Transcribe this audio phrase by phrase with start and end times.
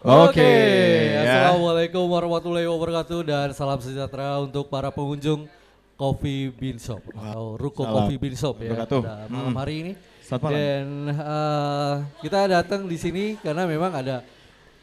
[0.00, 1.20] Oke, ya.
[1.52, 5.44] Assalamualaikum warahmatullahi wabarakatuh dan salam sejahtera untuk para pengunjung
[5.92, 7.94] Coffee Bean Shop atau Ruko Salam.
[8.00, 9.60] Coffee Bean Shop ya pada malam Hmm.
[9.60, 9.92] hari ini.
[10.24, 10.56] Selamat malam.
[10.56, 11.92] Dan eh,
[12.24, 14.24] kita datang di sini karena memang ada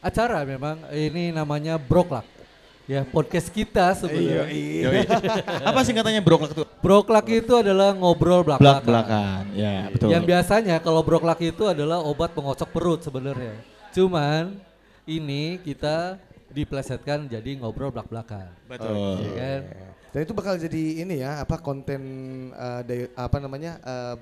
[0.05, 2.38] acara memang ini namanya Broklak.
[2.86, 4.47] Ya, podcast kita sebenarnya.
[4.47, 5.02] Yoi.
[5.68, 6.63] Apa singkatannya broklak tuh?
[6.79, 8.79] Broklak itu adalah ngobrol belak-belakan.
[8.86, 9.42] Belak-belakan.
[9.60, 10.08] Ya, betul.
[10.08, 13.60] Yang biasanya kalau broklak itu adalah obat pengocok perut sebenarnya.
[13.92, 14.56] Cuman
[15.08, 16.20] ini kita
[16.52, 18.52] diplesetkan jadi ngobrol belak-belakan.
[18.67, 19.23] Betul.
[19.23, 19.61] Iya kan?
[20.11, 22.02] Dan itu bakal jadi ini ya, apa konten
[22.52, 23.80] eh, day- apa namanya?
[23.83, 24.16] eh,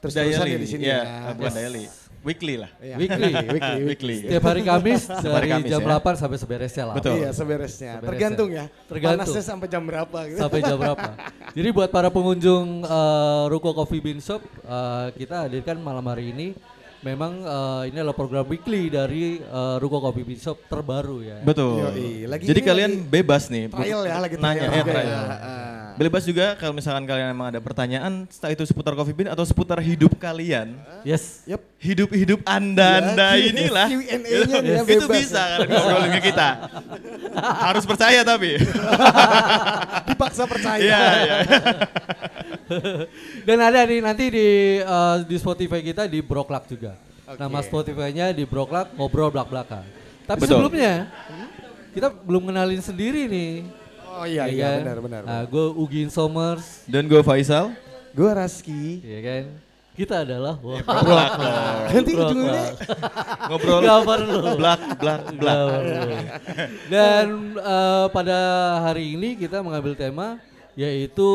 [0.00, 1.00] terus-terusan ya di sini ya.
[1.04, 1.32] ya.
[1.36, 1.84] Bukan daily.
[2.20, 2.70] Weekly lah.
[2.80, 2.96] Iya.
[3.00, 3.32] Weekly.
[3.32, 4.16] weekly, Weekly.
[4.28, 5.96] Setiap hari Kamis dari Kamis jam ya.
[6.04, 6.96] 8 sampai seberesnya lah.
[7.00, 7.16] Betul.
[7.16, 7.92] Iya, seberesnya.
[7.96, 8.08] Seberesnya.
[8.12, 8.64] Tergantung ya.
[8.88, 9.24] Tergantung.
[9.24, 10.40] Panasnya sampai jam berapa gitu.
[10.40, 11.10] Sampai jam berapa?
[11.56, 16.52] Jadi buat para pengunjung eh, Ruko Coffee Bean Shop, eh, kita hadirkan malam hari ini.
[17.00, 21.40] Memang eh, ini adalah program weekly dari eh, Ruko Coffee Bean Shop terbaru ya.
[21.40, 21.80] Betul.
[21.80, 22.28] Yoi.
[22.28, 23.72] Lagi Jadi kalian lagi bebas nih.
[23.72, 25.08] trial ya, lagi nanya trial ya, trial.
[25.08, 25.20] ya.
[25.40, 25.79] Ah.
[26.00, 29.76] Bebas juga kalau misalkan kalian emang ada pertanyaan, entah itu seputar Coffee Bean atau seputar
[29.84, 30.72] hidup kalian.
[31.04, 31.44] Yes.
[31.44, 31.60] Yep.
[31.76, 33.88] Hidup-hidup Anda-anda Ya, inilah.
[33.92, 36.48] Q&A-nya ya, Itu bisa kalian ngobrolin ke kita.
[37.36, 38.56] Harus percaya tapi.
[40.08, 40.80] Dipaksa percaya.
[40.80, 41.36] Iya, iya.
[43.44, 46.96] Dan ada di nanti di eh, di Spotify kita di Broklak juga.
[47.28, 47.36] Oke.
[47.36, 49.84] Nama Spotify-nya di Broklak ngobrol belak-belakan.
[50.24, 50.64] Tapi Betul.
[50.64, 51.12] sebelumnya
[51.92, 53.79] kita belum kenalin sendiri nih.
[54.20, 54.78] Oh iya ya iya kan?
[54.84, 55.22] benar benar.
[55.24, 57.72] Nah, gue Ugin Somers, Dan gue Faisal.
[58.12, 59.00] Gue Raski.
[59.00, 59.44] ya kan.
[59.90, 60.80] Kita adalah wah,
[61.92, 62.72] Nanti ujungnya
[63.48, 64.38] Ngobrol Gak perlu.
[64.56, 65.60] blak blak blak.
[66.86, 68.38] Dan eh, pada
[68.82, 70.36] hari ini kita mengambil tema
[70.72, 71.28] yaitu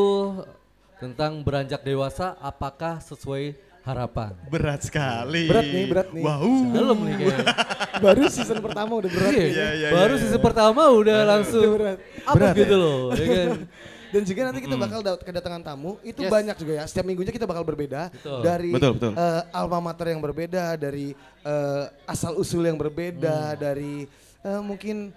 [0.98, 3.54] tentang beranjak dewasa apakah sesuai
[3.86, 4.34] harapan.
[4.50, 5.46] Berat sekali.
[5.46, 6.24] Berat nih, berat nih.
[6.26, 6.50] Wow.
[6.74, 7.46] Dalam nih kayaknya.
[8.06, 9.32] baru season pertama udah berat.
[9.32, 9.50] Iya, nih.
[9.54, 11.98] Iya, iya, baru iya, sisi pertama udah langsung berat.
[12.26, 13.50] apa Berat gitu loh, ya kan?
[14.16, 16.32] Dan juga nanti kita bakal kedatangan tamu itu Yes.
[16.32, 16.84] banyak juga ya.
[16.88, 18.40] Setiap minggunya kita bakal berbeda Betul.
[18.42, 19.12] dari Betul, betul.
[19.12, 21.12] eh, alma mater yang berbeda, dari
[21.44, 22.86] eh, asal usul yang Hmm.
[22.88, 24.08] berbeda, dari
[24.40, 25.12] eh, mungkin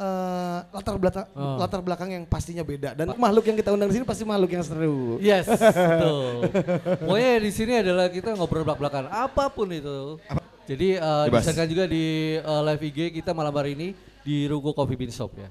[0.00, 1.56] eh, latar belakang Oh.
[1.60, 2.96] latar belakang yang pastinya beda.
[2.96, 5.20] Dan makhluk yang kita undang di sini pasti makhluk yang seru.
[5.20, 5.44] Yes,
[5.92, 6.48] betul.
[7.04, 10.16] Pokoknya di sini adalah kita ngobrol belak-belakan apa pun itu.
[10.64, 11.42] Jadi uh, Bebas.
[11.42, 12.04] disarankan juga di
[12.40, 13.88] uh, live IG kita malam hari ini
[14.22, 15.50] di Ruko Coffee Bean Shop ya.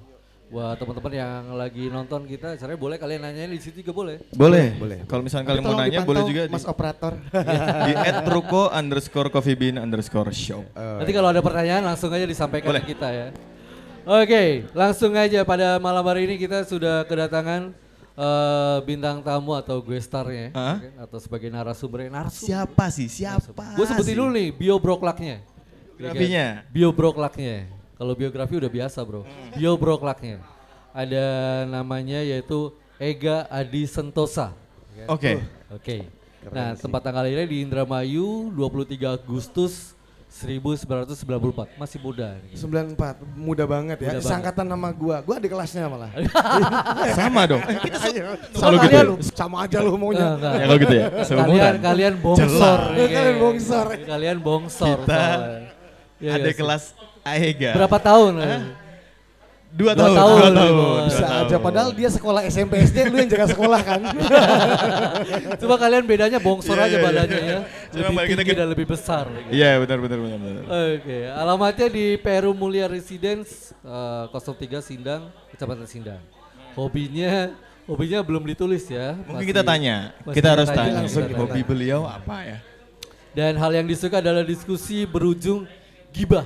[0.49, 4.17] Buat teman-teman yang lagi nonton kita, caranya boleh kalian nanyain di situ juga boleh.
[4.33, 4.73] Boleh.
[4.81, 4.97] Boleh.
[5.05, 7.13] Kalau misalkan Tapi kalian mau nanya boleh juga di, Mas operator.
[7.85, 7.93] di
[8.25, 10.65] @ruko underscore coffee bean underscore show.
[10.73, 12.81] Nanti kalau ada pertanyaan langsung aja disampaikan Boleh.
[12.81, 13.27] ke kita ya.
[14.07, 17.75] Oke, langsung aja pada malam hari ini kita sudah kedatangan
[18.15, 20.77] eh, bintang tamu atau gue starnya Hah?
[20.79, 21.03] ya kan?
[21.07, 22.47] atau sebagai narasumber narasumber.
[22.47, 23.07] Siapa sih?
[23.11, 23.75] Siapa?
[23.75, 25.43] Gue sebutin dulu nih bio broklaknya.
[25.99, 26.63] Biografinya.
[26.71, 27.67] Bio broklaknya.
[27.99, 29.27] Kalau biografi udah biasa bro.
[29.51, 30.39] Bio broklaknya.
[30.95, 31.25] Ada
[31.67, 34.55] namanya yaitu Ega Adi Sentosa.
[35.11, 35.43] Oke.
[35.75, 36.07] Oke.
[36.55, 39.98] Nah tempat tanggal lahirnya di Indramayu 23 Agustus
[40.29, 41.73] 1994.
[41.75, 42.37] Masih muda.
[42.45, 42.53] nih.
[42.53, 44.13] 94, muda banget ya.
[44.13, 45.25] Muda Sangkatan nama gua.
[45.25, 46.13] Gua adik kelasnya malah.
[47.17, 47.61] Sama dong.
[47.85, 47.97] Kita
[48.53, 49.09] Sama gitu aja ya?
[49.09, 49.15] lu.
[49.33, 50.37] Sama aja lu maunya.
[50.37, 51.05] Ya kalau gitu ya.
[51.09, 51.75] Kalian Seumuran.
[51.81, 52.79] kalian bongsor.
[52.93, 53.87] Kalian bongsor.
[54.05, 54.97] Kalian bongsor.
[55.03, 55.23] Kita.
[56.19, 56.59] Iya Ada nggak sih?
[56.61, 56.83] kelas
[57.25, 57.71] Aega.
[57.73, 58.33] Berapa tahun?
[59.69, 60.17] Dua, Dua tahun.
[60.17, 60.33] tahun.
[60.33, 60.99] Dua Dua tahun.
[61.05, 61.61] Bisa Dua aja tahun.
[61.61, 64.01] padahal dia sekolah SMP SD lu yang jaga sekolah kan.
[65.61, 67.47] Coba kalian bedanya bongsor Iya, aja iya, badannya iya.
[67.47, 67.59] ya.
[67.91, 69.23] Cuma Lebih kita- tinggi kita- dan lebih besar.
[69.29, 69.49] gitu.
[69.51, 70.63] Iya benar benar benar benar.
[70.65, 76.21] Oke, alamatnya di Peru Mulia Residence eh, 03 Sindang, Kecamatan Sindang.
[76.73, 77.53] Hobinya
[77.85, 79.13] hobinya belum ditulis ya.
[79.15, 79.95] Mungkin masih- kita tanya.
[80.21, 80.97] masih Kita harus tanya, tanya.
[80.97, 81.67] langsung kita Hobi tanya.
[81.67, 82.57] beliau apa ya?
[83.29, 85.69] Dan hal yang disuka adalah diskusi berujung
[86.09, 86.45] gibah.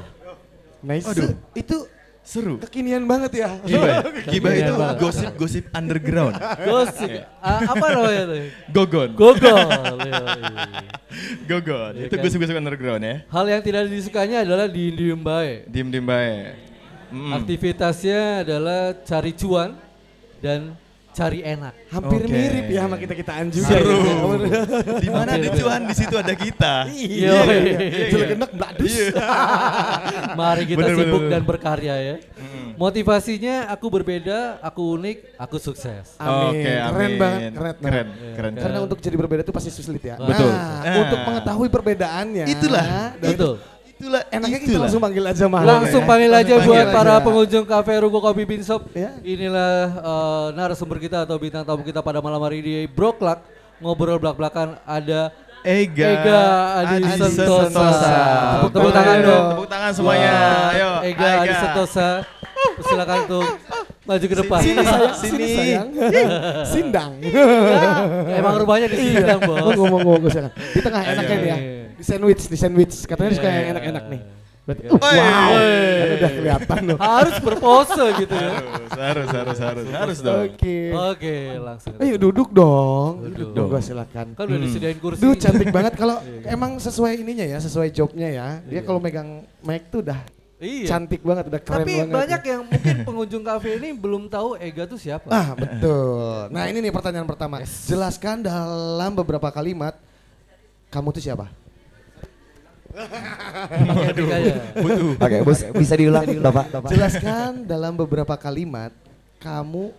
[0.83, 1.07] Nice.
[1.07, 1.31] Aduh.
[1.53, 1.87] Itu
[2.23, 2.55] Seru.
[2.63, 3.59] kekinian banget ya.
[3.67, 3.99] Gibah, ya?
[4.31, 6.39] Gibah Kekinian itu gosip-gosip underground.
[6.39, 7.09] Gosip.
[7.43, 8.39] Ah, apa namanya tuh?
[8.71, 9.09] Gogon.
[11.51, 11.91] Gogon.
[11.99, 12.23] Iya Itu kan?
[12.23, 13.15] gosip-gosip underground ya.
[13.27, 15.67] Hal yang tidak disukanya adalah di diem bae.
[15.67, 16.43] Diem-diem baik.
[17.13, 17.31] Mm.
[17.43, 19.77] Aktivitasnya adalah cari cuan
[20.41, 20.73] dan
[21.13, 21.73] cari enak.
[21.87, 22.29] Hampir Oke.
[22.29, 23.67] mirip ya sama kita-kitaan juga.
[23.69, 23.97] Seru.
[24.01, 24.15] ya.
[24.97, 26.73] Di mana ada cuan di situ ada kita.
[26.89, 27.33] Iya.
[27.45, 28.05] Iya.
[28.09, 28.93] Jelek-enak bladus.
[30.39, 31.31] Mari kita Bener, sibuk bener.
[31.31, 32.15] dan berkarya ya.
[32.73, 36.17] Motivasinya aku berbeda, aku unik, aku sukses.
[36.17, 36.57] Amin.
[36.57, 37.19] Oke, Keren amin.
[37.21, 37.75] banget, keren.
[37.77, 38.53] Keren, Iya, keren.
[38.57, 40.17] Karena untuk jadi berbeda itu pasti sulit ya.
[40.17, 40.49] Betul.
[40.49, 40.95] Nah, Nah.
[40.99, 42.45] untuk mengetahui perbedaannya.
[42.49, 42.85] Itulah.
[43.15, 43.55] Betul.
[44.03, 44.83] Itulah Enaknya kita itulah.
[44.83, 45.63] langsung panggil aja mahal.
[45.65, 46.09] Langsung ya.
[46.09, 46.91] panggil aja Panggil buat aja.
[46.91, 48.81] para pengunjung Cafe Ruko Kopi Bean Shop.
[48.91, 49.15] Ya.
[49.23, 53.39] Inilah eh, narasumber kita atau bintang tamu kita pada malam hari ini Broklak
[53.79, 56.41] ngobrol belak-belakan ada Ega, Ega
[56.77, 57.71] Adi Adi Sentosa.
[57.71, 58.15] Sentosa.
[58.59, 59.45] Tepuk, tepuk tangan dong.
[59.49, 60.31] Tepuk tangan semuanya.
[60.69, 62.07] Ayo, Ega Adi Sentosa.
[62.81, 63.45] Silakan untuk
[64.03, 64.59] maju ke depan.
[64.59, 65.55] Sini sayang, sini, Sini.
[65.55, 65.87] sayang.
[66.75, 67.11] Sindang.
[68.29, 69.55] Emang rumahnya di sini Iya, bos.
[69.55, 70.51] ngomong ngomong ngomong silakan.
[70.51, 71.57] Di tengah enaknya ya.
[72.03, 72.05] Iya.
[72.05, 72.95] Di sandwich, di sandwich.
[73.07, 74.21] Katanya suka yang enak-enak nih.
[74.63, 76.97] Berarti, oh, wow, kan udah kelihatan loh.
[77.03, 78.51] Harus berpose gitu ya.
[78.55, 80.39] Harus, harus, harus, harus, harus dong.
[80.47, 80.77] Oke.
[80.95, 81.99] Oke, langsung.
[81.99, 83.27] Ayo duduk dong.
[83.27, 83.35] Duduk.
[83.35, 84.31] Duduk dong, gua silakan.
[84.39, 85.19] Kan udah disediain kursi.
[85.19, 86.15] Duh cantik banget kalau
[86.47, 88.47] emang sesuai ininya ya, sesuai jobnya ya.
[88.63, 90.19] Dia kalau megang mic tuh udah
[90.63, 90.95] Iya.
[90.95, 92.15] cantik banget, udah keren Tapi banget.
[92.15, 95.27] banyak yang mungkin pengunjung kafe ini belum tahu Ega tuh siapa.
[95.27, 96.47] Ah betul.
[96.55, 97.59] Nah ini nih pertanyaan pertama.
[97.67, 99.99] Jelaskan dalam beberapa kalimat
[100.87, 101.51] kamu tuh siapa?
[102.93, 104.27] Waduh.
[105.17, 106.65] Oke, bos bisa diulang, bapak.
[106.93, 108.93] Jelaskan dalam beberapa kalimat
[109.41, 109.89] kamu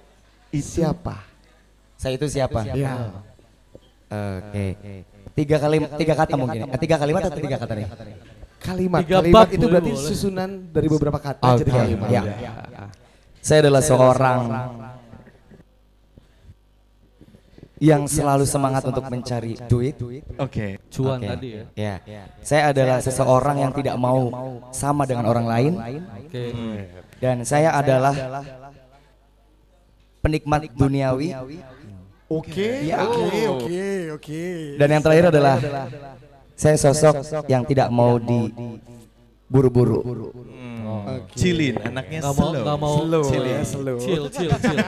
[0.54, 1.26] siapa?
[1.98, 2.62] Saya itu siapa?
[2.74, 3.10] Ya.
[4.10, 4.66] Oke.
[5.34, 6.60] Tiga kali, tiga kata mungkin.
[6.70, 7.86] Eh, tiga kalimat atau tiga kata nih?
[8.62, 9.00] Kalimat.
[9.02, 10.06] Tiga kalimat itu berarti boleh.
[10.06, 12.08] susunan dari beberapa kata jadi kalimat.
[12.08, 12.22] ya.
[13.42, 14.40] Saya adalah seorang
[17.84, 20.00] yang selalu semangat untuk mencari duit.
[20.40, 20.80] Oke.
[20.88, 22.00] Cuan tadi ya.
[22.08, 22.24] Ya.
[22.40, 24.32] Saya adalah seseorang yang tidak mau
[24.72, 25.72] sama dengan orang lain.
[26.24, 26.44] Oke.
[27.20, 28.16] dan saya adalah
[30.24, 31.36] penikmat duniawi.
[32.24, 33.86] Oke, oke, oke,
[34.16, 34.44] oke.
[34.80, 35.60] dan yang terakhir adalah
[36.56, 38.16] saya sosok yang tidak mau
[40.84, 41.12] diburu-buru.
[41.24, 41.32] Hmm.
[41.34, 42.64] Chillin, anaknya Gak mau, slow.
[42.64, 43.96] gak mau Slow, chill, ya, slow.
[43.98, 44.78] chill, chill, chill,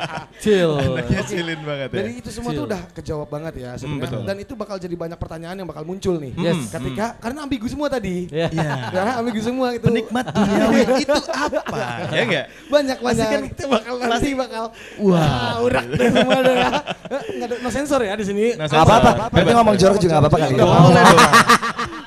[0.44, 0.72] chill.
[0.74, 1.96] Anaknya chillin banget ya.
[1.96, 2.68] Dan itu semua tuh Chill.
[2.68, 4.02] udah kejawab banget ya sebenarnya.
[4.04, 4.20] betul.
[4.24, 6.32] Dan itu bakal jadi banyak pertanyaan yang bakal muncul nih.
[6.34, 6.68] Yes.
[6.68, 8.26] Ketika karena ambigu semua tadi.
[8.30, 8.48] Ya.
[8.50, 8.72] Iya.
[8.94, 9.84] Ya, ambigu semua itu.
[9.84, 11.80] Penikmat duniawi itu apa?
[12.10, 12.44] Ya enggak?
[12.64, 14.64] banyak Pasti banyak kan kita bakal nanti bakal
[14.98, 16.70] wah urak deh semua deh ya.
[17.10, 18.44] Nggak ada no sensor ya di sini.
[18.54, 20.54] Gak apa-apa, berarti ngomong jorok juga gak apa-apa kali.
[20.54, 21.18] Boleh dong.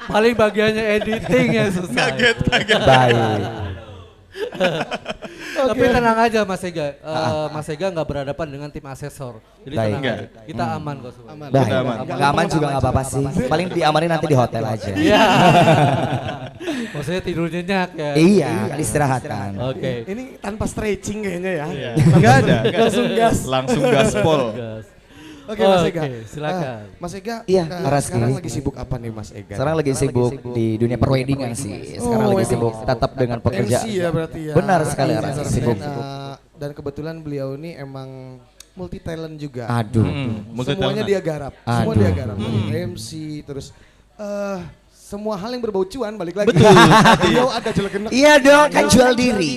[0.08, 2.08] Paling bagiannya editing ya susah.
[2.10, 2.80] Kaget, kaget.
[2.82, 3.37] Baik.
[5.58, 9.42] Tapi tenang aja Mas Ega, Eh, Mas Ega nggak berhadapan dengan tim asesor.
[9.66, 9.90] Jadi Baik.
[9.90, 10.16] tenang Nggak.
[10.16, 10.42] aja.
[10.46, 11.30] Kita aman kok semua.
[11.34, 11.48] Aman.
[11.50, 11.66] Baik.
[11.66, 11.96] Kita aman.
[12.06, 13.24] Gak aman juga gak apa-apa sih.
[13.50, 14.90] Paling diamanin nanti di hotel aja.
[14.94, 15.24] Iya.
[16.94, 18.12] Maksudnya tidur nyenyak ya.
[18.14, 19.50] Iya, kan istirahatkan.
[19.66, 19.92] Oke.
[20.06, 21.68] Ini tanpa stretching kayaknya ya.
[21.68, 21.92] Iya.
[21.98, 22.58] Enggak ada.
[22.62, 22.80] nggak ada.
[22.86, 23.38] Langsung gas.
[23.46, 24.42] Langsung gaspol.
[24.54, 24.86] Gas.
[25.48, 26.02] Oke Mas Ega.
[26.02, 26.60] Oke, silakan.
[26.62, 28.08] Ah, Mas Ega, Iya, Araski.
[28.12, 29.54] sekarang lagi sibuk apa nih Mas Ega?
[29.54, 31.96] Sekarang lagi sibuk di dunia perweddingan sih.
[31.96, 33.82] Sekarang Oh, lagi sibuk tetap dengan pekerjaan.
[33.82, 34.54] MC ya berarti ya.
[34.54, 35.40] Benar sekali, Iya, Araski.
[35.40, 35.78] dan, Sibuk.
[35.80, 38.10] eh, dan kebetulan beliau ini emang
[38.74, 39.66] multi talent juga.
[39.68, 40.04] Aduh.
[40.04, 41.54] Hmm, Semuanya dia garap.
[41.58, 42.02] Semua Aduh.
[42.04, 42.36] dia garap.
[42.36, 43.10] Dari MC
[43.42, 43.72] terus
[44.16, 44.60] eh
[45.08, 46.52] semua hal yang berbau cuan balik lagi.
[46.52, 46.68] Betul,
[47.24, 49.56] Beliau ada jelek Iya dong, kan jual diri.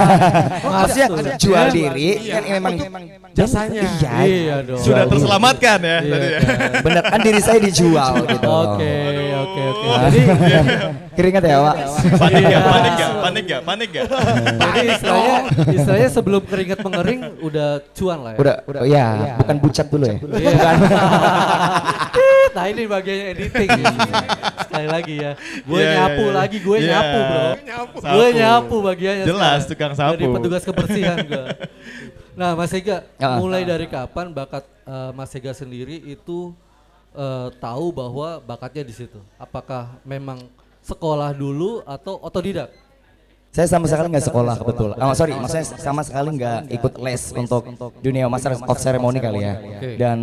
[0.76, 1.08] Maksudnya
[1.40, 1.72] jual Iya.
[1.72, 2.74] diri kan memang
[3.32, 3.80] jasanya.
[3.96, 4.12] Iya.
[4.28, 4.84] Iya dong.
[4.84, 6.38] Sudah terselamatkan ya Iya, tadi ya.
[6.44, 6.70] kan.
[6.84, 8.44] Bener kan diri saya dijual gitu.
[8.44, 8.92] Oke,
[9.40, 9.86] oke, oke.
[10.04, 10.20] Jadi
[11.16, 11.76] Keringat ya, Pak.
[12.20, 12.48] Panik Iya.
[12.52, 12.62] gak?
[12.68, 13.10] Panik gak?
[13.18, 13.60] Panik gak?
[13.64, 14.04] Panik gak?
[14.68, 15.36] jadi istilahnya,
[15.74, 18.38] istilahnya sebelum keringat mengering udah cuan lah ya.
[18.38, 19.06] Udah, udah ya,
[19.40, 20.16] bukan bucat dulu ya.
[20.20, 20.70] Iya.
[22.58, 23.68] Nah ini bagiannya editing.
[24.66, 25.32] Sekali lagi ya.
[25.62, 26.34] Gue Iya, iya, nyapu iya.
[26.34, 26.90] lagi, gue Iya.
[26.90, 27.46] nyapu bro.
[28.02, 29.24] Gue nyapu bagiannya.
[29.24, 29.70] Jelas, sekarang.
[29.70, 30.12] tukang sapu.
[30.18, 31.46] Jadi petugas kebersihan gue.
[32.38, 33.34] Nah Mas Ega, Ah.
[33.34, 36.54] mulai dari kapan bakat eh, Mas Ega sendiri itu
[37.10, 39.18] eh, tahu bahwa bakatnya di situ?
[39.34, 40.46] Apakah memang
[40.78, 42.70] sekolah dulu atau otodidak?
[43.58, 44.94] Saya sama sekali nggak sekolah kebetulan.
[45.02, 47.66] Oh, sorry, maksudnya sama sekali nggak ikut les untuk
[47.98, 49.58] dunia master of ceremony kali ya.
[49.98, 50.18] Dan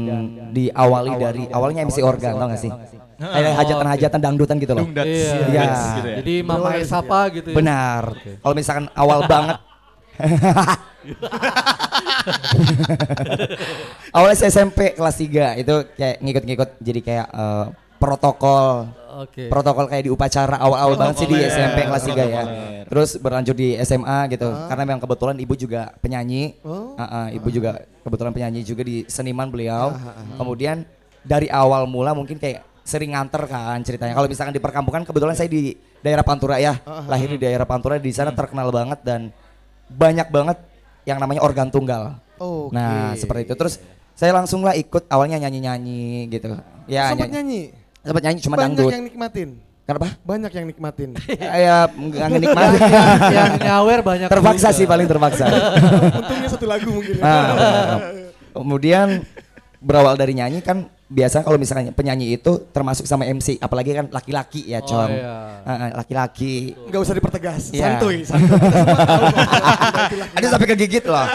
[0.56, 2.72] diawali dari awalnya MC organ, tau gak sih?
[3.20, 4.88] Kayak hajatan-hajatan dangdutan gitu loh.
[4.88, 5.52] Iya.
[5.52, 5.68] Iya.
[6.00, 6.18] gitu ya.
[6.24, 7.56] Jadi Mama Esapa gitu ya?
[7.60, 8.16] Benar.
[8.40, 9.60] Kalau misalkan awal banget.
[14.16, 17.68] Awalnya saya SMP kelas 3 itu kayak ngikut-ngikut jadi kayak eh,
[18.00, 19.48] protokol Oke.
[19.48, 22.44] protokol kayak di upacara awal-awal banget sih di SMP kelas 3 ya.
[22.86, 24.48] Terus berlanjut di SMA gitu.
[24.52, 26.60] Karena memang kebetulan ibu juga penyanyi.
[26.68, 27.00] Oh.
[27.00, 29.96] Ah, ah, ibu juga kebetulan penyanyi juga di seniman beliau.
[30.36, 30.84] Kemudian
[31.24, 34.14] dari awal mula mungkin kayak sering nganter kan ceritanya.
[34.14, 35.74] Kalau misalkan di perkampungan kebetulan saya di
[36.06, 36.78] daerah Pantura ya.
[37.10, 39.34] Lahir di daerah Pantura di sana terkenal banget dan
[39.90, 40.58] banyak banget
[41.06, 42.22] yang namanya organ tunggal.
[42.38, 42.76] Oke.
[42.76, 43.56] Nah, seperti itu.
[43.58, 43.76] Terus
[44.16, 46.56] saya langsung lah ikut awalnya nyanyi-nyanyi gitu.
[46.86, 47.85] Ya, Sempat nyanyi.
[48.06, 48.92] Sempat nyanyi cuma Banyak dangdut.
[48.94, 49.50] yang nikmatin.
[49.86, 50.08] Kenapa?
[50.26, 51.10] Banyak yang nikmatin.
[51.66, 52.78] ya nggak ngenikmati
[53.30, 54.78] yang nyawer banyak terpaksa juga.
[54.82, 55.46] sih paling terpaksa
[56.10, 57.22] Untungnya satu lagu mungkin.
[57.22, 58.02] Nah,
[58.50, 59.26] kemudian
[59.78, 64.66] berawal dari nyanyi kan biasa kalau misalnya penyanyi itu termasuk sama MC, apalagi kan laki-laki
[64.66, 65.12] ya, Oh, Cong.
[65.14, 65.62] iya.
[65.62, 66.74] Ah, ah, laki-laki.
[66.90, 68.02] Nggak usah dipertegas, Iya.
[68.02, 68.18] santuy.
[68.26, 68.34] kok.
[70.36, 71.26] Aduh sampai kegigit loh.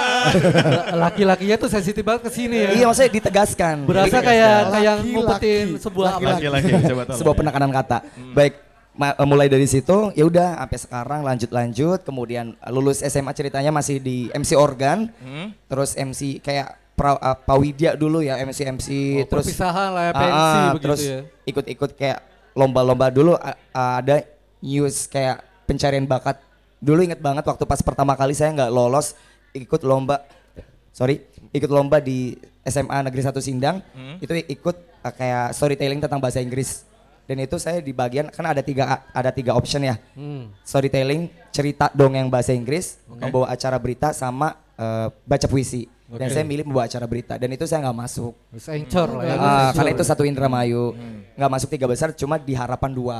[1.06, 2.70] Laki-lakinya tuh sensitif banget ke sini ya.
[2.74, 3.86] iya, maksudnya ditegaskan.
[3.86, 6.10] Berasa kayak kayak ngumpetin sebuah?
[6.18, 6.70] Laki-laki
[7.14, 7.98] sebuah penekanan kata.
[8.34, 8.54] Baik
[8.92, 14.02] ma- eh, mulai dari situ ya udah sampai sekarang lanjut-lanjut kemudian lulus SMA ceritanya masih
[14.02, 15.08] di MC organ.
[15.22, 15.54] Hmm?
[15.66, 20.10] Terus MC kayak pra, uh, Pawidya dulu ya MC MC Oh, terus perpisahan lah ya,
[20.10, 21.18] Ah, pensi ah, begitu terus ya.
[21.46, 22.18] ikut-ikut kayak
[22.52, 24.20] lomba-lomba dulu a- ada
[24.60, 26.36] news kayak pencarian bakat.
[26.78, 29.16] Dulu inget banget waktu pas pertama kali saya nggak lolos
[29.52, 30.20] ikut lomba
[30.90, 34.16] sorry ikut lomba di SMA Negeri 1 Sindang Hmm.
[34.18, 36.84] itu ikut uh, kayak storytelling tentang bahasa Inggris
[37.24, 40.50] dan itu saya di bagian kan ada tiga ada tiga option ya Hmm.
[40.60, 43.20] storytelling cerita dongeng bahasa Inggris Oke.
[43.20, 46.34] membawa acara berita sama uh, baca puisi dan Oke.
[46.34, 49.30] saya milih membawa acara berita dan itu saya nggak masuk Terus encor lah ya.
[49.30, 49.72] Ah, Encor.
[49.76, 50.84] karena itu satu Indramayu
[51.32, 53.18] nggak masuk tiga besar cuma di harapan dua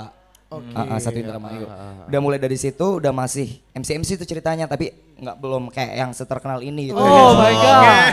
[0.74, 1.62] Ah, ah, satu Indramayu
[2.04, 6.10] udah mulai dari situ udah masih MC MC itu ceritanya tapi nggak belum kayak yang
[6.10, 8.10] seterkenal ini gitu Oh my god.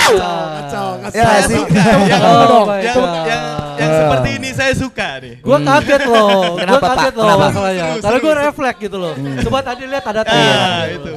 [0.00, 1.12] Kacau, kacau.
[1.12, 1.60] Ya sih.
[1.60, 3.26] Oh my yang, god.
[3.26, 3.42] yang,
[3.74, 5.34] yang seperti ini saya suka nih.
[5.40, 7.12] Gue kaget loh, gue Kenapa, kaget Pak?
[7.14, 7.44] loh Kenapa?
[7.44, 7.84] masalahnya.
[7.98, 8.30] Karena seru.
[8.40, 9.12] refleks gitu loh.
[9.42, 10.56] Coba tadi lihat ada Ah, tanda.
[10.88, 11.12] itu.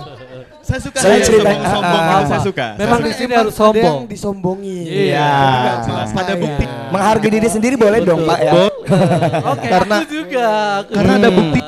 [0.67, 2.27] Saya suka Saya saya cerita- sombong, sombong ah, gitu, ah.
[2.27, 2.65] saya suka.
[2.75, 3.97] Memang di sini harus Ada sombong.
[3.97, 4.83] yang disombongin.
[4.85, 5.29] Iya.
[5.31, 6.09] Nggak jelas.
[6.11, 6.65] Pada bukti.
[6.87, 8.51] menghargai diri sendiri boleh dong pak ya
[9.45, 10.47] Oke, Karena- aku juga.
[10.79, 11.37] aku karena ada juga.
[11.37, 11.59] bukti.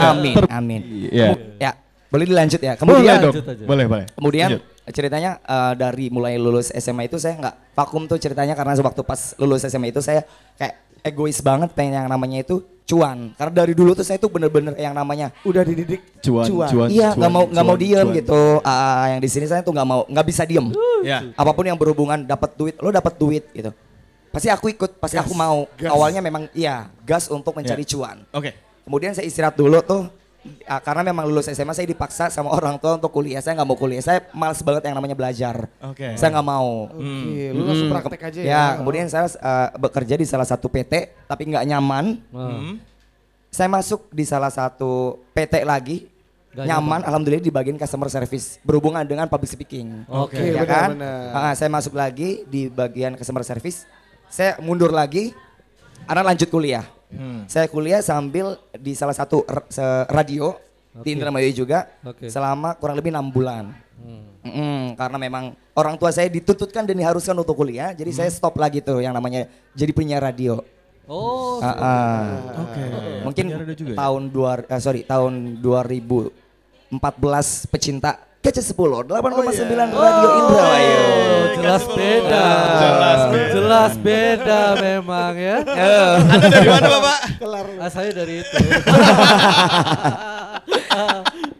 [0.00, 1.26] amin amin Iya.
[1.56, 1.70] ya
[2.06, 3.34] boleh dilanjut ya Boleh kemudian dong.
[3.36, 3.64] aja.
[3.64, 4.06] Boleh, boleh.
[4.12, 4.62] Kemudian Lanjut.
[4.88, 9.34] ceritanya eh, dari mulai lulus SMA itu saya nggak vakum tuh ceritanya karena waktu pas
[9.36, 10.22] lulus SMA itu saya
[10.54, 13.34] kayak egois banget pengen yang namanya itu cuan.
[13.34, 16.88] Karena dari dulu tuh saya tuh bener-bener yang namanya Udah dididik Cuan, cuan.
[16.88, 18.16] iya nggak mau nggak mau cuan, diem cuan.
[18.16, 18.42] gitu.
[18.62, 20.70] Ah, yang di sini saya tuh nggak mau nggak bisa diem.
[21.02, 21.26] Ya.
[21.34, 23.74] Apa pun yang berhubungan dapat duit, lo dapat duit gitu.
[24.30, 25.66] Pasti aku ikut, pasti Gas, aku mau.
[25.74, 25.90] gas.
[25.90, 27.90] Awalnya memang iya gas untuk mencari Ya.
[27.90, 28.16] cuan.
[28.30, 28.54] Oke.
[28.82, 30.06] Kemudian saya istirahat dulu tuh
[30.64, 33.38] ah, karena memang lulus SMA saya dipaksa sama orang tua untuk kuliah.
[33.38, 34.00] Saya nggak mau kuliah.
[34.00, 35.68] Saya males banget yang namanya belajar.
[35.82, 36.16] Oke.
[36.16, 36.90] Saya nggak mau.
[36.90, 38.46] Oke, lu langsung Hmm, praktek aja ya.
[38.48, 42.04] Ya, kemudian saya eh, bekerja di salah satu PT tapi nggak nyaman.
[42.32, 42.80] Hmm.
[43.52, 46.08] Saya masuk di salah satu PT lagi.
[46.56, 50.08] Nggak nyaman, alhamdulillah di bagian customer service berhubungan dengan public speaking.
[50.08, 50.40] Oke.
[50.40, 50.96] Oke, ya kan?
[51.30, 53.84] Ah, saya masuk lagi di bagian customer service.
[54.32, 55.36] Saya mundur lagi,
[56.08, 56.95] anak lanjut kuliah.
[57.06, 57.46] Hmm.
[57.46, 59.46] Saya kuliah sambil di salah satu
[60.10, 60.58] radio
[60.96, 61.14] di Oke.
[61.14, 62.26] Indramayu juga Oke.
[62.26, 63.70] selama kurang lebih enam bulan.
[63.96, 64.24] Hmm.
[64.42, 65.44] Mm, karena memang
[65.74, 68.36] orang tua saya dituntutkan dan diharuskan untuk kuliah, jadi saya Hmm.
[68.38, 70.62] stop lagi tuh yang namanya jadi penyiar radio.
[71.06, 72.22] Oh, Ah, ah.
[72.66, 72.82] Oke.
[73.22, 73.98] Mungkin radio juga ya?
[74.02, 76.34] tahun dua, eh, sorry tahun 2014
[77.66, 81.02] pecinta KC10 8,9 Radio Indramayu.
[81.02, 82.46] Oh, jelas beda.
[82.78, 83.50] Jelas beda.
[83.50, 85.56] Jelas beda memang ya.
[86.30, 87.18] Anda dari mana, Bapak?
[87.82, 88.54] Ah, saya dari itu.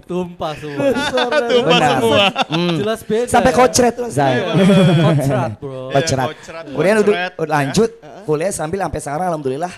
[0.06, 0.94] Tumpah semua.
[0.94, 1.90] Tumpah Benar.
[1.98, 2.30] semua.
[2.54, 2.78] Hmm.
[2.78, 3.26] Jelas beda.
[3.34, 3.58] Sampai ya.
[3.58, 4.54] kocret loh saya.
[4.54, 5.90] Kocrat, bro.
[5.90, 6.26] Iya, Kocrat.
[6.70, 7.50] Kemudian kocret, udah ya.
[7.50, 7.90] lanjut
[8.22, 9.72] kuliah sambil sampai sekarang alhamdulillah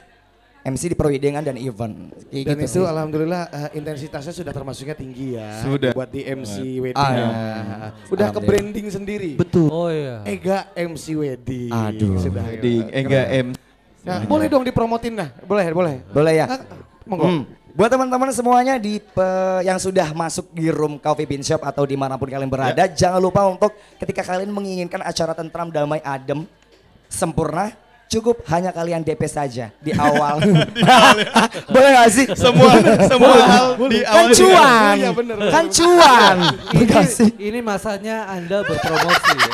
[0.69, 2.13] MC di perwidengan dan event.
[2.29, 2.85] Kayak Dan gitu itu sih.
[2.85, 5.65] alhamdulillah eh, intensitasnya sudah termasuknya tinggi ya.
[5.65, 5.93] Sudah.
[5.97, 7.01] Buat di MC wedding.
[7.01, 7.29] Ah, ya.
[8.13, 9.33] Udah ke branding sendiri.
[9.35, 9.73] Betul.
[9.73, 10.21] Oh iya.
[10.29, 11.73] Ega MC wedding.
[11.73, 12.21] Aduh.
[12.21, 12.45] Sudah.
[12.61, 13.49] Di Enggak M.
[14.05, 15.29] Nah, boleh dong dipromotin nah.
[15.43, 15.95] Boleh, boleh.
[16.13, 16.47] Boleh ya?
[16.47, 16.61] Ah,
[17.05, 17.25] monggo.
[17.27, 17.43] Hmm.
[17.79, 21.95] Buat teman-teman semuanya di pe- yang sudah masuk di room Coffee Bean Shop atau di
[21.95, 23.71] mana pun kalian berada, jangan lupa untuk
[24.03, 26.43] ketika kalian menginginkan acara tentram, damai, adem,
[27.07, 27.71] sempurna,
[28.09, 30.41] cukup hanya kalian DP saja di awal.
[31.73, 32.27] Boleh gak sih?
[32.33, 32.73] Semua
[33.05, 35.37] semua hal di Kan awal cuan, Iya, bener.
[35.53, 36.37] kan cuan.
[36.73, 39.53] Ini, ini masanya Anda berpromosi ya.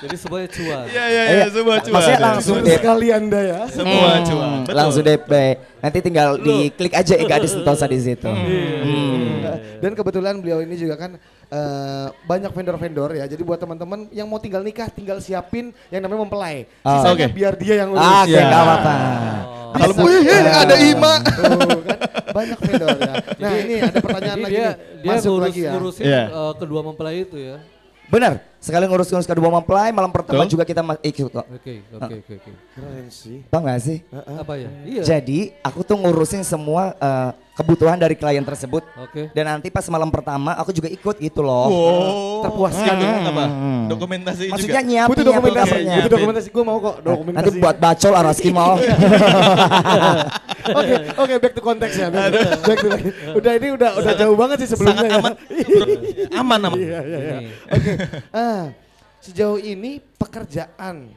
[0.00, 0.84] Jadi semuanya cuan.
[0.86, 1.46] Iya iya iya Iya.
[1.50, 1.92] semua cuan.
[1.92, 2.72] Maksudnya langsung DP.
[2.74, 3.60] sekali Anda ya.
[3.68, 4.50] Semua Hmm, cuan.
[4.62, 4.74] Betul.
[4.74, 5.32] Langsung DP.
[5.78, 8.24] Nanti tinggal diklik aja Ega di Sentosa di situ.
[8.26, 9.44] Hmm.
[9.76, 11.10] Dan kebetulan beliau ini juga kan
[11.46, 13.24] eh, banyak vendor-vendor ya.
[13.24, 16.64] Jadi buat teman-teman yang mau tinggal nikah, tinggal siapin yang namanya mempelai.
[16.80, 16.94] Oh.
[16.94, 17.34] Sisanya Oke.
[17.34, 18.00] biar dia yang urus.
[18.00, 18.40] Ah, Oke, Iya.
[18.42, 18.94] nggak apa-apa.
[19.70, 19.94] Kalau.
[20.00, 21.12] Wih, ada Ima.
[21.20, 21.98] Tuh, kan
[22.30, 23.12] banyak vendor ya.
[23.36, 24.74] Nah ini ada pertanyaan lagi dia nih.
[24.96, 25.70] dia Masuk ngurus, lagi ya.
[25.72, 26.22] ngurusin Iya.
[26.26, 27.56] eh, kedua mempelai itu ya.
[28.06, 28.32] Benar.
[28.60, 31.46] Sekali ngurus-ngurus kedua mempelai, malam pertama juga kita ikut kok.
[31.48, 32.50] Oke, oke, oke, oke.
[32.76, 33.40] Keren sih.
[33.48, 34.04] Tau gak sih?
[34.12, 34.68] Apa ya?
[34.84, 35.02] Iya.
[35.16, 38.84] Jadi aku tuh ngurusin semua eh, kebutuhan dari klien tersebut.
[39.00, 39.32] Oke.
[39.32, 41.66] Dan nanti pas malam pertama aku juga ikut gitu loh.
[41.68, 42.40] Oh.
[42.44, 43.30] Terpuaskan Dengan ya.
[43.32, 43.44] apa?
[43.48, 43.82] Hmm.
[43.88, 44.88] Dokumentasi Maksudnya juga.
[44.88, 45.76] nyiapin Butuh dokumentasi.
[45.80, 46.48] Butuh dokumentasi.
[46.52, 47.36] Gue mau kok dokumentasi.
[47.40, 48.76] Nanti buat bacol Araski mau.
[50.70, 52.06] Oke, oke back to konteks ya.
[52.12, 52.30] Back,
[52.62, 52.88] back to
[53.32, 55.18] Udah ini udah udah jauh banget sih sebelumnya Sangat ya.
[55.18, 55.32] aman.
[56.44, 56.78] aman aman.
[56.78, 57.36] Iya, iya, iya.
[57.40, 57.50] Ini.
[58.50, 58.74] Ah,
[59.22, 61.14] sejauh ini pekerjaan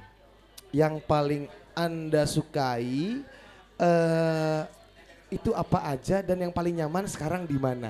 [0.69, 3.25] yang paling anda sukai
[3.81, 4.61] eh
[5.33, 7.89] itu apa aja dan yang paling nyaman sekarang di mana?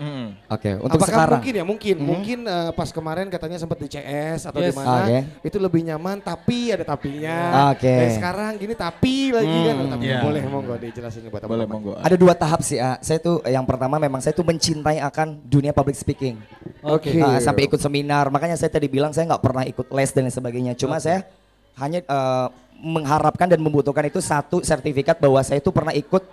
[0.00, 0.32] Mm.
[0.48, 1.32] Oke, untuk Apakah sekarang.
[1.36, 2.06] mungkin ya mungkin Mhm.
[2.08, 4.72] mungkin eh, pas kemarin katanya sempat di CS atau Yes.
[4.72, 5.18] di mana Oke.
[5.44, 7.68] itu lebih nyaman tapi ada tapinya.
[7.68, 7.84] Oke.
[7.84, 10.24] Dan sekarang gini tapi lagi kan Hmm, tapi iya.
[10.24, 11.68] boleh monggo dijelasin buat Boleh teman-teman.
[11.68, 11.92] monggo.
[12.00, 12.96] Ada dua tahap sih, A.
[12.98, 16.40] Saya tuh yang pertama memang saya tuh mencintai akan dunia public speaking.
[16.80, 17.12] Oke.
[17.20, 18.32] Ah, sampai ikut seminar.
[18.32, 20.72] Makanya saya tadi bilang saya nggak pernah ikut les dan lain sebagainya.
[20.74, 21.28] Cuma saya
[21.76, 22.46] hanya eh,
[22.80, 26.24] mengharapkan dan membutuhkan itu satu sertifikat bahwa saya itu pernah ikut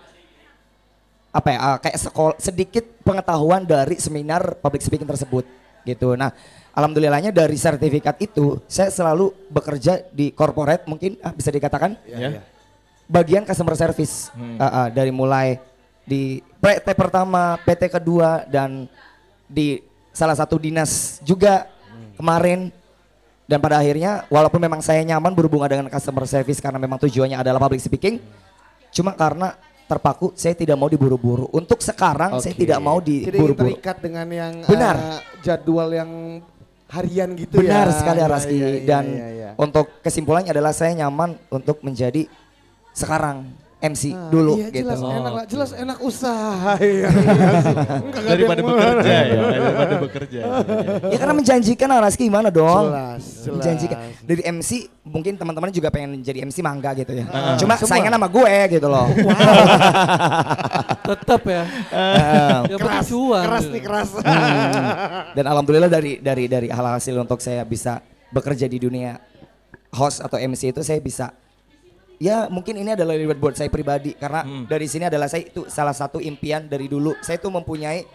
[1.37, 5.45] apa ya eh, kayak sekolah sedikit pengetahuan dari seminar public speaking tersebut
[5.85, 6.17] gitu.
[6.17, 6.33] Nah,
[6.73, 12.41] alhamdulillahnya dari sertifikat itu saya selalu bekerja di corporate mungkin ah, bisa dikatakan Ya.
[13.05, 14.57] bagian customer service Hmm.
[14.57, 15.61] Uh, uh, dari mulai
[16.03, 18.89] di PT pertama, PT kedua dan
[19.45, 19.79] di
[20.11, 21.69] salah satu dinas juga
[22.17, 22.73] kemarin
[23.47, 27.61] dan pada akhirnya walaupun memang saya nyaman berhubungan dengan customer service karena memang tujuannya adalah
[27.63, 28.19] public speaking
[28.91, 29.55] cuma karena
[29.87, 32.61] terpaku saya tidak mau diburu-buru untuk sekarang saya Oke.
[32.67, 34.95] tidak mau diburu-buru terikat dengan yang Benar.
[34.99, 36.11] eh, jadwal yang
[36.87, 37.61] harian gitu ya.
[37.63, 39.49] benar sekali Iya, Araski iya, iya, dan iya, iya.
[39.59, 42.27] untuk kesimpulannya adalah saya nyaman untuk menjadi
[42.91, 43.47] sekarang
[43.77, 46.73] MC Ah, dulu iya, gitu jelas enak lah, jelas enak usaha.
[46.81, 47.47] Iya, iya
[48.09, 50.39] ada Daripada bekerja ya, daripada bekerja.
[51.07, 52.89] Ya karena menjanjikan Araski gimana dong?
[52.89, 53.53] Jelas, jelas.
[53.53, 53.97] Menjanjikan.
[54.25, 54.69] Dari MC
[55.05, 57.29] mungkin teman-teman juga pengen jadi MC mangga gitu ya.
[57.29, 57.89] Ah, Cuma semua.
[57.93, 59.07] saingan sama gue gitu loh.
[61.07, 61.63] Tetap ya.
[61.87, 63.43] Eh, Ya Keras, cuan.
[63.45, 64.09] keras nih keras.
[65.31, 69.21] Dan alhamdulillah dari dari dari hal hasil untuk saya bisa bekerja di dunia
[69.93, 71.31] host atau MC itu saya bisa
[72.17, 75.93] ya mungkin ini adalah reward buat saya pribadi karena dari sini adalah saya itu salah
[75.93, 77.13] satu impian dari dulu.
[77.21, 78.05] Saya itu mempunyai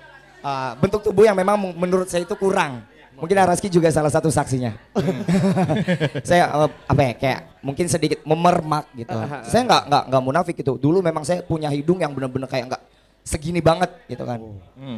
[0.43, 2.83] uh, bentuk tubuh yang memang men- menurut saya itu kurang.
[3.13, 4.75] Mungkin Araski juga salah satu saksinya.
[6.27, 9.15] Saya uh, apa ya kayak mungkin sedikit memermak gitu.
[9.47, 12.83] Saya nggak nggak nggak munafik gitu dulu memang saya punya hidung yang benar-benar kayak nggak
[13.23, 14.39] segini banget gitu kan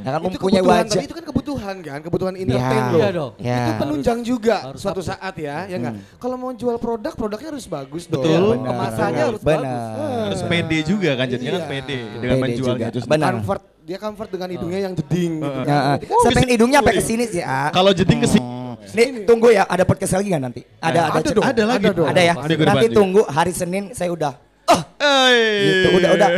[0.01, 2.89] ya kan itu mempunyai kebutuhan, wajah tapi itu kan kebutuhan kan, kebutuhan entertain Ya.
[2.89, 2.99] loh.
[2.99, 3.33] Iya dong.
[3.39, 3.57] Ya.
[3.61, 5.13] Itu penunjang juga harus suatu update.
[5.13, 5.95] saat ya, ya enggak?
[6.17, 8.21] Kalau mau jual produk, produknya harus bagus dong.
[8.21, 8.43] Betul.
[8.55, 8.67] Benar.
[8.67, 9.61] Kemasannya harus Benar.
[9.61, 10.25] bagus.
[10.25, 11.71] Harus pede juga kan jadinya kan Iya.
[11.71, 12.97] pede dengan Pede menjualnya juga.
[12.97, 12.99] itu.
[13.07, 13.31] Benar.
[13.35, 15.61] Comfort, dia comfort dengan hidungnya yang jeding gitu.
[15.61, 15.77] Ya, kan.
[15.77, 15.95] ah.
[15.95, 17.69] Jadi, saya pengen hidungnya sampai ke sini sih, ah.
[17.71, 18.45] Kalau jeding ke sini.
[18.85, 20.61] Nih, tunggu ya, ada podcast lagi nggak nanti?
[20.77, 21.85] Ada, Nah, ada, ada dong, ada lagi.
[21.85, 22.09] ada dong.
[22.09, 22.35] Ada ya.
[22.37, 24.44] Ada ke nanti tunggu hari Senin saya udah.
[24.65, 25.61] Oh, Eh.
[25.61, 26.29] gitu, udah, udah.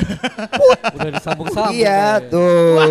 [0.93, 1.73] Udah disambung-sambung.
[1.73, 2.83] iya tuh.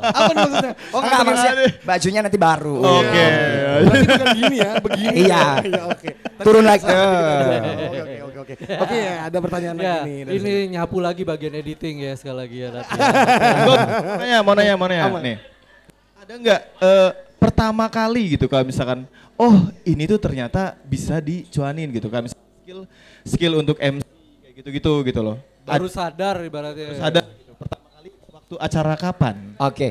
[0.00, 0.72] Apa nih maksudnya?
[0.90, 2.76] Oh enggak maksudnya bajunya nanti baru.
[2.78, 3.24] Oke.
[3.80, 5.16] Berarti bukan gini ya, begini.
[5.26, 5.44] Iya.
[5.66, 6.08] Iya, oke.
[6.40, 6.84] Turun lagi.
[6.86, 6.96] Oke,
[7.90, 8.54] oke, oke, oke.
[8.80, 10.20] Oke, ya, ada pertanyaan Ya, lagi nih.
[10.24, 12.68] dari ini nyapu lagi bagian editing ya sekali lagi ya.
[14.16, 15.04] Nanya, mau nanya, mau nanya.
[15.18, 15.36] Nih.
[16.16, 22.06] Ada nggak eh, pertama kali gitu kalau misalkan, oh ini tuh ternyata bisa dicuanin gitu
[22.06, 22.80] kan misalkan skill
[23.30, 24.02] skill untuk MC
[24.42, 25.36] kayak gitu-gitu gitu loh.
[25.62, 26.86] Baru sadar ibaratnya.
[26.90, 29.34] Terus ada gitu, pertama kali waktu acara kapan?
[29.56, 29.88] Oke.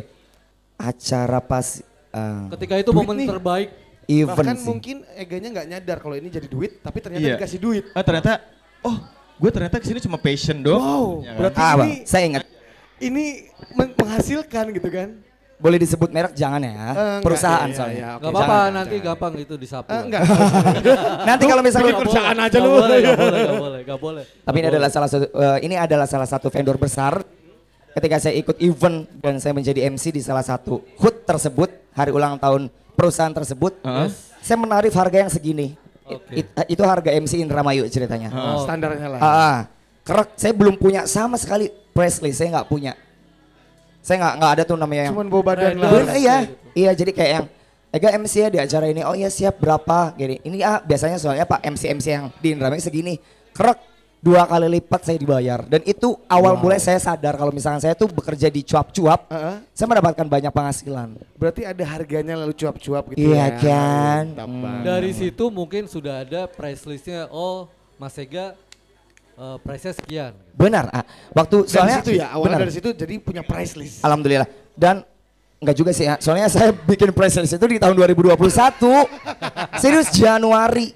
[0.76, 3.28] Acara pas eh, Ketika itu momen nih.
[3.30, 3.70] terbaik.
[4.06, 4.66] event Bahkan sih.
[4.66, 7.36] mungkin Eganya nggak nyadar kalau ini jadi duit, tapi ternyata Iya.
[7.38, 7.84] dikasih duit.
[7.94, 8.42] Ah ternyata,
[8.82, 8.98] oh
[9.38, 10.82] gue ternyata ke sini cuma passion doang.
[10.82, 11.38] Wow, Ya kan?
[11.38, 12.44] berarti Ah, ini saya ingat.
[13.00, 13.26] ini
[13.72, 15.22] men- menghasilkan gitu kan?
[15.60, 16.72] Boleh disebut merek jangan ya.
[16.72, 18.00] enggak, Perusahaan iya, soalnya.
[18.00, 18.24] iya, oke.
[18.24, 19.08] Gak apa-apa Jangan, nanti jangan.
[19.12, 19.90] gampang itu disapu.
[19.92, 20.22] Eh, enggak.
[21.28, 22.70] Nanti kalau misalnya perusahaan aja Gak lu.
[22.72, 24.24] boleh, gak boleh, gak boleh, gak boleh.
[24.40, 27.20] Tapi ini adalah salah satu eh, ini adalah salah satu vendor besar.
[27.90, 32.40] Ketika saya ikut event dan saya menjadi MC di salah satu HUT tersebut, hari ulang
[32.40, 34.08] tahun perusahaan tersebut, Heeh.
[34.40, 35.76] saya menarif harga yang segini.
[36.08, 36.40] Oke.
[36.40, 38.32] It- itu harga MC Indramayu ceritanya.
[38.32, 38.64] Oh.
[38.64, 39.20] Standarnya lah.
[39.20, 39.58] Ah, ah.
[40.08, 42.96] kerek saya belum punya sama sekali press list, saya nggak punya.
[44.00, 45.90] Saya nggak nggak ada tuh namanya yang Cuman bawa badan lah.
[45.92, 46.36] Bener, iya,
[46.74, 47.46] iya jadi kayak yang
[47.90, 50.38] Ega MC ya di acara ini, oh iya siap berapa gini.
[50.46, 53.18] Ini ah biasanya soalnya Pak MC MC yang di Indramayu segini,
[53.50, 53.82] kerek
[54.22, 55.66] dua kali lipat saya dibayar.
[55.66, 59.56] Dan itu awal mulai saya sadar kalau misalkan saya tuh bekerja di cuap-cuap, Heeh.
[59.74, 61.18] saya mendapatkan banyak penghasilan.
[61.34, 63.58] Berarti ada harganya lalu cuap-cuap gitu Iya ya.
[63.58, 64.24] kan?
[64.38, 64.86] Hmm.
[64.86, 67.26] Dari situ mungkin sudah ada price listnya.
[67.34, 67.66] Oh,
[67.98, 68.54] Mas Ega
[69.40, 70.34] eh, price-nya sekian.
[70.52, 71.08] Benar, ah.
[71.32, 72.60] waktu dari soalnya situ ya, awalnya benar.
[72.68, 74.04] dari situ jadi punya price list.
[74.04, 74.48] Alhamdulillah.
[74.76, 75.08] Dan
[75.60, 76.16] enggak juga sih ya.
[76.24, 78.36] Soalnya saya bikin press release itu di tahun 2021.
[79.84, 80.96] Serius Januari.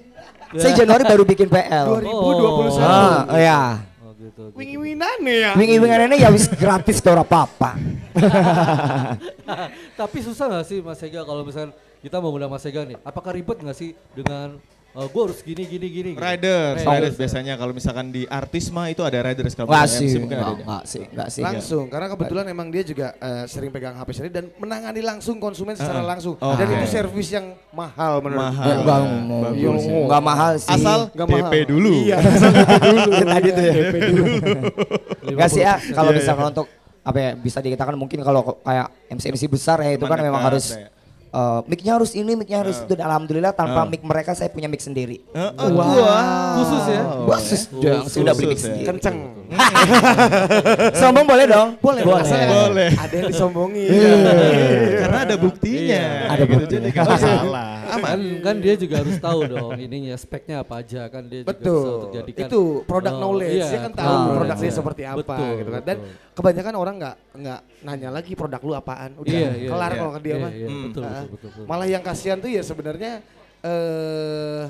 [0.54, 1.86] Saya Januari baru bikin PL.
[2.00, 2.80] 2021.
[2.84, 3.60] Ah, iya.
[4.02, 4.50] Oh gitu.
[4.50, 4.56] gitu.
[4.56, 5.52] Wingi-winane ya.
[5.54, 7.76] Wingi-wingan ini ya wis gratis tuh ora apa-apa.
[10.00, 12.96] Tapi susah nggak sih Mas Ega kalau misalnya kita mau undang Mas Ega nih?
[13.04, 14.56] Apakah ribet nggak sih dengan
[14.94, 16.10] gue harus gini gini gini.
[16.14, 16.22] gitu.
[16.22, 16.86] Riders, Riders.
[16.86, 20.38] riders biasanya kalau misalkan di artis mah itu ada riders kalau misalkan sih, MC mungkin
[20.38, 20.52] ada.
[20.54, 21.42] enggak, sih, enggak sih.
[21.42, 25.74] Langsung, karena kebetulan emang dia juga eh, sering pegang HP sendiri dan menangani langsung konsumen
[25.74, 26.34] secara Ah, langsung.
[26.34, 26.54] oke.
[26.54, 28.66] Dan itu servis yang mahal menurut Mahal.
[28.70, 28.98] gue.
[29.56, 29.98] Iya, ya.
[30.00, 30.70] enggak mahal sih.
[30.70, 31.64] Asal Nggak DP mahal.
[31.66, 31.92] dulu.
[32.00, 33.00] Iya, asal DP dulu.
[33.34, 33.72] Tadi tuh ya.
[33.74, 34.24] DP dulu.
[35.34, 36.66] Enggak sih ya, kalau Iya, misalkan untuk
[37.00, 40.72] apa ya bisa dikatakan mungkin kalau kayak MC MC besar ya itu kan memang harus
[40.72, 40.88] ya.
[41.34, 42.94] Eh, mic-nya harus ini, mic-nya harus itu.
[42.94, 45.18] Dan alhamdulillah tanpa mic mereka saya punya mic sendiri.
[45.28, 45.82] Heeh, Wow.
[45.84, 46.16] gua.
[46.54, 47.02] Khusus ya?
[47.26, 48.64] Khusus dong, sudah beli mic ya.
[48.64, 48.86] sendiri.
[48.86, 49.16] Kenceng.
[51.00, 51.68] Sombong boleh dong?
[51.78, 52.90] Boleh, Boleh.
[52.94, 53.90] Ada yang disombongin.
[55.00, 55.82] Karena ada buktinya.
[55.84, 56.88] Iya, ada Gitu, buktinya.
[56.90, 57.06] Jadi nggak
[57.96, 58.10] masalah.
[58.10, 61.62] Kan, kan dia juga harus tahu dong ininya speknya apa aja kan dia juga bisa
[61.62, 61.88] Betul.
[61.94, 63.56] untuk jadikan Itu product Oh, knowledge.
[63.56, 65.82] iya, Dia kan tahu Ah, product produknya seperti apa Betul, gitu kan.
[65.82, 66.12] Dan betul.
[66.34, 69.10] kebanyakan orang nggak nggak nanya lagi produk lu apaan.
[69.16, 69.98] Udah Iya, iya, kelar iya.
[69.98, 70.52] kalau ke dia Iya, mah.
[70.52, 70.82] iya, Hmm.
[70.84, 71.64] betul, betul, betul, betul.
[71.64, 73.12] Malah yang kasihan tuh ya sebenarnya
[73.62, 74.64] eh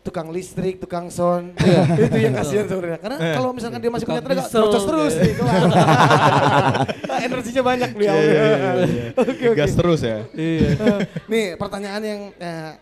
[0.00, 1.52] tukang listrik, tukang sound,
[2.00, 2.98] itu yang kasihan sebenarnya.
[3.00, 5.22] Karena kalau misalkan dia masih punya Tukang tenaga, diesel, terus terus iya.
[5.22, 5.60] nih, kelar.
[7.28, 8.16] Energinya banyak beliau.
[8.16, 9.04] Iya, iya, iya, iya.
[9.12, 9.58] Oke oke.
[9.60, 10.18] Gas terus ya.
[10.32, 10.68] Iya.
[11.28, 12.72] Nih pertanyaan yang eh,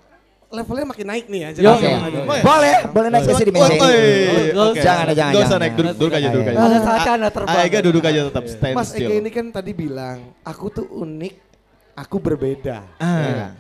[0.49, 1.49] levelnya makin naik nih ya.
[1.59, 1.89] Yo, aja.
[2.09, 2.21] yo.
[2.25, 3.45] Boleh, boleh naik meja.
[3.45, 4.79] Nggak oke.
[4.79, 5.61] usah, jangan, jangan, Nggak usah jangan.
[5.61, 6.59] naik, duduk, duduk aja, duduk aja.
[6.81, 7.59] Saatnya terbang.
[7.59, 8.91] Aega duduk aja tetap stand Mas.
[8.95, 11.35] Ege ini kan tadi bilang, aku tuh unik,
[11.99, 12.79] aku berbeda.
[13.03, 13.53] Ah.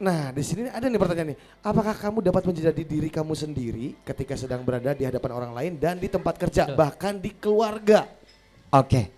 [0.00, 0.02] Ya.
[0.02, 1.38] Nah, di sini ada nih pertanyaan nih.
[1.60, 6.00] Apakah kamu dapat menjadi diri kamu sendiri ketika sedang berada di hadapan orang lain dan
[6.00, 8.08] di tempat kerja, bahkan di keluarga?
[8.72, 9.12] Oke.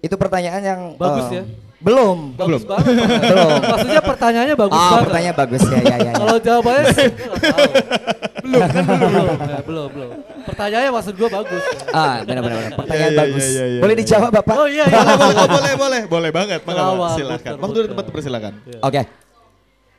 [0.00, 1.44] Itu pertanyaan yang Bagus eh, ya.
[1.80, 2.32] Belum.
[2.32, 2.72] Bagus Belum.
[2.72, 2.94] banget.
[3.28, 3.50] Belum.
[3.60, 5.04] Maksudnya pertanyaannya bagus Oh, banget.
[5.04, 5.96] pertanyaan bagus ya, ya, ya.
[6.00, 6.12] ya.
[6.16, 7.08] Kalau jawabannya sih
[8.50, 9.36] belum kan belum.
[9.44, 10.10] Ya, belum, belum.
[10.48, 11.64] Pertanyaannya maksud gua bagus.
[11.92, 12.72] Ah, benar-benar.
[12.72, 13.44] Pertanyaan Iya, iya, bagus.
[13.44, 14.00] iya, iya, Boleh iya.
[14.00, 14.54] dijawab Bapak?
[14.56, 14.96] Oh iya, iya.
[14.96, 16.60] Boleh, boleh, boleh, boleh, boleh banget.
[16.64, 16.82] Maka,
[17.12, 17.52] silakan.
[17.60, 18.52] Waktu di tempat persilakan.
[18.80, 19.02] Oke.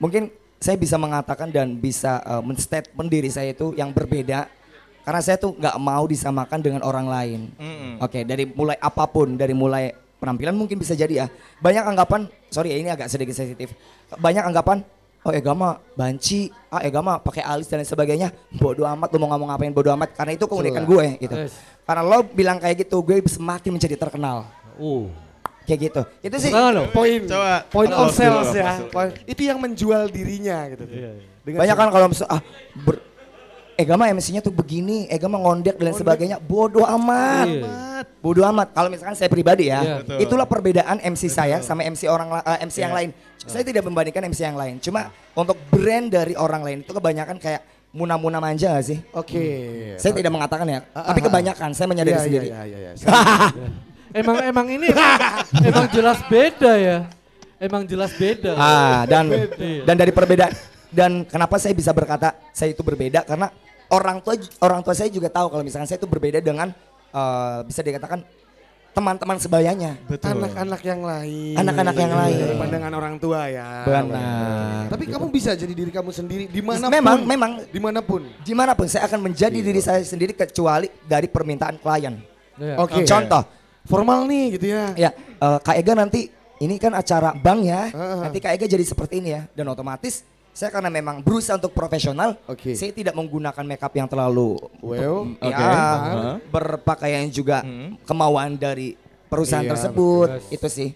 [0.01, 4.49] Mungkin saya bisa mengatakan dan bisa uh, men-statement diri saya itu yang berbeda
[5.01, 7.39] karena saya tuh nggak mau disamakan dengan orang lain.
[7.57, 8.01] Mm-mm.
[8.01, 11.27] Oke, dari mulai apa pun, dari mulai penampilan mungkin bisa jadi ya.
[11.57, 13.73] Banyak anggapan, sorry ya ini agak sedikit sensitif.
[14.21, 14.85] Banyak anggapan,
[15.25, 18.29] oh Ega mah banci, ah Ega mah pakai alis dan sebagainya.
[18.53, 21.33] Bodoh amat, lu mau ngomong ngapain bodoh amat karena itu keunikan gue gitu.
[21.33, 21.57] Yes.
[21.81, 24.45] Karena lo bilang kayak gitu, gue semakin menjadi terkenal.
[24.77, 25.09] Uh.
[25.63, 26.01] Kayak gitu.
[26.21, 26.51] Itu sih.
[26.89, 27.63] Poin, Coba.
[27.67, 28.81] point Halo, of sales ya.
[28.87, 30.83] Poin- Itu yang menjual dirinya gitu.
[30.85, 32.41] Iya, Dengan Banyak kan kalau misal ah
[32.77, 32.95] ber,
[33.73, 36.37] Ega mah MC-nya tuh begini, Ega mah ngondek dan sebagainya.
[36.37, 37.47] Bodoh amat.
[37.49, 37.65] Iya.
[38.19, 38.69] Bodoh amat.
[38.71, 39.95] Kalau misalkan saya pribadi ya, Iya.
[40.01, 40.17] Betul.
[40.21, 42.99] itulah perbedaan MC saya sama MC orang la- eh, MC yang Iya.
[43.01, 43.09] lain.
[43.41, 44.77] Saya tidak membandingkan MC yang lain.
[44.77, 48.99] Cuma untuk brand dari orang lain itu kebanyakan kayak muna-muna manja gak sih?
[49.11, 49.43] Oke.
[49.97, 51.27] Saya tidak mengatakan ya, Ah, tapi ah, ah.
[51.31, 52.47] kebanyakan saya menyadari Iya, sendiri.
[52.47, 52.91] Iya, iya, iya.
[54.11, 54.87] Emang emang ini
[55.69, 56.97] emang jelas beda ya.
[57.57, 58.57] Emang jelas beda.
[58.57, 59.85] Ah, dan Iya.
[59.85, 60.51] dan dari perbedaan
[60.89, 63.47] dan kenapa saya bisa berkata saya itu berbeda karena
[63.87, 66.73] orang tua orang tua saya juga tahu kalau misalkan saya itu berbeda dengan
[67.11, 68.25] eh, bisa dikatakan
[68.91, 69.95] teman-teman sebayanya.
[70.03, 70.35] Betul.
[70.35, 71.55] Anak-anak yang lain.
[71.55, 72.35] Anak-anak yang lain.
[72.43, 73.87] Dari pandangan orang tua ya.
[73.87, 74.91] Benar.
[74.91, 76.99] Tapi kamu bisa jadi diri kamu sendiri di mana pun.
[76.99, 78.21] Memang memang Di mana pun.
[78.43, 82.19] di mana pun saya akan menjadi diri saya sendiri kecuali dari permintaan klien.
[82.59, 82.75] Iya.
[82.83, 83.07] Oke.
[83.07, 83.47] Contoh,
[83.85, 84.85] Formal nih gitu ya.
[84.93, 86.29] ya eh, Kak Ega nanti
[86.61, 88.19] ini kan acara bank ya, Heeh.
[88.21, 92.35] nanti Kak Ega jadi seperti ini ya, dan otomatis saya karena memang berusaha untuk profesional,
[92.43, 92.75] Oke.
[92.75, 95.63] saya tidak menggunakan makeup yang terlalu Well, ya, Oke.
[95.63, 96.35] Heeh.
[96.51, 97.95] berpakaian juga Hmm.
[98.03, 100.53] kemauan dari perusahaan Iya, tersebut, betul.
[100.53, 100.89] itu sih.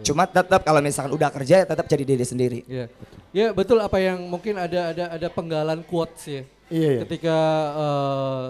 [0.00, 2.58] Cuma tetap kalau misalkan udah kerja ya tetap jadi diri sendiri.
[2.64, 2.88] Iya.
[3.30, 6.42] Ya betul apa yang mungkin ada ada ada penggalan quotes ya.
[6.72, 7.00] Iya, iya.
[7.04, 7.36] Ketika
[7.76, 8.48] eh,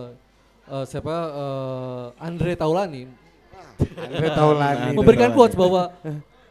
[0.70, 3.02] eh, siapa eh, Andre Taulani
[3.80, 4.90] Andre Taulani.
[4.94, 5.92] memberikan quotes bahwa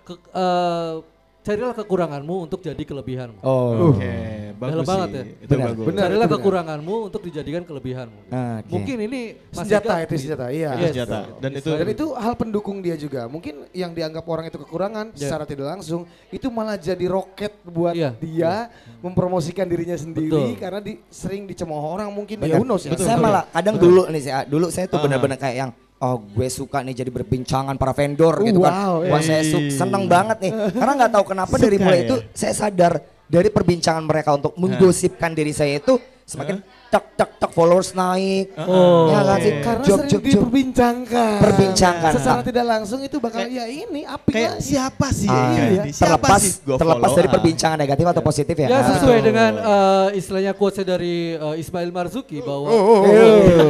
[0.02, 0.94] ke, eh,
[1.42, 3.42] carilah kekuranganmu untuk jadi kelebihanmu.
[3.42, 3.98] Oh.
[3.98, 4.14] Oke,
[4.62, 5.24] bagus Dalam banget ya.
[5.42, 5.66] Itu Benar.
[5.74, 5.86] bagus.
[5.90, 6.02] Benar.
[6.06, 8.20] carilah itu kekuranganmu untuk dijadikan kelebihanmu.
[8.30, 8.70] Ah, oke.
[8.70, 10.78] Mungkin ini senjata itu senjata, iya.
[10.78, 10.94] Yes.
[10.94, 11.20] senjata.
[11.42, 13.26] Dan itu Dan itu hal pendukung dia juga.
[13.26, 15.34] Mungkin yang dianggap orang itu kekurangan Ya.
[15.34, 18.14] secara tidak langsung itu malah jadi roket buat Iya.
[18.22, 18.70] dia
[19.02, 20.62] mempromosikan dirinya sendiri Betul.
[20.62, 22.94] karena di, sering dicemooh orang mungkin ya ya.
[22.96, 25.10] saya malah kadang dulu nih saya dulu saya tuh Ah.
[25.10, 28.74] benar-benar kayak yang oh gue suka nih jadi berbincangan para vendor gitu kan.
[28.74, 29.24] Wow, Wah eh.
[29.24, 30.52] saya su- seneng banget nih.
[30.74, 32.06] Karena nggak tahu kenapa dari mulai ya?
[32.10, 32.94] itu saya sadar
[33.30, 36.60] dari perbincangan mereka untuk menggosipkan diri saya itu semakin
[36.92, 38.52] tek tek tek followers naik.
[38.60, 39.08] Oh.
[39.08, 39.52] Ya kan sih?
[39.58, 40.28] Karena Job, sering job, job.
[40.28, 41.38] diperbincangkan.
[41.40, 42.12] Perbincangkan.
[42.14, 45.62] Secara tidak langsung itu bakal ya ini apa Kayak siapa sih Ah, ini?
[45.72, 45.82] iya.
[45.88, 47.32] Siapa terlepas sih gua terlepas dari Ah.
[47.32, 48.68] perbincangan negatif atau positif ya.
[48.68, 48.84] Ya Ah.
[48.92, 53.02] sesuai dengan eh, istilahnya quotes dari eh, Ismail Marzuki bahwa Oh,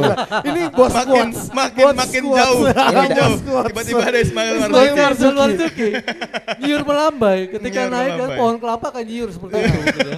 [0.44, 1.48] ini bos makin quotes.
[1.52, 2.42] makin Bos makin quotes.
[2.42, 3.36] jauh, makin jauh.
[3.64, 4.98] Tiba-tiba ada Ismail Ismail Marzuki.
[4.98, 5.32] Marzuki.
[5.32, 5.88] Marzuki.
[6.58, 10.02] Nyiur melambai ketika Nyiur naik kan pohon kelapa kan nyiur seperti itu.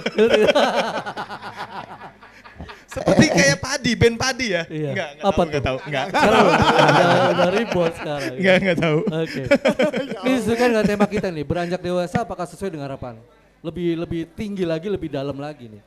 [2.95, 4.63] Seperti kayak padi, band padi ya?
[4.71, 4.91] Iya.
[4.95, 5.47] Enggak, enggak Apa tahu, tuh?
[5.51, 5.77] enggak tahu.
[5.85, 6.05] Enggak.
[6.07, 8.33] Sekarang udah, udah ribut sekarang.
[8.39, 8.99] Enggak, enggak tahu.
[9.03, 9.43] Oke.
[10.25, 13.19] Ini sesuai dengan tema kita nih, beranjak dewasa apakah sesuai dengan harapan?
[13.59, 15.81] Lebih lebih tinggi lagi, lebih dalam lagi nih.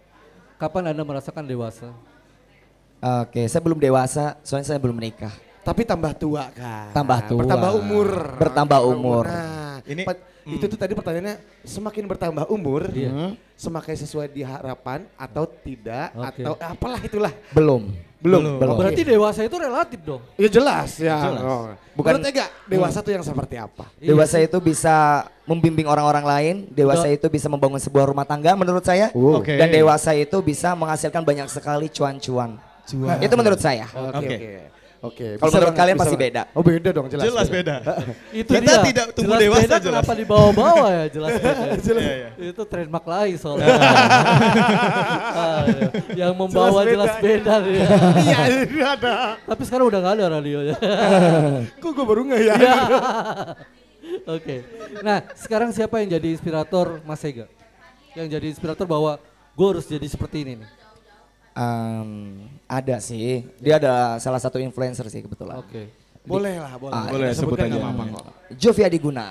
[0.60, 1.88] Kapan Anda merasakan dewasa?
[2.98, 5.30] Oke, saya belum dewasa, soalnya saya belum menikah.
[5.62, 6.90] Tapi tambah tua kan.
[6.90, 7.40] Tambah tua.
[7.46, 8.08] Bertambah umur.
[8.36, 9.24] Bertambah umur.
[9.28, 10.04] Nah, Ini-
[10.48, 13.36] pa- itu tuh tadi pertanyaannya semakin bertambah umur, Iya.
[13.52, 16.40] semakin sesuai di harapan atau tidak Oke.
[16.40, 17.32] atau apalah itulah.
[17.52, 17.92] Belum.
[18.18, 18.58] Belum.
[18.58, 18.74] Belum.
[18.74, 18.80] Oke.
[18.82, 20.18] Berarti dewasa itu relatif dong.
[20.34, 21.16] Ya jelas ya.
[21.22, 21.42] Jelas.
[21.44, 21.70] Oh.
[21.94, 23.86] Bukan- Menurut Ega, dewasa tuh yang seperti apa?
[24.00, 24.94] Iya Dewasa itu bisa
[25.44, 27.14] membimbing orang-orang lain, dewasa Betul.
[27.14, 29.14] itu bisa membangun sebuah rumah tangga menurut saya.
[29.14, 29.38] Oh.
[29.38, 29.54] Oke.
[29.54, 32.58] Dan dewasa itu bisa menghasilkan banyak sekali cuan-cuan.
[32.88, 33.16] Cuan.
[33.20, 33.86] Itu menurut saya.
[33.92, 34.77] Oke Oke.
[34.98, 35.14] Oke.
[35.14, 35.28] Oke.
[35.36, 36.42] Kalau bisa menurut kalian pasti beda.
[36.52, 37.24] Oh beda dong jelas.
[37.24, 37.76] Jelas beda.
[38.42, 38.78] Itu Kita dia.
[38.82, 39.86] tidak tumbuh jelas dewasa, beda jelas.
[40.02, 41.60] kenapa dibawa-bawa ya jelas beda.
[41.78, 42.28] Iya, iya.
[42.50, 43.66] Itu trademark lain soalnya.
[45.38, 45.88] Ah, iya.
[46.26, 47.54] yang membawa Jelas jelas beda.
[47.54, 47.86] beda, dia.
[48.18, 49.12] Iya ini ada.
[49.38, 50.76] Tapi sekarang udah gak ada radionya.
[51.78, 52.54] Kok gue baru nggak ya?
[52.58, 52.74] Iya.
[54.26, 54.56] Oke.
[55.00, 57.46] Nah, sekarang siapa yang jadi inspirator Mas Ega?
[58.12, 59.20] Yang jadi inspirator bahwa
[59.52, 60.68] gue harus jadi seperti ini nih.
[61.52, 62.08] Em,
[62.64, 63.46] ada sih.
[63.58, 65.58] Dia ada salah satu influencer sih kebetulan.
[65.58, 65.90] Oke.
[66.22, 66.92] Boleh lah, boleh.
[66.92, 67.72] Ah, boleh, sebut aja.
[67.72, 68.24] apa-apa kok.
[68.54, 69.26] Jovi Adiguna.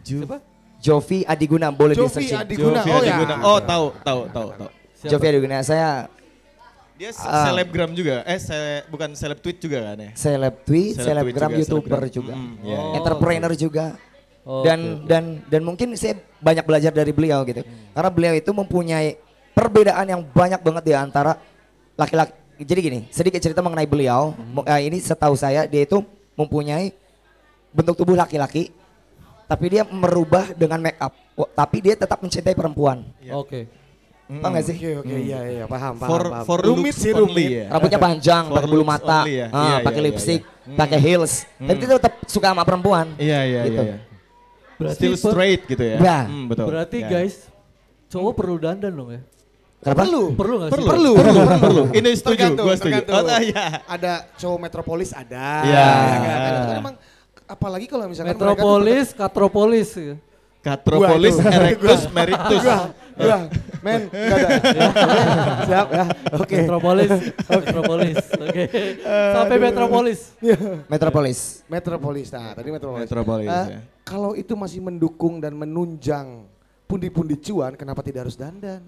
[0.00, 0.38] Siapa?
[0.78, 2.38] Jovi Adiguna boleh di Jovi searching.
[2.38, 2.80] Adiguna.
[2.80, 3.12] Jovi Oh ya.
[3.12, 3.34] Adiguna.
[3.42, 4.70] Oh, tahu, tahu, tahu, tahu.
[4.94, 5.10] Siapa?
[5.10, 5.90] Jovi Adiguna saya
[6.96, 7.52] Dia se- Ah.
[7.52, 8.24] selebgram juga.
[8.24, 10.10] Eh, sele- bukan seleb tweet juga kan ya?
[10.16, 12.08] seleb tweet, Seleb selebgram, youtuber selebgram.
[12.08, 13.86] juga, Mm, iya, Oh, entrepreneur juga.
[14.40, 15.04] Oke, dan oke.
[15.04, 17.60] dan dan mungkin saya banyak belajar dari beliau gitu.
[17.92, 19.20] Karena beliau itu mempunyai
[19.52, 21.36] perbedaan yang banyak banget di antara
[21.96, 22.32] laki-laki.
[22.56, 24.32] Jadi gini, sedikit cerita mengenai beliau.
[24.32, 26.00] Mo- eh, ini setahu saya dia itu
[26.32, 26.92] mempunyai
[27.68, 28.72] bentuk tubuh laki-laki
[29.44, 31.12] tapi dia merubah dengan make up.
[31.52, 33.04] Tapi dia tetap mencintai perempuan.
[33.30, 33.68] Oke.
[34.26, 34.74] Paham gak sih?
[34.74, 36.10] Oke oke iya iya paham paham.
[36.10, 36.44] For paham.
[36.44, 37.46] for rumit sih rumit.
[37.46, 37.64] ya.
[37.70, 39.46] Rambutnya panjang, For pakai bulu mata, only ya?
[39.48, 40.74] ah, Iya, pakai iya, lipstick, iya, iya.
[40.74, 41.32] pakai heels.
[41.56, 43.06] Tapi dia tetap suka sama perempuan.
[43.16, 43.78] Iya, iya, Gitu.
[43.78, 43.86] iya.
[43.86, 43.96] iya.
[44.76, 45.96] Berarti Still straight gitu ya.
[46.02, 46.64] Nah, Hmm, betul.
[46.66, 47.08] Berarti Ya.
[47.08, 47.34] guys,
[48.08, 49.22] cowok perlu dandan dong ya?
[49.86, 50.02] Kenapa?
[50.02, 50.22] Perlu.
[50.34, 50.74] Perlu gak sih?
[50.74, 51.82] Perlu, perlu, perlu, perlu.
[51.94, 52.92] Ini setuju, Tergantung, gue setuju.
[52.98, 53.14] tergantung.
[53.22, 53.64] Oh, iya.
[53.86, 55.46] Ada cowok metropolis ada.
[55.62, 55.86] Iya.
[55.86, 56.18] ya kan?
[56.18, 56.94] Kan itu kan emang
[57.46, 59.88] apalagi kalau misalkan mereka tuh Metropolis, Katropolis.
[59.94, 60.14] ya.
[60.58, 61.54] Katropolis Waduh.
[61.54, 62.58] erectus meritus.
[62.58, 62.78] Gua,
[63.14, 63.38] gua,
[63.78, 64.50] men, enggak ada.
[65.62, 66.56] Siap ya, oke.
[66.58, 67.10] Metropolis,
[67.46, 68.16] Metropolis.
[68.34, 68.62] Oke.
[69.06, 70.18] Sampai Metropolis.
[70.90, 71.38] Metropolis.
[71.70, 73.06] Metropolis, nah tadi metropolis.
[73.06, 73.80] Metropolis, Eh, ya.
[74.02, 76.50] Kalau itu masih mendukung dan menunjang
[76.84, 78.82] pundi-pundi cuan, kenapa tidak harus dandan?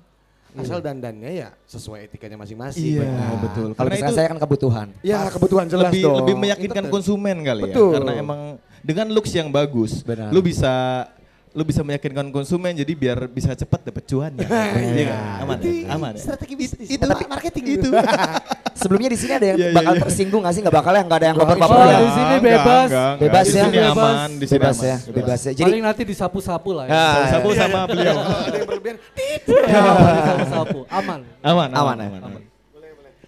[0.58, 2.98] Asal dandannya ya sesuai etikanya masing-masing.
[2.98, 3.68] Iya, betul.
[3.72, 4.86] Kalau Karena misalkan itu saya kan kebutuhan.
[5.06, 6.16] Ya kebutuhan jelas lebih dong.
[6.22, 7.90] lebih meyakinkan konsumen kali Betul.
[7.90, 7.96] ya.
[8.02, 8.40] Karena emang
[8.82, 10.30] dengan looks yang bagus, Benar.
[10.30, 11.06] lu bisa
[11.52, 14.46] lu bisa meyakinkan konsumen jadi biar bisa cepat dapat cuannya.
[14.98, 15.42] Iya, kan?
[15.44, 15.86] aman, Itu ya?
[15.94, 16.12] aman.
[16.14, 16.22] ya?
[16.22, 16.86] Strategi bisnis.
[16.88, 17.88] Itu marketing itu.
[18.78, 20.02] Sebelumnya di sini ada yang Iya, iya, bakal iya.
[20.06, 20.62] tersinggung gak sih?
[20.62, 21.02] Gak bakal ya?
[21.02, 21.98] Gak ada yang baper-baper Oh, ya?
[21.98, 22.88] di sini bebas.
[23.18, 23.62] Bebas di ya?
[23.66, 23.96] sini Bebas.
[23.98, 24.86] aman, di sini Bebas aman.
[24.88, 25.52] ya, bebas ya.
[25.52, 26.92] Jadi Paling nanti disapu-sapu lah ya.
[26.94, 28.16] Ah, Sapu sama beliau.
[28.22, 29.40] Ada yang berlebihan, tit.
[29.50, 29.80] Ya,
[30.14, 30.78] disapu-sapu.
[30.98, 31.20] Aman.
[31.42, 32.08] Aman, Aman, aman, ya?
[32.22, 32.42] aman.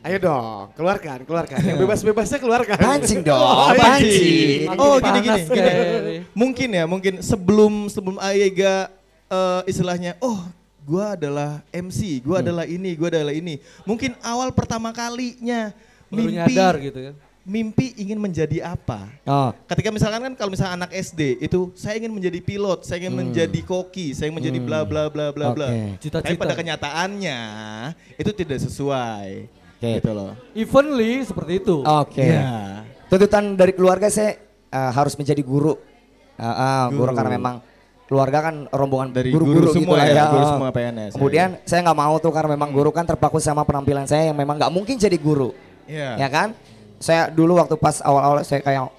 [0.00, 1.60] Ayo dong, keluarkan, keluarkan.
[1.60, 2.76] Yang bebas-bebasnya keluarkan.
[2.80, 4.64] pancing dong, Oh, pancing.
[4.72, 5.60] Oh, gini, panas gini, gini.
[5.60, 6.16] kayak ini.
[6.32, 8.88] Mungkin ya, mungkin sebelum sebelum Ayega
[9.28, 10.40] eh, istilahnya, oh
[10.88, 13.60] gua adalah MC, gua adalah ini, gua adalah ini.
[13.84, 15.76] Mungkin awal pertama kalinya
[16.08, 17.12] Baru mimpi nyadar gitu ya.
[17.40, 19.04] mimpi ingin menjadi apa?
[19.28, 23.20] Oh, Ketika misalkan kan kalau misalnya anak SD itu saya ingin menjadi pilot, saya ingin
[23.20, 25.68] menjadi koki, saya ingin menjadi bla bla bla bla bla.
[25.68, 26.00] Oke.
[26.00, 26.24] Cita-cita.
[26.24, 27.38] Tapi pada kenyataannya
[28.16, 29.59] itu tidak sesuai.
[29.80, 29.96] Oke.
[29.96, 30.36] Gitu loh.
[30.52, 31.80] Evenly seperti itu.
[31.80, 32.20] oke.
[32.20, 32.84] Ya.
[33.08, 34.36] Tuntutan dari keluarga saya
[34.68, 35.72] eh, harus menjadi guru.
[36.36, 37.08] Ah, ah, guru.
[37.08, 37.16] Guru.
[37.16, 37.54] karena memang
[38.04, 40.24] keluarga kan rombongan Dari guru-guru guru semua gitu lah ya, ya.
[40.28, 41.10] guru semua PNS.
[41.16, 44.60] Kemudian saya nggak mau tuh karena memang guru kan terpaku sama penampilan saya yang memang
[44.60, 45.56] nggak mungkin jadi guru.
[45.88, 46.20] Iya.
[46.20, 46.52] Ya kan?
[47.00, 48.92] Saya dulu waktu pas awal-awal saya kayak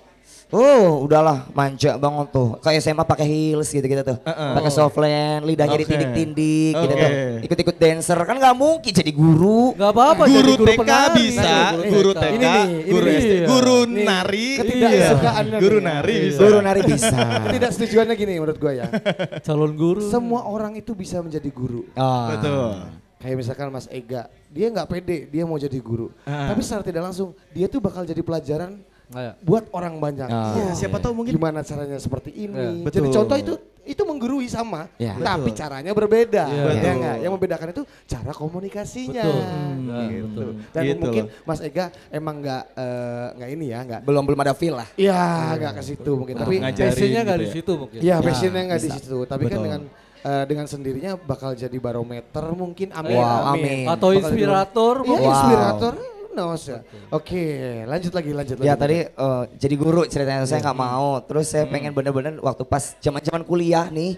[0.51, 2.59] Oh, udahlah manja banget tuh.
[2.59, 4.17] Kayak SMA pakai heels gitu-gitu tuh.
[4.19, 4.51] Uh-uh.
[4.59, 5.87] Pakai softland, lidahnya Oke.
[5.87, 6.99] ditindik-tindik gitu Oke.
[6.99, 7.11] tuh.
[7.47, 9.71] Ikut-ikut dancer kan nggak mungkin jadi guru.
[9.73, 11.15] Gak apa-apa guru, jadi guru TK penari.
[11.15, 11.55] bisa,
[11.87, 12.27] guru TK.
[12.27, 13.07] Ini nih, ini guru.
[13.07, 13.47] SD, Iya.
[13.47, 15.85] guru nari, ketidaksukaannya guru nih.
[15.87, 16.23] nari Iya.
[16.27, 16.39] bisa.
[16.43, 17.17] Guru nari bisa.
[17.47, 18.85] Tidak setujuannya gini menurut gue ya.
[19.47, 20.03] Calon guru.
[20.03, 21.87] Semua orang itu bisa menjadi guru.
[21.95, 22.27] Oh.
[22.29, 22.75] Betul.
[23.21, 26.09] kayak misalkan Mas Ega, dia nggak pede, dia mau jadi guru.
[26.25, 26.49] Ah.
[26.49, 30.27] Tapi secara tidak langsung dia tuh bakal jadi pelajaran Kayak, buat orang banyak.
[30.27, 30.55] Ah.
[30.55, 32.81] Iya, siapa tahu mungkin gimana caranya seperti ini.
[32.81, 33.15] Iya, Jadi betul.
[33.19, 35.17] contoh itu itu menggurui sama, Iya.
[35.19, 36.45] tapi caranya berbeda.
[36.47, 36.63] Iya.
[36.63, 37.17] Ya Betul.
[37.19, 39.25] Yang membedakan itu cara komunikasinya.
[39.25, 39.41] Betul.
[39.41, 40.23] Hmm, Nah, gitu.
[40.23, 40.49] betul.
[40.69, 41.43] Dan Gitu mungkin loh.
[41.43, 44.87] Mas Ega emang nggak eh, nggak ini ya, nggak Belum belum ada feel lah.
[44.95, 45.19] Iya,
[45.57, 46.35] nggak ke situ mungkin.
[46.37, 47.55] Tapi passionnya nggak gitu di ya.
[47.57, 47.99] situ mungkin.
[47.99, 49.17] Iya, passionnya nggak di situ.
[49.25, 49.65] Tapi kan Betul.
[49.65, 49.81] dengan
[50.21, 52.93] eh, dengan sendirinya bakal jadi barometer mungkin.
[52.93, 53.17] Amin.
[53.17, 53.85] Wow, amin.
[53.89, 55.25] Atau inspirator Iya, mungkin.
[55.25, 55.33] Wow.
[55.35, 55.93] inspirator.
[56.31, 56.79] Knows ya.
[57.11, 57.43] Oke,
[57.83, 58.67] lanjut lagi, lanjut lagi.
[58.67, 61.19] Ya tadi eh, jadi guru ceritanya saya nggak mau.
[61.27, 64.15] Terus saya pengen bener-bener waktu pas zaman-zaman kuliah nih,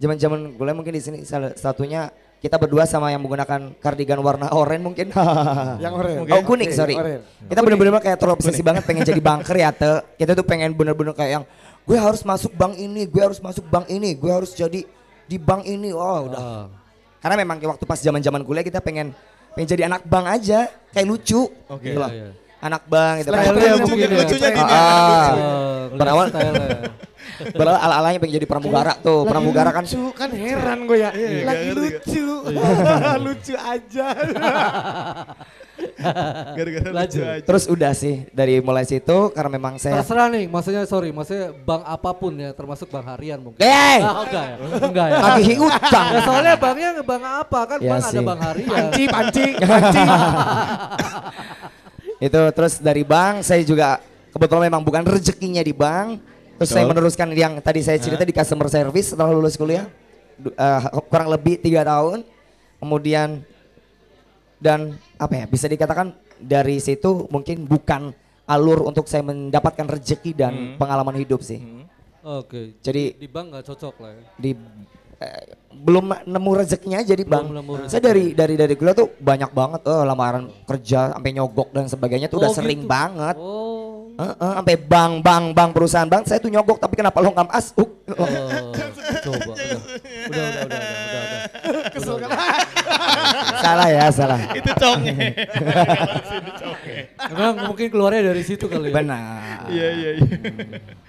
[0.00, 2.08] zaman-zaman kuliah mungkin di sini salah satunya
[2.42, 5.14] kita berdua sama yang menggunakan kardigan warna oranye mungkin.
[5.84, 6.26] yang oren.
[6.26, 6.98] Oh kuning Oke, sorry.
[6.98, 7.22] oren.
[7.46, 10.02] Kita bener-bener kayak terobsesi banget pengen jadi banker ya te.
[10.18, 11.44] Kita tuh pengen bener-bener kayak yang
[11.86, 14.82] gue harus masuk bank ini, gue harus masuk bank ini, gue harus jadi
[15.30, 15.94] di bank ini.
[15.94, 16.40] Oh udah.
[16.42, 16.66] Ah.
[17.22, 19.14] Karena memang waktu pas zaman-zaman kuliah kita pengen
[19.52, 20.58] pengen jadi anak bank aja,
[20.90, 21.48] kayak lucu.
[21.68, 21.84] Oke.
[21.84, 22.10] gitu loh.
[22.10, 22.40] Iya, iya.
[22.62, 23.28] Anak bank gitu.
[23.28, 24.18] Style-nya mungkin Lucunya- ya.
[24.22, 25.34] lucunya ngeliat
[25.92, 26.30] Berawal-.
[27.42, 29.26] Padahal ala-alanya pengen jadi pramugara tuh.
[29.26, 31.10] Lagi Pramugara kan lucu kan heran gue ya.
[31.10, 32.26] Iya, Lagi lucu.
[33.26, 34.06] lucu aja.
[36.58, 37.44] Gara-gara lucu aja.
[37.44, 41.82] terus udah sih dari mulai situ karena memang saya Terserah nih, maksudnya sorry, maksudnya bank
[41.86, 43.60] apa pun ya, termasuk bank harian mungkin.
[43.60, 44.56] Eh, Ah, enggak ya?
[44.82, 45.18] Enggak ya?
[45.58, 46.06] utang.
[46.12, 47.78] Ya soalnya banknya bank apa kan?
[47.82, 48.24] Ya bank ada sih.
[48.24, 48.70] bank harian.
[48.70, 50.00] Panci, panci, panci.
[52.26, 53.98] itu terus dari bank saya juga
[54.30, 56.22] kebetulan memang bukan rezekinya di bank
[56.58, 56.90] terus saya Betul.
[56.94, 59.90] meneruskan yang tadi saya cerita di customer service setelah lulus kuliah
[60.38, 62.22] eh, kurang lebih tiga tahun
[62.78, 63.42] kemudian
[64.62, 64.78] dan
[65.16, 70.74] apa ya bisa dikatakan dari situ mungkin bukan alur untuk saya mendapatkan rezeki dan Hmm.
[70.76, 71.82] pengalaman hidup sih Hmm.
[72.22, 72.78] Oke.
[72.78, 74.22] Jadi- di bank nggak cocok lah ya.
[74.38, 74.50] di
[75.18, 77.42] eh, belum nemu rezekinya jadi bang.
[77.44, 81.70] Belum nemu Saya dari dari dari kuliah tuh banyak banget eh, lamaran kerja sampai nyogok
[81.70, 82.88] dan sebagainya tuh udah Oh, sering gitu.
[82.88, 83.34] banget.
[83.36, 84.10] Oh.
[84.12, 87.48] Eh, eh, sampai bank bank bank perusahaan bank saya tuh nyogok tapi kenapa lo nggak
[87.48, 87.90] masuk?
[88.12, 88.28] Oh,
[89.20, 89.80] coba udah.
[90.22, 91.22] Udah udah udah udah udah.
[91.64, 91.90] udah.
[91.90, 92.30] Kesel kan?
[93.62, 94.40] Salah ya salah.
[94.52, 95.14] Itu conge.
[97.32, 98.94] Emang mungkin keluarnya dari situ kali ya.
[98.98, 99.70] Benar.
[99.70, 100.26] Iya iya iya.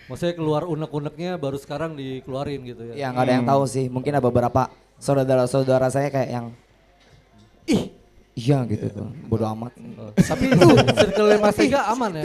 [0.05, 2.95] Maksudnya keluar unek-uneknya baru sekarang dikeluarin gitu ya.
[2.95, 3.85] Ya nggak ada yang tahu sih.
[3.89, 4.69] Mungkin ada beberapa
[5.01, 6.45] saudara-saudara saya kayak yang
[7.65, 7.89] ih
[8.37, 9.09] iya gitu tuh.
[9.29, 9.73] Bodoh amat.
[9.97, 10.67] Oh, Tapi itu
[11.01, 12.23] circle Mas Ega aman ya?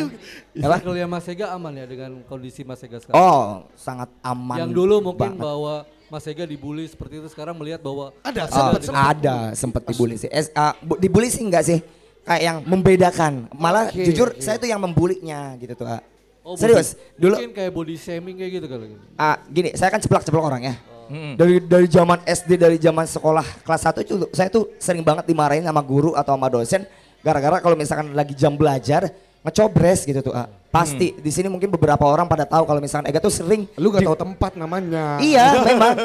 [0.69, 0.77] Apa?
[0.85, 3.17] Circle Mas Ega aman ya dengan kondisi Mas Ega sekarang?
[3.17, 4.57] Oh sangat aman.
[4.61, 5.45] Yang dulu mungkin banget.
[5.45, 5.75] bahwa
[6.09, 10.17] Mas Ega dibully seperti itu sekarang melihat bahwa Ada, Oh, Ega dengan- ada sempat dibully
[10.17, 10.29] sih.
[10.29, 11.79] Es, ah, bu- dibully sih enggak sih?
[12.25, 13.33] Kayak yang membedakan.
[13.53, 14.41] Malah Oke, jujur iya.
[14.41, 15.87] saya tuh yang membulinya gitu tuh.
[15.87, 16.01] ah.
[16.41, 16.97] Oh, Serius.
[16.97, 18.97] body- Dulu mungkin kayak body shaming kayak gitu kali.
[19.15, 20.75] ah, gini, saya kan ceplak-ceplok orang ya.
[21.09, 21.37] Hmm.
[21.37, 25.65] Dari dari zaman SD dari zaman sekolah kelas 1 itu saya tuh sering banget dimarahin
[25.65, 26.85] sama guru atau sama dosen
[27.21, 29.09] gara-gara kalau misalkan lagi jam belajar
[29.41, 30.33] ngecobres gitu tuh.
[30.33, 30.47] ah.
[30.69, 34.05] Pasti di sini mungkin beberapa orang pada tahu kalau misalkan Ega tuh sering Lu gak
[34.05, 35.17] di- tahu tempat namanya.
[35.17, 35.97] Iya, memang.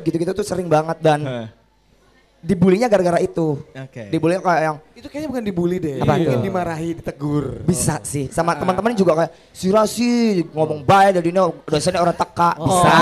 [0.00, 1.50] Gitu-gitu tuh sering banget dan
[2.38, 3.56] dibulinya gara-gara itu.
[3.58, 4.06] Oke.
[4.06, 5.96] Dibulinya kayak yang Itu kayaknya bukan dibully deh.
[5.98, 6.44] Apa Mungkin tuh?
[6.44, 7.44] dimarahi, ditegur.
[7.64, 10.10] bisa sih sama teman-teman juga kayak si Rasi
[10.52, 12.92] ngomong baik dari ini dosennya orang teka bisa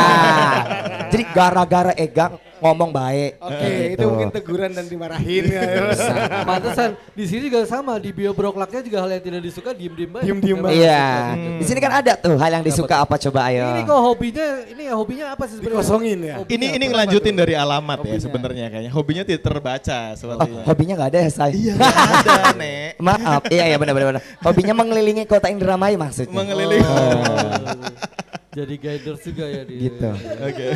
[1.13, 3.93] jadi gara-gara Ega ngomong baik Oke, Gitu.
[3.93, 5.63] itu mungkin teguran dan dimarahin ya.
[6.49, 10.25] Pantesan di sini juga sama di bio broklaknya juga hal yang tidak disuka diem-diem banget.
[10.25, 10.79] Diem-diem banget.
[10.79, 14.47] iya di sini kan ada tuh hal yang disuka apa coba ayo Ini kok hobinya,
[14.65, 15.77] ini ya hobinya apa sih sebenarnya?
[15.77, 16.35] Dikosongin ya?
[16.39, 18.21] Hobinya Ini ini ngelanjutin dari alamat ya Hobinya.
[18.21, 18.91] sebenarnya kayaknya.
[18.93, 20.63] Hobinya tidak terbaca oh, sepertinya.
[20.65, 21.75] hobinya nggak ada ya saya Iya,
[22.15, 22.91] ada, Nek.
[22.99, 24.23] maaf iya iya benar benar benar.
[24.41, 26.85] hobinya mengelilingi kota Indramayu maksudnya Mengelilingi.
[26.85, 28.39] Oh.
[28.53, 29.75] Jadi guiders juga ya di.
[29.81, 30.09] Gitu.
[30.39, 30.69] Oke.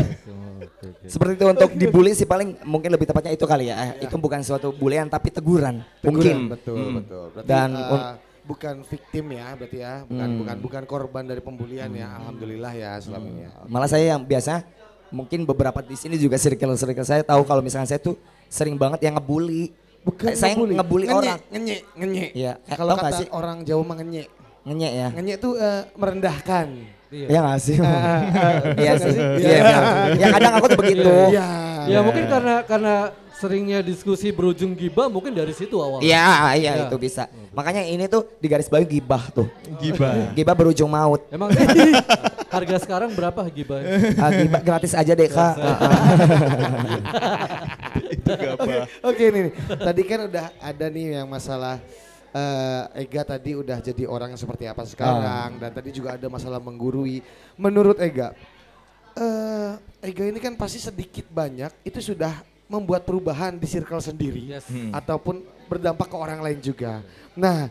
[0.56, 1.06] Oke, oke.
[1.06, 4.72] seperti itu untuk dibully sih paling mungkin lebih tepatnya itu kali ya itu bukan suatu
[4.72, 6.94] bulian tapi teguran mungkin Betul, Hmm.
[6.98, 7.24] betul.
[7.30, 10.38] Berarti Dan eh, un- bukan victim ya berarti ya, bukan Hmm.
[10.38, 12.16] bukan bukan korban dari pembulian ya.
[12.16, 13.50] Alhamdulillah ya selama ini ya.
[13.66, 14.64] Malah saya yang biasa
[15.08, 19.14] mungkin beberapa di sini juga circle-circle saya tahu kalau misalnya saya tuh sering banget yang
[19.14, 19.70] ngebully.
[20.00, 21.38] Bukan Kayak saya ngebully Ngenyek, orang.
[21.48, 22.30] Ngenyek, ngenyek.
[22.32, 23.28] Iya, kayak Kalau kata sih?
[23.28, 24.28] orang Jawa mah ngenyek.
[24.62, 25.08] Ngenyek ya.
[25.12, 26.66] Ngenyek tuh eh, merendahkan.
[27.14, 27.26] Iya.
[27.30, 27.76] Iya gak sih?
[27.78, 28.20] Eh,
[28.76, 29.20] Iya betul sih.
[29.38, 29.82] Iya benar.
[30.18, 31.12] Ya kadang aku tuh begitu.
[31.30, 31.48] Iya.
[31.86, 32.94] Ya mungkin karena karena
[33.36, 36.00] seringnya diskusi berujung gibah mungkin dari situ awal.
[36.02, 36.84] Iya, iya Iya.
[36.88, 37.28] itu bisa.
[37.52, 39.46] Makanya ini tuh di garis bawah gibah tuh.
[39.78, 40.32] Gibah.
[40.34, 41.22] Gibah berujung maut.
[41.30, 41.52] Emang
[42.56, 43.80] harga sekarang berapa gibah?
[44.16, 45.54] Ah, gibah gratis aja deh kak.
[48.10, 48.32] Itu.
[49.08, 49.52] Oke nih, nih.
[49.78, 51.78] tadi kan udah ada nih yang masalah
[52.36, 56.60] eh, Ega tadi udah jadi orang yang seperti apa sekarang dan tadi juga ada masalah
[56.60, 57.24] menggurui.
[57.56, 58.36] Menurut Ega,
[59.16, 59.72] eh,
[60.04, 64.66] Ega ini kan pasti sedikit banyak itu sudah membuat perubahan di circle sendiri Yes.
[64.68, 64.90] Hmm.
[64.92, 65.38] ataupun
[65.70, 67.00] berdampak ke orang lain juga.
[67.38, 67.70] Nah,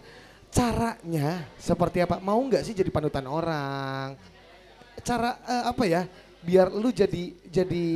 [0.50, 2.18] caranya seperti apa?
[2.18, 4.16] Mau nggak sih jadi panutan orang?
[5.04, 6.08] Cara eh, apa ya?
[6.42, 7.88] Biar lu jadi jadi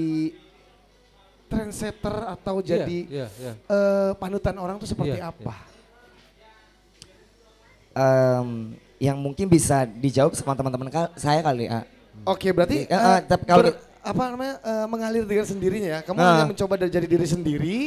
[1.49, 3.53] trendsetter atau Iya, jadi iya, iya.
[3.58, 5.55] eh, panutan orang tuh seperti Iya, apa?
[7.92, 8.48] Em,
[8.98, 11.84] yang mungkin bisa dijawab sama teman-teman ka- saya kali ya.
[12.22, 16.00] Oke, berarti Eh, eh, eh, tapi kalau ber- apa namanya eh, mengalir dengan sendirinya ya.
[16.02, 16.28] Kamu Nah.
[16.34, 17.78] hanya mencoba dari jadi diri sendiri,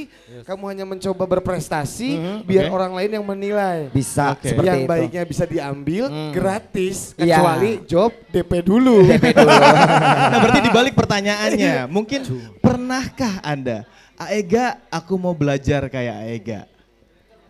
[0.43, 2.75] kamu hanya mencoba berprestasi Mhm, biar oke.
[2.75, 3.79] orang lain yang menilai.
[3.91, 4.49] Bisa Oke.
[4.49, 4.91] seperti yang itu.
[4.91, 7.37] baiknya bisa diambil gratis Iya.
[7.37, 8.97] kecuali job DP dulu.
[9.11, 9.53] DP dulu.
[9.53, 12.21] Nah berarti dibalik pertanyaannya, mungkin
[12.59, 13.85] pernahkah Anda,
[14.15, 16.61] Aega aku mau belajar kayak Aega.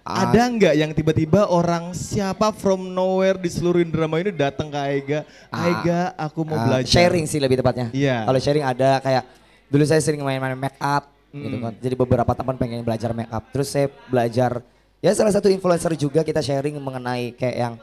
[0.03, 0.27] Ah.
[0.27, 5.21] Ada nggak yang tiba-tiba orang siapa from nowhere di seluruh drama ini datang ke Aega,
[5.47, 5.63] Ah.
[5.63, 6.91] Aega aku mau Ah, belajar.
[6.91, 7.87] sharing sih lebih tepatnya.
[7.95, 8.27] Iya.
[8.27, 9.23] Kalau sharing ada kayak
[9.71, 11.63] dulu saya sering main-main make up gitu Mm.
[11.63, 11.73] kan.
[11.79, 13.47] Jadi beberapa teman pengen belajar make up.
[13.49, 14.59] Terus saya belajar
[14.99, 17.75] ya salah satu influencer juga kita sharing mengenai kayak yang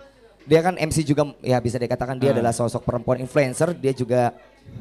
[0.43, 2.35] dia kan MC juga ya bisa dikatakan dia Ah.
[2.35, 4.35] adalah sosok perempuan influencer, dia juga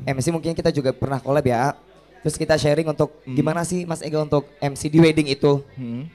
[0.05, 1.70] MC mungkin kita juga pernah collab ya.
[2.18, 5.62] Terus kita sharing untuk gimana sih Mas Ega untuk MC di wedding itu.
[5.78, 6.11] Hmm.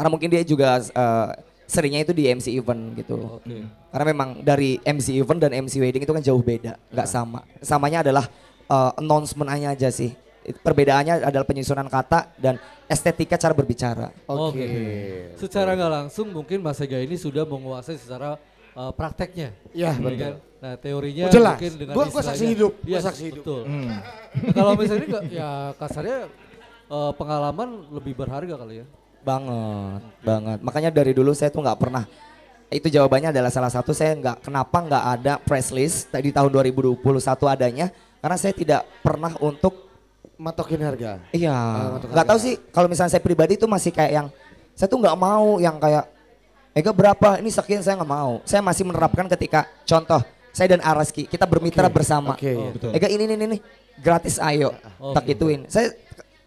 [0.00, 1.28] Karena mungkin dia juga eh,
[1.68, 3.20] seringnya itu di MC event gitu.
[3.36, 3.68] Oke.
[3.92, 7.44] Karena memang dari MC event dan MC wedding itu kan jauh beda, nggak sama.
[7.60, 8.26] Samanya adalah
[8.66, 10.10] uh, announcement aja sih.
[10.40, 12.56] Perbedaannya adalah penyusunan kata dan
[12.88, 14.10] estetika cara berbicara.
[14.26, 14.66] Oke.
[15.38, 18.34] Secara nggak langsung mungkin Mas Ega ini sudah menguasai secara
[18.74, 19.54] uh, prakteknya.
[19.70, 20.18] Ya, Ya betul.
[20.18, 20.34] kan?
[20.60, 21.54] Nah teorinya Oh, jelas.
[21.54, 23.42] mungkin dengan Gua- gua saksi hidup, gua Yes, saksi hidup.
[23.46, 23.62] Betul.
[23.66, 23.86] Hmm.
[23.86, 24.00] Nah,
[24.54, 26.18] kalau misalnya ya kasarnya
[26.90, 28.86] uh, pengalaman lebih berharga kali ya.
[29.20, 30.58] Banget, banget.
[30.64, 32.04] Makanya dari dulu saya tuh nggak pernah.
[32.70, 37.02] Itu jawabannya adalah salah satu saya nggak kenapa nggak ada press list di tahun 2021
[37.50, 37.90] adanya
[38.22, 39.90] karena saya tidak pernah untuk
[40.40, 41.20] Matokin harga.
[41.36, 44.26] Iya, Ah, nggak tahu sih kalau misalnya saya pribadi itu masih kayak yang
[44.72, 46.08] saya tuh nggak mau yang kayak
[46.72, 48.40] Ega berapa ini sekian saya nggak mau.
[48.48, 52.32] Saya masih menerapkan ketika contoh saya dan Araski kita bermitra Oke, bersama.
[52.32, 52.52] oke.
[52.56, 52.90] Oh, betul.
[52.96, 53.58] Ega ini ini ini
[54.00, 55.12] gratis ayo Oke.
[55.12, 55.60] tak ituin.
[55.68, 55.92] Saya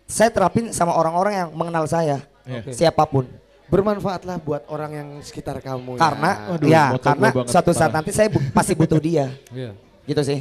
[0.09, 2.59] saya terapin sama orang-orang yang mengenal saya Iya.
[2.63, 2.71] Oke.
[2.75, 3.25] siapa pun.
[3.71, 5.97] Bermanfaatlah buat orang yang sekitar kamu.
[5.97, 6.49] Karena ya.
[6.51, 8.03] Waduh, ya karena banget, suatu saat parah.
[8.03, 9.31] nanti saya bu- pasti butuh dia.
[9.49, 9.71] Iya.
[10.05, 10.39] Gitu sih.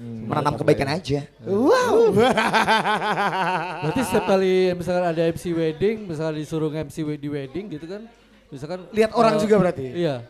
[0.00, 1.28] Menanam kebaikan aja.
[1.44, 2.08] Wow.
[3.84, 8.08] Berarti setiap kali misalkan ada MC wedding, misalkan disuruh MC di wedding gitu kan,
[8.48, 9.86] misalkan Lihat orang uh, juga berarti?
[9.92, 10.24] Iya.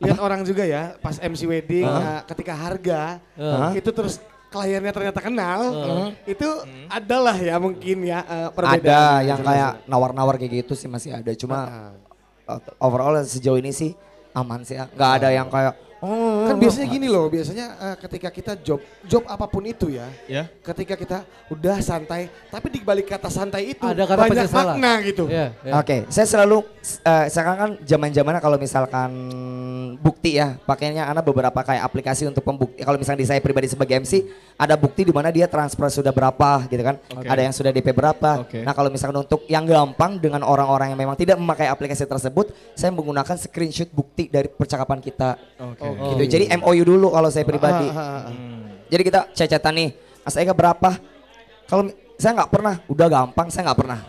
[0.00, 2.00] Lihat orang juga ya pas MC wedding Hah?
[2.00, 3.00] nah, ketika harga
[3.36, 3.70] Hah?
[3.76, 4.16] itu terus
[4.50, 6.08] kliennya ternyata kenal Hah?
[6.26, 6.48] itu
[6.90, 9.20] adalah ya mungkin ya eh, Ada perbedaan.
[9.22, 11.30] yang kayak nawar-nawar kayak gitu sih masih ada.
[11.38, 11.58] Cuma
[12.50, 13.94] uh, overall sejauh ini sih
[14.34, 14.90] aman sih ya.
[14.90, 19.22] Nggak ada yang kayak oh, kan biasanya gini loh, biasanya eh, ketika kita job job
[19.24, 20.48] apa pun itu ya, Ya.
[20.60, 24.74] ketika kita udah santai, tapi di balik kata santai itu Ada kata banyak penyesalan.
[24.76, 25.24] makna gitu.
[25.28, 25.72] Iya, iya.
[25.76, 29.10] Oke, saya selalu eh, sekarang kan zaman-zamannya kalau misalkan
[30.00, 32.80] bukti ya, pakainya anak beberapa kayak aplikasi untuk pembukti.
[32.80, 34.24] Kalau misalnya di saya pribadi sebagai MC,
[34.56, 36.96] ada bukti di mana dia transfer sudah berapa gitu kan.
[37.12, 37.26] Oke.
[37.28, 38.44] Ada yang sudah DP berapa.
[38.44, 38.64] Oke.
[38.64, 42.88] Nah, kalau misalkan untuk yang gampang dengan orang-orang yang memang tidak memakai aplikasi tersebut, saya
[42.90, 45.36] menggunakan screenshot bukti dari percakapan kita.
[45.60, 45.89] Oke.
[45.96, 46.18] Oh.
[46.18, 46.38] Gitu.
[46.38, 47.86] Jadi MOU dulu kalau saya pribadi.
[47.90, 48.32] Ah, ah, ah.
[48.32, 48.86] Hmm.
[48.90, 49.88] Jadi kita cecetan nih,
[50.26, 50.90] Mas Eka berapa?
[51.70, 51.86] Kalau
[52.20, 54.00] saya nggak pernah, udah gampang saya nggak pernah.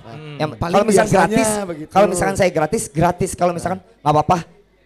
[0.42, 1.50] Yang Paling kalau misalkan gratis,
[1.94, 3.32] kalau misalkan saya gratis, gratis.
[3.38, 4.38] Kalau misalkan nggak apa-apa,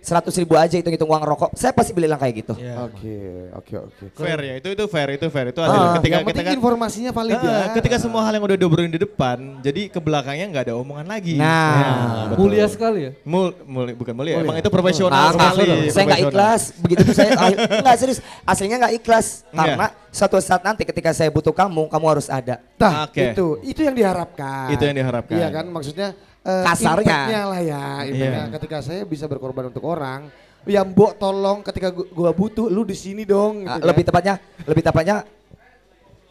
[0.06, 2.54] seratus ribu aja hitung-hitung uang rokok, saya pasti beli yang kayak gitu.
[2.62, 2.78] Ya.
[2.86, 3.18] Oke,
[3.58, 4.04] oke, oke.
[4.14, 5.50] Fair ya, itu itu fair, itu fair.
[5.50, 7.50] Itu Ah, ada ketika yang kita kan informasinya valid ya.
[7.50, 11.10] Ah, ketika semua hal yang udah diobrolin di depan, jadi ke belakangnya nggak ada omongan
[11.10, 11.34] lagi.
[11.36, 11.74] Nah.
[11.74, 11.90] Ya,
[12.30, 12.38] betul.
[12.46, 13.12] Mulia sekali ya.
[13.26, 14.46] Mul, muli- bukan mulia, Mulia.
[14.46, 15.90] emang itu profesional Ah, sekali.
[15.90, 16.62] saya nggak ikhlas.
[16.78, 17.50] Begitu tuh saya, ah,
[17.82, 18.20] nggak serius.
[18.46, 19.58] Aslinya nggak ikhlas Iya.
[19.58, 22.62] karena suatu saat nanti ketika saya butuh kamu, kamu harus ada.
[22.78, 23.34] Nah, Oke.
[23.34, 24.70] itu itu yang diharapkan.
[24.70, 25.34] Itu yang diharapkan.
[25.34, 26.14] Iya kan, maksudnya
[26.46, 27.18] eh, Kasarnya.
[27.50, 27.84] lah ya.
[28.06, 28.44] impact-nya.
[28.46, 28.54] Iya.
[28.62, 30.30] Ketika saya bisa berkorban untuk orang,
[30.64, 33.66] ya mbok tolong ketika gua, butuh lu di sini dong.
[33.66, 34.10] Gitu lebih kan.
[34.14, 35.16] tepatnya, lebih tepatnya,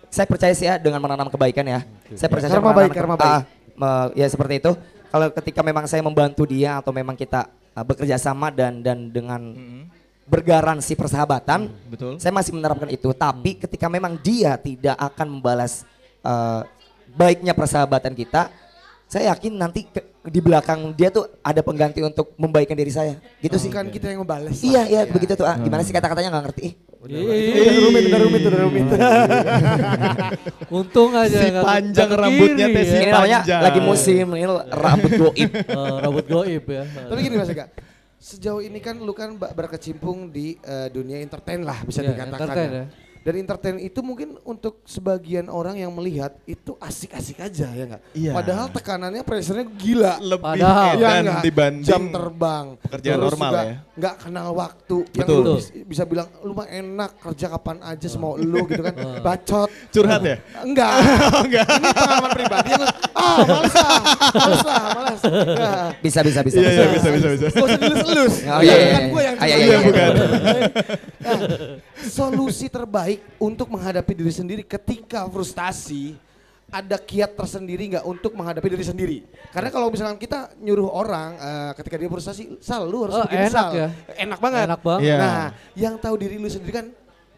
[0.08, 1.80] saya percaya sih ya dengan menanam kebaikan ya.
[2.14, 3.26] Saya percaya Karma menanam baik, karma baik.
[3.34, 3.42] Ah,
[3.74, 4.72] me- ya seperti itu.
[5.10, 9.42] Kalau ketika memang saya membantu dia atau memang kita ah, bekerja sama dan dan dengan
[9.42, 9.82] Mm-mm.
[10.30, 12.18] bergaransi persahabatan, Betul.
[12.22, 13.10] saya masih menerapkan itu.
[13.10, 15.82] Tapi ketika memang dia tidak akan membalas
[16.22, 16.62] eh,
[17.14, 18.50] baiknya persahabatan kita,
[19.14, 23.14] saya yakin nanti ke- di belakang dia tuh ada pengganti untuk membaikkan diri saya.
[23.38, 23.70] Gitu sih.
[23.70, 24.58] Bukan kita yang ngebales.
[24.58, 25.44] Iya, iya begitu tuh.
[25.44, 25.54] Ah.
[25.54, 26.66] Gimana sih kata-katanya nggak ngerti?
[26.98, 27.20] Udah
[27.78, 28.84] rumit, udah rumit, udah rumit.
[30.72, 32.98] Untung aja Si panjang rambutnya teh si ya.
[32.98, 33.60] Ini namanya panjang.
[33.62, 35.50] lagi musim, ini rambut goib.
[35.52, 36.82] Eh, rambut goib ya.
[37.04, 37.68] Tapi gini Mas Eka,
[38.16, 42.40] sejauh ini kan lu kan berkecimpung di eh, dunia entertain lah bisa Iya, dikatakan.
[42.40, 42.84] entertain ya.
[43.24, 43.26] Ya.
[43.26, 48.02] Dan entertain itu mungkin untuk sebagian orang yang melihat itu asik-asik aja ya enggak?
[48.12, 48.32] Iya.
[48.36, 50.20] Padahal tekanannya pressure-nya gila.
[50.20, 50.92] Lebih Padahal.
[51.00, 51.40] Ya enggak?
[51.40, 52.66] dibanding jam terbang.
[52.84, 53.76] pekerjaan Terus normal juga ya.
[53.96, 54.96] Nggak kenal waktu.
[55.16, 55.40] Yang Betul.
[55.40, 58.94] lu bis- bisa bilang lu mah enak kerja kapan aja semau lu gitu kan.
[59.24, 59.68] Bacot.
[59.88, 60.36] curhat ya.
[60.60, 60.92] Enggak.
[61.48, 61.64] Enggak.
[61.64, 64.00] Ini pengalaman pribadi yang ah males lah.
[64.34, 65.20] Males lah, males.
[65.24, 65.86] Enggak.
[66.04, 66.56] Bisa bisa bisa.
[66.60, 66.76] Iya, bisa.
[66.76, 67.46] iya, bisa, bisa, bisa.
[67.48, 68.34] Gak usah dilus-elus.
[68.44, 69.08] Oh, iya, iya, Bukan iya.
[69.08, 69.64] gue yang iya, dilus-elus.
[69.64, 69.78] iya, iya.
[69.80, 70.12] bukan.
[72.06, 76.16] Solusi terbaik untuk menghadapi diri sendiri ketika frustasi
[76.66, 79.18] ada kiat tersendiri nggak untuk menghadapi diri sendiri?
[79.50, 83.46] Karena kalau misalkan kita nyuruh orang eh, ketika dia frustasi, sal lu harus Oh, begini
[83.46, 83.70] enak sal.
[83.72, 83.88] ya.
[84.18, 84.62] Enak banget.
[84.66, 85.02] Enak banget.
[85.04, 85.16] Iya.
[85.16, 86.86] Nah, yang tahu diri lu sendiri kan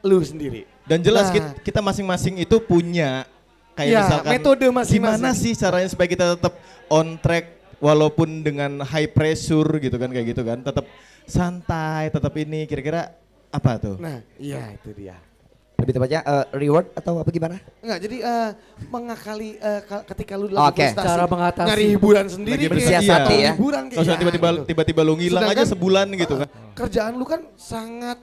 [0.00, 0.64] lu sendiri.
[0.86, 1.52] Dan jelas Nah.
[1.60, 3.26] kita, masing-masing itu punya
[3.74, 4.94] kayak Iya, misalkan metode masing-masing.
[5.20, 6.54] gimana sih caranya supaya kita tetap
[6.88, 7.44] on track
[7.76, 10.88] walaupun dengan high pressure gitu kan kayak gitu kan tetap
[11.28, 13.12] santai tetap ini kira-kira
[13.56, 15.16] apa tuh Nah, iya itu dia.
[15.76, 17.60] Lebih tepatnya eh, reward atau apa gimana?
[17.84, 18.50] Enggak, jadi eh,
[18.88, 20.84] mengakali eh, ka- ketika lu lagi Oke.
[20.88, 21.68] frustasi, Cara mengatasi.
[21.68, 23.50] nyari hiburan sendiri Lagi kayak bersiasati atau ya.
[23.52, 24.62] hiburan kayak Kalau ya, tiba-tiba gitu.
[24.66, 28.18] tiba-tiba lu ngilang aja Sedangkan, sebulan gitu kan Kerjaan lu kan sangat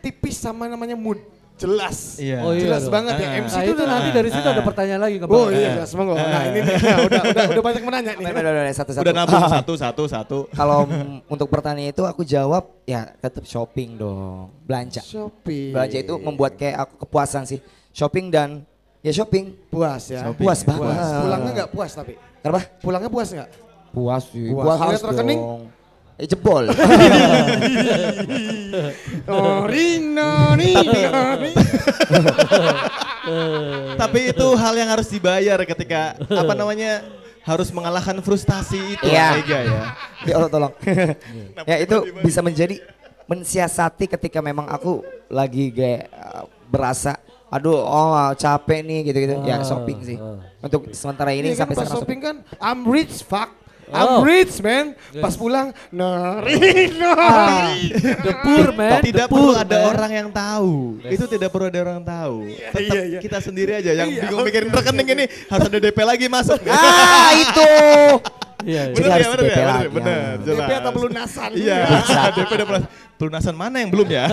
[0.00, 1.22] tipis sama namanya mood.
[1.60, 2.16] Jelas.
[2.16, 2.38] Iya.
[2.40, 2.92] Oh, iya Jelas dong.
[2.96, 3.36] banget ya Ah.
[3.38, 4.54] MC Nah itu itu nanti Ah, dari situ ah.
[4.56, 6.14] ada pertanyaan lagi ke Oh iya, jelas monggo.
[6.16, 8.24] Nah, ini nih, udah, udah udah banyak menanya nih.
[8.24, 9.02] Udah, udah, udah, satu satu.
[9.04, 10.88] udah nabung satu satu satu Kalau
[11.28, 15.04] untuk pertanyaan itu aku jawab ya tetap shopping dong, belanja.
[15.04, 15.76] Shopping.
[15.76, 17.60] Belanja itu membuat kayak aku kepuasan sih.
[17.90, 18.64] Shopping dan
[19.00, 19.52] ya shopping.
[19.68, 20.24] puas ya.
[20.26, 20.44] Shopping.
[20.48, 20.80] Puas banget.
[20.80, 21.12] Puas.
[21.20, 22.14] Pulangnya nggak puas tapi.
[22.40, 22.60] Kenapa?
[22.80, 23.48] Pulangnya puas nggak?
[23.90, 24.48] Puas sih.
[24.48, 24.64] Puas.
[24.64, 25.40] Puas Lihat rekening?
[25.40, 25.62] dong.
[26.20, 26.68] Eh jebol.
[29.30, 31.12] Oh, Rino, Rino.
[33.94, 37.04] tapi itu hal yang harus dibayar ketika apa namanya
[37.46, 39.06] harus mengalahkan frustasi itu.
[39.06, 39.60] Ega ya
[40.26, 40.72] ya Allah tolong.
[41.70, 42.82] ya itu bisa menjadi
[43.30, 47.14] mensiasati ketika memang aku lagi kayak uh, berasa
[47.50, 50.16] aduh oh capek nih gitu-gitu ya Ah, shopping sih.
[50.18, 50.38] ah.
[50.62, 53.50] Untuk sementara ini kan sampai pas sekarang shopping kan I'm rich fuck.
[53.90, 54.22] I'm Oh.
[54.22, 54.94] rich man.
[55.14, 57.10] Pas pulang, nah Rino.
[58.26, 59.02] The poor man.
[59.02, 59.90] tidak the perlu poor, ada man.
[59.90, 60.72] orang yang tahu
[61.04, 63.18] itu tidak perlu ada orang tahu tetap iya, iya.
[63.18, 65.14] kita sendiri aja yang Iya, bingung oke, mikirin rekening oke.
[65.14, 67.70] ini harus ada DP lagi masuk ah itu.
[68.64, 68.94] Iya, iya.
[68.94, 70.44] Jadi bener ya harus bener DP ya lagi, bener, bener ya.
[70.44, 70.58] jelas.
[70.60, 71.50] DP atau pelunasan.
[71.56, 71.76] iya
[72.36, 72.90] DP udah pelunasan
[73.20, 74.24] pelunasan mana yang belum ya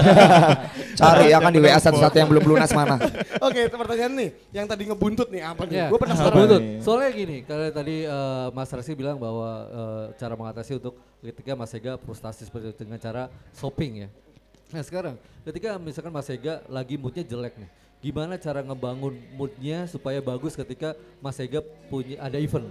[1.00, 2.96] Cari ya kan di WA Yang satu-satu yang belum lunas mana.
[3.48, 4.30] Oke, pertanyaan nih.
[4.50, 5.76] Yang tadi ngebuntut nih apa nih?
[5.78, 6.34] Ya, Gue penasaran.
[6.58, 6.82] Nih?
[6.82, 11.76] Soalnya gini, karena tadi eh, Mas Resi bilang bahwa eh, cara mengatasi untuk ketika Mas
[11.76, 14.10] Ega frustasi seperti itu dengan cara shopping ya.
[14.74, 15.16] Nah sekarang,
[15.46, 17.70] ketika misalkan Mas Ega lagi moodnya jelek nih,
[18.02, 21.62] gimana cara ngebangun moodnya supaya bagus ketika Mas Ega
[21.94, 22.66] punya ada event?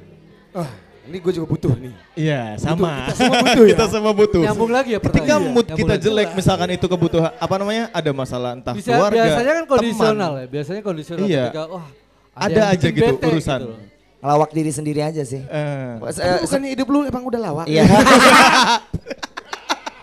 [0.51, 0.67] Ah,
[1.07, 1.95] ini gue juga butuh nih.
[2.15, 3.71] iya sama Kita semua butuh ya.
[3.73, 5.43] kita semua butuh Nyambung lagi ya ketika pertanyaan.
[5.49, 6.05] mood Nyambung kita lagi.
[6.05, 10.43] jelek misalkan itu kebutuhan apa namanya ada masalah entah Bisa, keluarga biasanya kan kondisional teman.
[10.43, 11.45] ya, biasanya kondisional Iya.
[11.47, 11.87] ketika wah
[12.35, 13.61] Ada yang aja gitu bete urusan.
[13.65, 13.79] loh.
[14.17, 15.39] Ngelawak diri sendiri aja sih.
[15.39, 17.67] Eh, eh, bukannya hidup lu emang udah lawak?
[17.67, 17.85] Iya.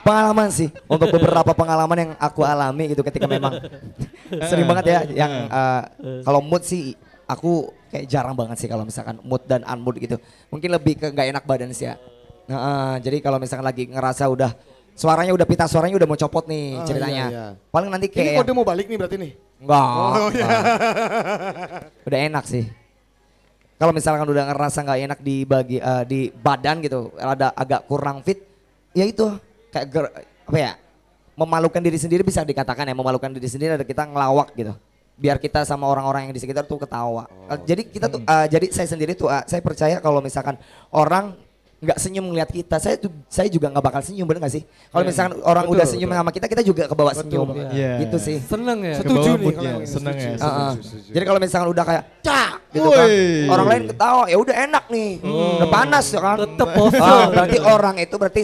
[0.04, 3.56] pengalaman sih untuk beberapa pengalaman yang aku alami gitu ketika memang
[4.50, 5.82] sering banget ya yang eh,
[6.22, 6.92] kalau mood sih
[7.24, 10.18] aku kayak jarang banget sih kalau misalkan mood dan unmood gitu
[10.50, 11.96] mungkin lebih ke nggak enak badan sih ya
[12.44, 14.52] Nah, eh, jadi kalau misalkan lagi ngerasa udah
[14.92, 17.46] suaranya udah pita suaranya udah mau copot nih Oh, ceritanya iya, iya.
[17.70, 19.32] paling nanti Ini kayak kode mau balik nih berarti nih?
[19.64, 20.48] enggak, Oh, iya.
[22.08, 22.68] udah enak sih
[23.74, 28.20] kalau misalkan udah ngerasa nggak enak di bagi eh, di badan gitu ada agak kurang
[28.22, 28.44] fit
[28.92, 29.24] ya itu
[29.70, 30.14] kayak ger-
[30.44, 30.72] apa ya
[31.34, 34.76] memalukan diri sendiri bisa dikatakan ya memalukan diri sendiri ada kita ngelawak gitu
[35.16, 38.66] biar kita sama orang-orang yang di sekitar tuh ketawa Eh, jadi kita tuh eh, jadi
[38.70, 40.58] saya sendiri tuh eh, saya percaya kalau misalkan
[40.90, 41.38] orang
[41.78, 45.04] nggak senyum ngeliat kita saya tuh saya juga nggak bakal senyum bener nggak sih kalau
[45.04, 45.10] Iya.
[45.12, 46.20] misalkan orang Betul, udah senyum betul.
[46.20, 47.68] sama kita kita juga kebawa Betul senyum banget.
[47.70, 47.92] Iya.
[48.00, 48.96] gitu sih Seneng ya.
[48.96, 50.24] Setuju nih kalau yang seneng setuju.
[50.24, 50.34] ya.
[50.34, 50.74] Setuju, Heeh.
[50.80, 51.10] setuju.
[51.12, 53.08] Jadi kalau misalkan udah kayak cak gitu kan,
[53.52, 55.10] orang lain ketawa ya udah enak nih,
[55.60, 56.38] udah panas ya kan.
[56.42, 56.68] Tetep.
[56.98, 58.42] Ah, berarti orang itu berarti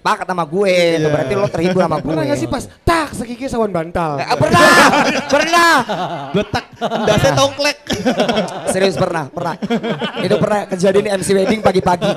[0.00, 1.12] sepakat sama gue, itu Iya.
[1.12, 2.08] berarti lo terhibur sama gue.
[2.08, 4.16] Pernah gak sih pas tak sekiki sawan bantal?
[4.16, 4.64] Eh, pernah,
[5.36, 5.72] pernah,
[6.32, 6.64] letak
[7.04, 7.78] dasnya tongklek
[8.72, 9.60] serius pernah, pernah.
[10.24, 12.10] Itu pernah kejadian di MC wedding pagi-pagi.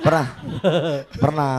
[0.00, 0.26] Pernah,
[1.12, 1.54] pernah,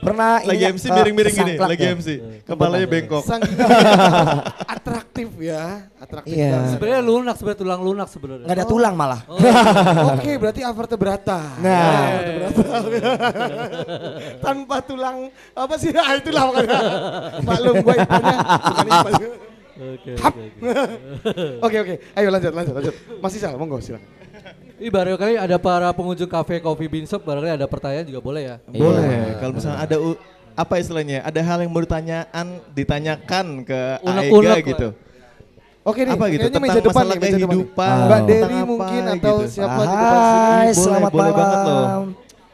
[0.00, 0.32] pernah.
[0.40, 1.92] lagi MC eh, miring-miring gini lagi ya.
[1.92, 2.08] MC
[2.48, 3.44] kepalanya bengkok Sang
[4.74, 6.34] atraktif ya, atraktif.
[6.34, 6.74] Iya.
[6.74, 8.46] Sebenarnya lunak, sebenarnya tulang lunak sebenarnya.
[8.48, 9.20] Nggak ada tulang malah.
[10.16, 11.40] Oke, berarti avertebrata.
[11.60, 12.20] Nah.
[14.44, 15.92] Tanpa tulang apa sih?
[16.04, 16.80] Ah, itulah makanya.
[17.48, 18.22] Maklum gue bukan
[18.94, 19.06] Hap.
[19.08, 20.42] oke, oke.
[21.64, 21.94] Oke, oke.
[22.12, 22.94] Ayo lanjut, lanjut, lanjut.
[23.24, 24.04] Masih salah, monggo silakan.
[24.84, 28.56] Ini barangkali ada para pengunjung kafe Coffee Bean Shop, barangkali ada pertanyaan juga boleh ya.
[28.68, 29.40] boleh Iya.
[29.40, 30.20] kalau misalnya ada u-
[30.52, 31.24] apa istilahnya?
[31.24, 34.60] Ada hal yang mau ditanyakan ke Unek-unek Aega lah.
[34.60, 34.88] gitu.
[35.80, 36.36] Oke nih, Apa gitu?
[36.36, 37.96] kayaknya Tentang meja depan masalah nih, meja depan kehidupan.
[37.96, 38.26] Mbak Oh.
[38.28, 39.48] Dewi mungkin atau gitu.
[39.48, 40.36] siapa di depan sini.
[40.36, 41.40] Hai, Boleh, selamat boleh malam.
[41.40, 41.84] banget loh.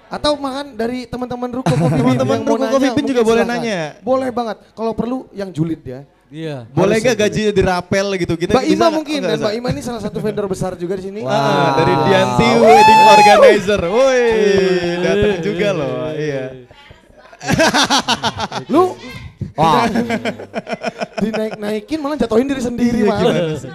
[0.08, 3.80] Atau makan dari teman-teman Ruko Kopi Bean Teman-teman Ruko Kopi Bean juga boleh nanya.
[4.00, 4.56] Boleh banget.
[4.70, 6.06] Kalau perlu yang julid ya.
[6.30, 6.62] Iya.
[6.70, 8.34] Boleh gak ya, gajinya dirapel gitu?
[8.38, 9.38] Kita Mbak Ima mungkin dan.
[9.42, 11.20] Mbak Ima ini salah satu vendor besar juga di sini.
[11.26, 12.06] Ah, dari Wow.
[12.06, 13.80] Dianti Wedding Organizer.
[13.90, 14.22] Woi,
[15.02, 16.14] datang juga loh.
[16.14, 16.44] Iya.
[18.72, 18.94] Lu
[19.58, 19.88] Wah,
[21.24, 23.20] dinaik-naikin malah jatuhin diri sendiri Iya, malah.
[23.34, 23.72] gimana sih?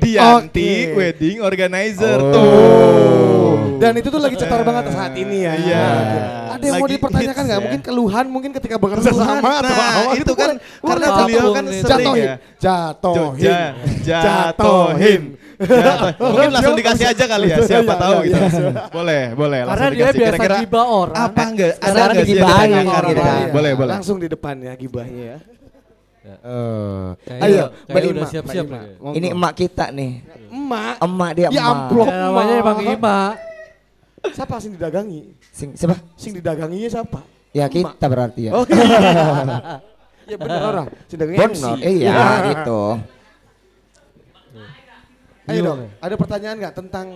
[0.00, 0.94] Dianti Oke.
[0.94, 2.32] Wedding Organizer Oh.
[2.32, 3.52] tuh.
[3.76, 5.52] Dan itu tuh lagi cetar banget saat ini ya.
[5.54, 5.84] Iya.
[5.86, 6.18] Oke.
[6.50, 7.56] Ada yang mau Lagi dipertanyakan hits nggak?
[7.56, 7.64] ya.
[7.64, 10.84] Mungkin keluhan mungkin ketika bekerja sama atau Nah, apa itu kan boleh.
[10.84, 11.24] karena Boleh.
[11.24, 11.80] beliau kan Jatuhin.
[11.80, 12.34] sering jatohin, ya.
[12.58, 15.22] jatohin, Ja- jatohin.
[15.60, 16.16] Jatohin.
[16.16, 18.60] Mungkin langsung dikasih aja kali ya, siapa Iya, tahu iya, gitu.
[18.60, 18.82] iya.
[18.90, 19.60] Boleh, boleh.
[19.60, 20.18] Karena langsung dia dikasih.
[20.18, 21.16] biasa Kira-kira gibah orang.
[21.16, 21.72] Apa enggak?
[21.74, 23.20] Ada enggak sih yang ditanyakan gitu?
[23.20, 23.48] Iya.
[23.50, 23.92] Boleh, boleh.
[23.92, 25.38] Langsung di depan ya gibahnya ya.
[26.20, 26.36] Ya.
[26.36, 28.66] Eh, ayo, Mbak udah Ima, siap-siap
[29.16, 30.20] ini emak kita nih.
[30.52, 30.94] emak.
[31.00, 31.72] Emak dia Ya emak.
[31.72, 32.06] amplop.
[32.06, 32.62] Ya, namanya emak.
[32.62, 33.18] emang Ima.
[34.28, 35.20] Siapa sing didagangi?
[35.48, 35.96] Sing, siapa?
[36.14, 37.24] Sing didaganginya siapa?
[37.50, 37.96] Ya Emak.
[37.96, 38.52] kita berarti ya.
[38.52, 38.76] Oke.
[40.28, 40.86] ya benar orang.
[41.08, 41.62] Sing dagangnya MC.
[41.64, 42.20] Benar, iya
[42.52, 42.80] gitu.
[45.48, 47.06] Ayo dong, ada pertanyaan nggak tentang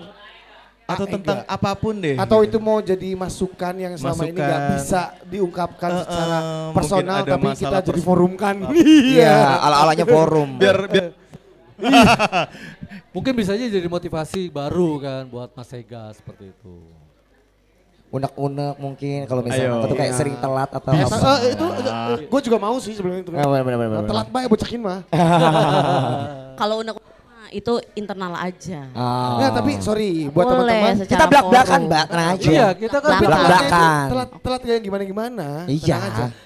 [0.85, 1.14] Atau Aega?
[1.16, 2.12] tentang apa pun deh.
[2.14, 2.49] Atau gitu.
[2.51, 4.76] itu mau jadi masukan yang selama ini nggak Masukan.
[4.76, 8.55] bisa diungkapkan Eh, secara eh, personal ada tapi kita jadi forumkan.
[9.14, 10.49] Iya, ala-alanya forum.
[10.61, 11.07] biar biar
[13.11, 16.74] Mungkin bisa aja jadi motivasi baru kan buat Mas Ega seperti itu.
[18.11, 19.80] Unek-unek mungkin kalau misalnya Ayo.
[19.80, 20.18] atau kayak Iya.
[20.20, 21.30] sering telat atau Biasa, apa.
[21.41, 21.66] eh, itu
[22.24, 23.30] gue juga mau sih sebelum itu.
[23.32, 24.07] Ah, bener, bener, bener, bener.
[24.07, 25.01] Telat mah ya bocakin mah.
[26.55, 26.95] Kalau unek
[27.55, 28.91] itu internal aja.
[28.91, 29.39] Ah.
[29.39, 31.07] Nggak, tapi sorry buat teman-teman.
[31.07, 31.89] kita belak-belakan, forum.
[31.89, 32.51] Mbak, tenang aja.
[32.51, 33.23] Iya, kita kan Belak-.
[33.23, 34.05] Belak-belakan.
[34.11, 35.47] Telat telat kayak gimana gimana.
[35.65, 35.99] Iya.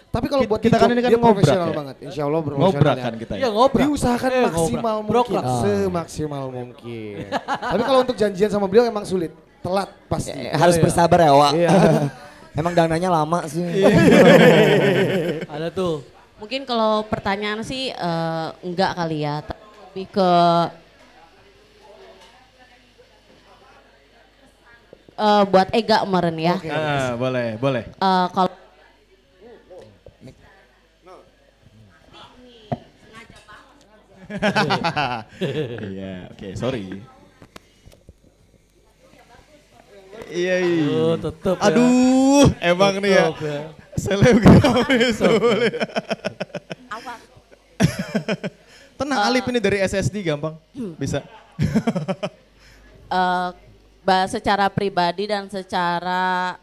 [0.08, 1.76] Tapi kalau buat kita kan ini kan dia ngobrak profesional ya?
[1.76, 1.96] banget.
[2.00, 3.04] Insya Allah profesional ngobrak ya.
[3.04, 3.48] kan kita Iya ya.
[3.50, 3.82] ngobrak.
[3.84, 4.94] Diusahakan Eh, maksimal ngobrak.
[4.94, 5.44] mungkin, Brokrak.
[5.60, 7.16] semaksimal mungkin.
[7.44, 10.32] Tapi kalau untuk janjian sama beliau emang sulit, telat pasti.
[10.32, 10.82] Eh, harus iya.
[10.82, 11.52] bersabar ya, Wak.
[11.56, 11.70] Iya.
[12.58, 13.62] Emang dananya lama sih.
[15.54, 16.02] Ada tuh.
[16.38, 20.30] Mungkin kalau pertanyaan sih eh, enggak kali ya, tapi lebih ke
[25.18, 26.54] eh, buat Ega kemarin ya.
[26.56, 26.70] Oke.
[26.70, 27.84] Ah, boleh, boleh.
[27.90, 28.50] Eh, kalau
[35.80, 37.00] Iya, oke, sorry.
[40.28, 40.84] Iya, iya.
[40.92, 41.66] Oh, tetep ya.
[41.72, 43.24] Aduh, emang nih ya.
[43.40, 43.60] Ya.
[43.96, 45.32] Selebgram itu.
[48.98, 50.60] Tenang, Alip ini dari SSD gampang.
[51.00, 51.24] Bisa.
[53.08, 53.48] eh,
[54.26, 56.56] secara pribadi dan secara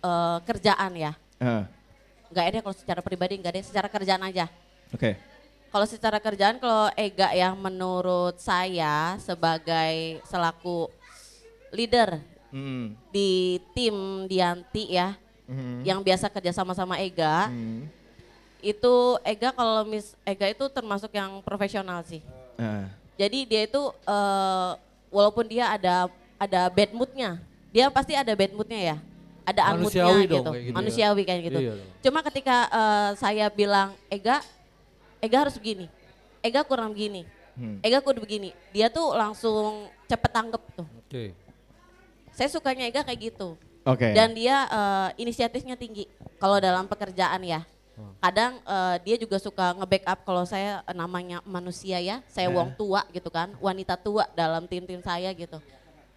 [0.00, 1.12] eh, kerjaan ya.
[2.28, 4.50] Enggak ada kalau secara pribadi enggak ada, secara kerjaan aja.
[4.90, 5.14] Oke.
[5.70, 10.86] Kalau secara kerjaan kalau Ega yang menurut saya sebagai selaku
[11.74, 12.22] leader
[12.54, 12.94] Hmm.
[13.10, 13.94] di tim
[14.30, 15.18] Dianti ya
[15.50, 15.82] Mhm.
[15.82, 17.90] yang biasa kerja sama sama Ega Hmm.
[18.62, 18.94] itu
[19.26, 22.22] Ega kalau mis Ega itu termasuk yang profesional sih.
[22.54, 22.86] Ah.
[23.18, 24.70] Jadi dia itu eh,
[25.10, 26.06] walaupun dia ada
[26.44, 27.40] ada bad moodnya,
[27.72, 28.96] dia pasti ada bad moodnya ya,
[29.44, 30.76] ada unmoodnya gitu, dong kayak gitu ya.
[30.76, 31.60] manusiawi kayak gitu.
[31.60, 31.90] Iya dong.
[32.04, 34.44] Cuma ketika eh, saya bilang Ega,
[35.18, 35.88] Ega harus begini,
[36.44, 37.24] Ega kurang begini,
[37.54, 37.78] Hmm.
[37.86, 40.86] Ega kudu begini, dia tuh langsung cepet tanggep tuh.
[41.06, 41.30] Oke.
[42.34, 43.54] Saya sukanya Ega kayak gitu.
[43.86, 44.10] Oke.
[44.10, 46.10] Dan dia eh, inisiatifnya tinggi
[46.42, 47.62] kalau dalam pekerjaan ya.
[48.18, 53.06] Kadang eh, dia juga suka nge-backup kalau saya eh, namanya manusia ya, saya wong tua
[53.14, 55.62] gitu kan, wanita tua dalam tim-tim saya gitu.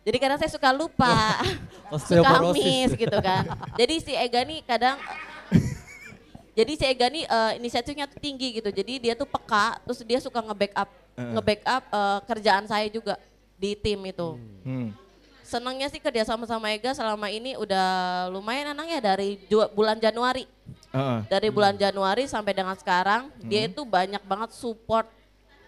[0.07, 1.11] Jadi kadang saya suka lupa,
[2.07, 3.43] suka miss gitu kan.
[3.75, 4.95] Jadi si Ega nih kadang,
[6.57, 8.71] jadi si Ega nih eh, inisiatifnya tuh tinggi gitu.
[8.71, 10.87] Jadi dia tuh peka, terus dia suka nge-backup,
[11.19, 13.19] nge-backup eh, kerjaan saya juga
[13.59, 14.93] di tim itu Hmm.
[15.41, 19.39] senangnya sih kerja sama sama Ega selama ini udah lumayan enang ya dari
[19.75, 20.47] bulan Januari.
[20.95, 21.19] Ah, ah.
[21.27, 25.07] Dari bulan Januari sampai dengan sekarang dia itu banyak banget support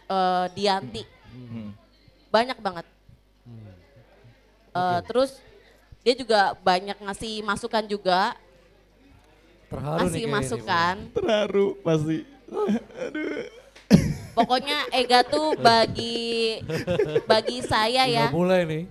[0.08, 1.04] eh, Dianti.
[1.36, 1.76] Hmm.
[2.32, 2.88] Banyak banget.
[4.72, 5.32] Eh, Terus
[6.00, 8.34] dia juga banyak ngasih masukan juga,
[9.68, 10.96] Terharu nih ngasih kayaknya nih, masukan.
[11.12, 12.18] Terharu pasti.
[14.32, 16.58] Pokoknya Ega tuh bagi
[17.26, 18.84] bagi saya Udah ya mulai nih.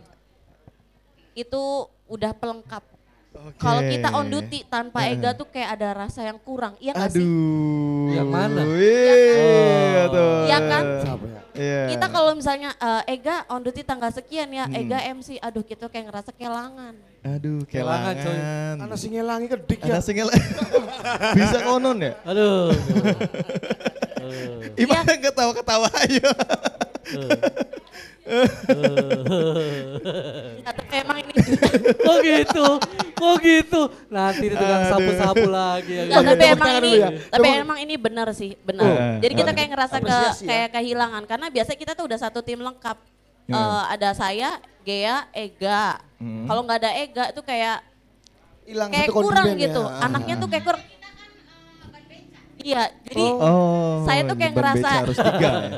[1.33, 1.63] itu
[2.05, 2.83] udah pelengkap.
[3.57, 7.23] Kalau kita on duty tanpa Ega tuh kayak ada rasa yang kurang, iya gak sih?
[7.23, 8.11] Aduh.
[8.11, 8.61] Yang mana?
[8.67, 9.15] Iya,
[10.03, 10.03] Oh.
[10.11, 10.35] tuh.
[10.45, 10.85] Iya kan?
[11.59, 11.65] Ya?
[11.65, 11.83] Iya.
[11.91, 14.79] Kita kalau misalnya eh, Ega on duty tanggal sekian ya, Hmm.
[14.79, 16.95] Ega MC, aduh kita kayak ngerasa kehilangan.
[17.19, 18.23] Aduh, Kelangan, coy.
[18.31, 18.75] kelangan.
[18.79, 19.99] Anak singelangi kedik ya.
[19.99, 20.31] Single.
[21.37, 22.15] Bisa konon ya?
[22.23, 22.71] Aduh.
[24.79, 26.31] Gimana ketawa-ketawa ayo.
[30.69, 31.33] Tapi emang ini
[31.97, 32.67] Kok gitu?
[33.17, 33.81] Kok gitu?
[34.13, 35.93] Nanti tukang sapu-sapu lagi.
[36.07, 36.21] ya.
[36.21, 37.09] Tapi emang ini, ya.
[37.33, 38.87] tapi emang ini benar sih, benar.
[38.87, 38.97] Oh.
[39.25, 40.33] Jadi kita kayak ngerasa ke ya.
[40.45, 42.99] kayak kehilangan karena biasa kita tuh udah satu tim lengkap.
[43.49, 45.97] Eh, ada saya, Gea, Ega.
[46.21, 46.45] Hmm.
[46.45, 47.81] Kalau nggak ada Ega itu kayak
[48.69, 49.81] Hilang kayak satu kurang gitu.
[49.81, 50.05] ya.
[50.05, 50.83] Anaknya tuh kayak kurang.
[52.59, 54.03] Iya, jadi Oh.
[54.03, 55.71] Saya tuh kayak ngerasa- harus tiga ya.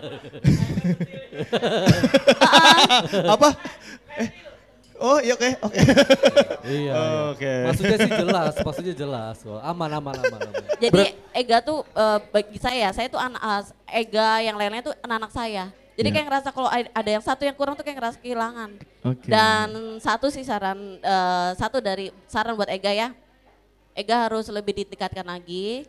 [3.29, 3.49] Apa?
[4.17, 4.29] Eh.
[5.01, 5.79] Oh, iya oke, oke.
[6.69, 6.93] Iya.
[6.93, 6.93] iya.
[7.33, 7.53] Oke.
[7.73, 9.61] Maksudnya sih jelas, maksudnya jelas kok.
[9.65, 10.65] Aman, aman, aman, aman.
[10.77, 13.65] Jadi Ega tuh eh, bagi saya, saya tuh anak eh,
[14.05, 15.73] Ega yang lainnya tuh anak-anak saya.
[15.97, 16.15] Jadi Ya.
[16.17, 18.71] kayak ngerasa kalau ada yang satu yang kurang tuh kayak ngerasa kehilangan.
[19.05, 19.25] Oke.
[19.25, 19.69] Dan
[20.01, 23.09] satu sih saran eh, satu dari saran buat Ega ya.
[23.97, 25.89] Ega harus lebih ditingkatkan lagi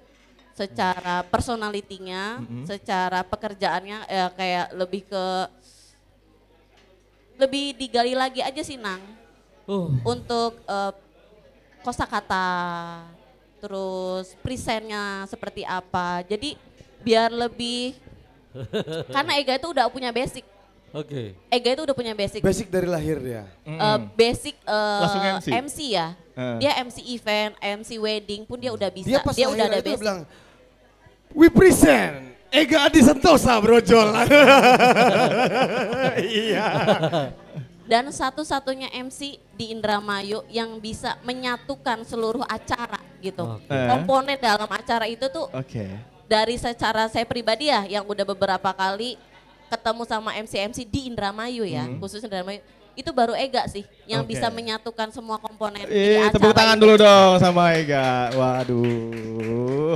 [0.62, 2.70] secara personalitinya, Mhm.
[2.70, 5.26] secara pekerjaannya eh, kayak lebih ke
[7.38, 9.02] lebih digali lagi aja sih Nang
[9.62, 10.92] Uh, untuk eh,
[11.80, 12.50] kosakata
[13.58, 16.58] terus presentnya seperti apa jadi
[17.00, 17.94] biar lebih
[19.16, 20.44] karena Ega itu udah punya basic
[20.92, 21.38] Oke.
[21.48, 23.48] Ega itu udah punya basic Basic dari lahir dia.
[23.64, 25.78] Eh, basic eh, Langsung MC?
[25.88, 26.58] ya Eh.
[26.60, 30.04] dia MC event MC wedding pun dia udah bisa Dia pas dia udah ada basic
[30.04, 30.20] bilang,
[31.32, 34.12] We present Ega Adi Sentosa brojol.
[36.20, 36.68] iya.
[37.88, 43.44] dan satu-satunya MC di Indramayu yang bisa menyatukan seluruh acara gitu.
[43.68, 43.88] Eh.
[43.88, 45.88] komponen dalam acara itu tuh Oke.
[46.24, 49.20] dari secara saya pribadi ya yang udah beberapa kali
[49.68, 52.60] ketemu sama MC-MC di Indramayu ya, khususnya Indramayu,
[52.92, 54.36] itu baru Ega sih yang Oke.
[54.36, 56.82] bisa menyatukan semua komponen di Eh, acara tepuk tangan ini.
[56.84, 58.32] dulu dong sama Ega.
[58.36, 59.96] Waduh.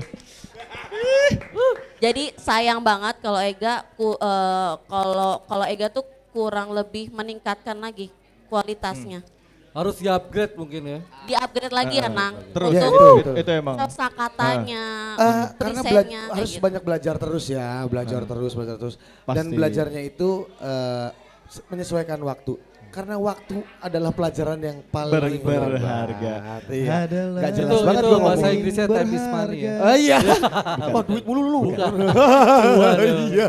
[1.97, 8.11] Jadi sayang banget kalau Ega ku- eh, kalau kalau Ega tuh kurang lebih meningkatkan lagi
[8.45, 9.23] kualitasnya.
[9.71, 10.99] Harus di-upgrade mungkin ya.
[11.27, 12.39] Di-upgrade lagi ya, Nang.
[12.55, 13.51] Terus Ya, itu, itu, itu.
[13.51, 13.75] emang.
[13.75, 16.63] kosa katanya, Eh, karena bela- kayak harus gitu.
[16.63, 18.95] banyak belajar terus ya, belajar terus, belajar terus.
[19.27, 19.55] Dan Pasti.
[19.55, 20.29] belajarnya itu
[21.45, 22.55] se- menyesuaikan waktu.
[22.95, 26.33] Karena waktu adalah pelajaran yang paling Ber- berharga.
[26.65, 26.89] Iya.
[27.03, 28.47] Adalah Gak jelas Itu- banget itu gua bahasa.
[28.49, 29.75] Inggrisnya time is money ya.
[29.77, 30.17] Oh iya.
[30.87, 31.59] Wah duit mulu lu.
[33.27, 33.47] Iya.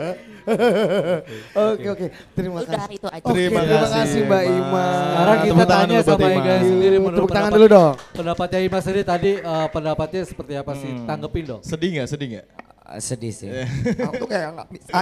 [1.53, 2.07] Oke oke.
[2.33, 2.93] Terima Udah kasih.
[2.93, 3.21] itu aja.
[3.21, 4.85] Oke, Terima terima kasih, kasih Mbak Ima.
[4.87, 6.29] Sekarang kita Tepuk tanya sama Ima.
[6.37, 7.95] Ega sendiri menurut Tepuk tangan pendapat- dulu dong.
[8.13, 10.93] Pendapatnya Ima sendiri tadi eh, pendapatnya seperti apa sih?
[11.03, 11.61] Tanggepin dong.
[11.63, 12.09] Sedih nggak?
[12.09, 12.47] Sedih nggak?
[12.83, 13.49] Ah, sedih sih.
[13.99, 14.95] Aku tuh kayak nggak bisa.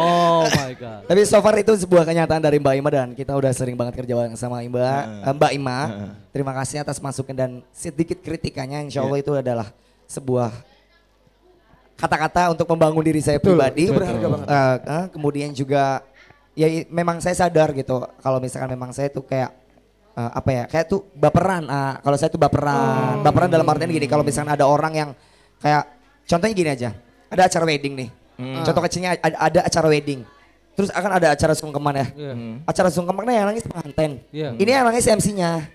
[0.00, 1.02] Oh my god.
[1.04, 4.16] Tapi so far itu sebuah kenyataan dari Mbak Ima dan kita udah sering banget kerja
[4.16, 5.28] bareng sama Mbak, Heeh.
[5.28, 5.78] eh, Mbak Ima.
[5.84, 6.10] Heeh.
[6.32, 9.24] Terima kasih atas masukan dan sedikit kritikannya insya Allah Iya.
[9.24, 9.68] itu adalah
[10.06, 10.50] sebuah
[11.94, 13.84] kata-kata untuk membangun diri saya Betul, pribadi.
[13.84, 14.46] itu berharga banget.
[14.48, 16.00] Eh, eh, kemudian juga
[16.56, 19.52] ya memang saya sadar gitu kalau misalkan memang saya tuh kayak
[20.10, 21.68] eh, apa ya kayak tuh baperan.
[21.68, 22.44] ah, kalau saya tuh Oh.
[22.44, 25.10] baperan, baperan dalam artian gini kalau misalkan ada orang yang
[25.60, 25.84] kayak
[26.24, 26.90] contohnya gini aja,
[27.28, 28.10] ada acara wedding nih.
[28.40, 28.64] Hmm.
[28.64, 30.24] Contoh kecilnya ada, ada acara wedding.
[30.72, 32.06] Terus akan ada acara sungkeman ya.
[32.16, 32.32] Iya.
[32.64, 34.24] Acara sungkeman yang nangis pengantin.
[34.32, 34.56] Iya.
[34.56, 35.68] Ini yang nangis MC-nya.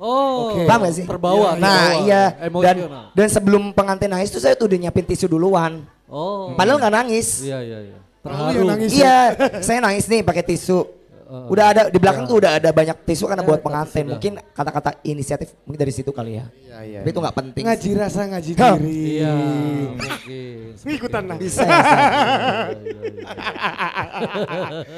[0.00, 0.64] Oh, Oke.
[0.64, 1.04] Paham gak sih?
[1.04, 1.60] Terbawa.
[1.60, 2.04] Nah terbawa.
[2.08, 3.04] iya dan Emosional.
[3.12, 5.84] dan sebelum pengantin nangis tuh saya tuh udah nyiapin tisu duluan.
[6.08, 6.56] Oh.
[6.56, 7.44] Padahal nggak nangis.
[7.44, 7.98] Iya, iya, iya.
[8.24, 8.64] Terharu.
[8.64, 8.90] yang nangis.
[8.96, 9.16] Iya,
[9.60, 10.88] saya nangis nih pakai tisu.
[11.30, 14.04] Udah ada di belakang tuh udah ada banyak tisu karena Ya, buat pengantin.
[14.10, 16.50] Mungkin kata-kata inisiatif mungkin dari situ kali ya.
[16.58, 16.98] Iya iya.
[17.06, 17.64] Tapi itu nggak penting.
[17.70, 17.94] Ngaji sih.
[17.94, 18.98] rasa ngaji diri.
[19.22, 19.34] Iya,
[20.02, 20.90] mungkin.
[20.90, 21.38] Ikutan nah.
[21.38, 21.62] Bisa.
[21.62, 21.70] bisa.
[21.70, 23.24] Iya, iya, iya.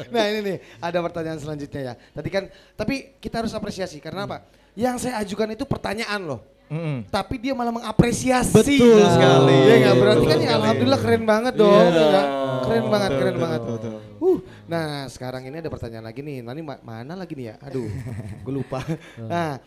[0.09, 1.95] Nah ini nih ada pertanyaan selanjutnya ya.
[2.01, 2.45] Tadi kan
[2.81, 4.49] tapi kita harus apresiasi karena apa?
[4.73, 6.41] Yang saya ajukan itu pertanyaan loh.
[6.73, 6.97] Mm-mm.
[7.07, 8.57] Tapi dia malah mengapresiasi.
[8.57, 9.57] Betul Nah, sekali.
[9.61, 10.57] Iya nggak berarti Betul kan ya sekali.
[10.57, 11.85] alhamdulillah keren banget dong.
[11.85, 12.01] Iya.
[12.03, 12.23] ya.
[12.63, 13.61] Keren banget, Betul, keren betul, banget.
[13.61, 13.93] betul, betul.
[14.19, 16.39] Uh, nah sekarang ini ada pertanyaan lagi nih.
[16.41, 17.55] Nanti ma- mana lagi nih ya?
[17.61, 17.89] Aduh,
[18.45, 18.81] gue lupa.
[19.19, 19.61] Nah,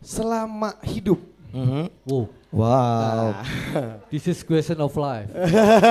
[0.00, 1.20] selama hidup.
[1.50, 1.86] Mhm.
[2.04, 3.30] Wow, Wow.
[4.10, 5.26] this is question of life.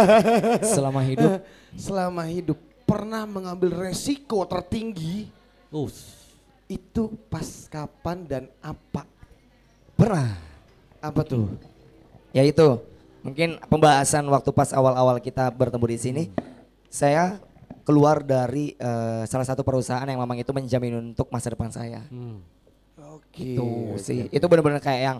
[0.74, 1.44] Selama hidup
[1.74, 5.28] Selama hidup pernah mengambil resiko tertinggi
[5.68, 5.92] Oh,
[6.66, 9.04] itu pas kapan dan apa?
[9.94, 10.49] pernah.
[11.00, 11.48] Apa tuh?
[12.36, 12.80] Ya itu.
[13.24, 16.24] Mungkin pembahasan waktu pas awal-awal kita bertemu di sini,
[16.88, 17.40] saya
[17.84, 22.06] keluar dari eh, salah satu perusahaan yang memang itu menjamin untuk masa depan saya.
[22.08, 22.60] hmm.
[23.20, 23.56] Oke.
[23.56, 24.28] Itu sih.
[24.30, 25.18] Itu benar-benar kayak yang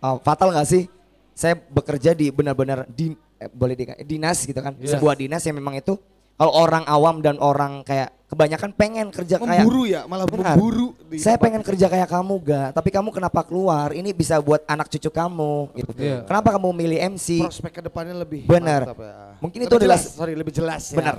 [0.00, 0.86] uh, fatal nggak sih?
[1.34, 4.74] Saya bekerja di benar-benar di eh, boleh di dinas gitu kan.
[4.78, 4.96] Yes.
[4.96, 5.98] Sebuah dinas yang memang itu
[6.38, 10.54] kalau orang awam dan orang kayak kebanyakan pengen kerja kayak Memburu ya, malah Benar.
[10.54, 10.92] memburu.
[11.08, 13.90] di saya tempat pengen kerja kayak kamu ga, tapi kamu kenapa keluar?
[13.90, 15.72] Ini bisa buat anak cucu kamu.
[15.74, 15.90] Gitu.
[15.96, 16.22] Iya.
[16.28, 17.42] Kenapa kamu milih MC?
[17.42, 18.92] prospek ke depannya lebih Benar.
[18.94, 19.34] ya.
[19.40, 21.14] Mungkin itu Lebih adalah- jelas, sorry lebih jelas ya Benar.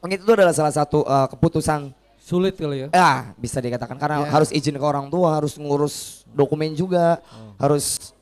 [0.00, 2.88] Mungkin itu adalah salah satu uh, keputusan Sulit kali ya.
[2.90, 4.30] ya bisa dikatakan karena Ya.
[4.30, 5.94] harus izin ke orang tua, harus ngurus
[6.30, 7.18] dokumen juga,
[7.54, 8.14] harus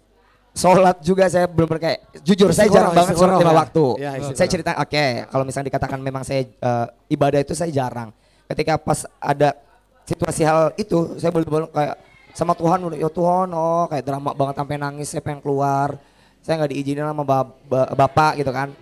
[0.59, 3.59] sholat juga saya belum kayak jujur saya jarang banget sholat lima ya.
[3.63, 3.85] waktu.
[4.03, 8.11] Ya, saya cerita oke kalau misalnya dikatakan memang saya uh, ibadah itu saya jarang.
[8.51, 9.55] Ketika pas ada
[10.03, 11.95] situasi hal itu saya belum kayak
[12.35, 15.95] sama Tuhan ya Tuhan oh kayak drama banget sampai nangis saya pengen keluar.
[16.43, 18.75] Saya nggak diizinin sama ba- ba- bapak gitu kan.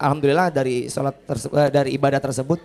[0.00, 2.58] Alhamdulillah dari sholat terse- eh, dari ibadah tersebut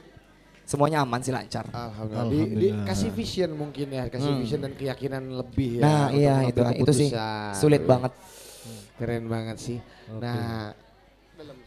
[0.65, 1.65] semuanya aman sih lancar.
[1.69, 2.25] Alhamdulillah.
[2.25, 2.83] Di, Alhamdulillah.
[2.83, 5.81] dikasih vision mungkin ya, kasih vision dan keyakinan lebih ya.
[5.81, 5.93] Hmm.
[5.93, 7.09] Nah iya itu itu sih
[7.53, 8.11] sulit banget.
[8.95, 9.77] Keren banget sih.
[10.11, 10.73] Nah,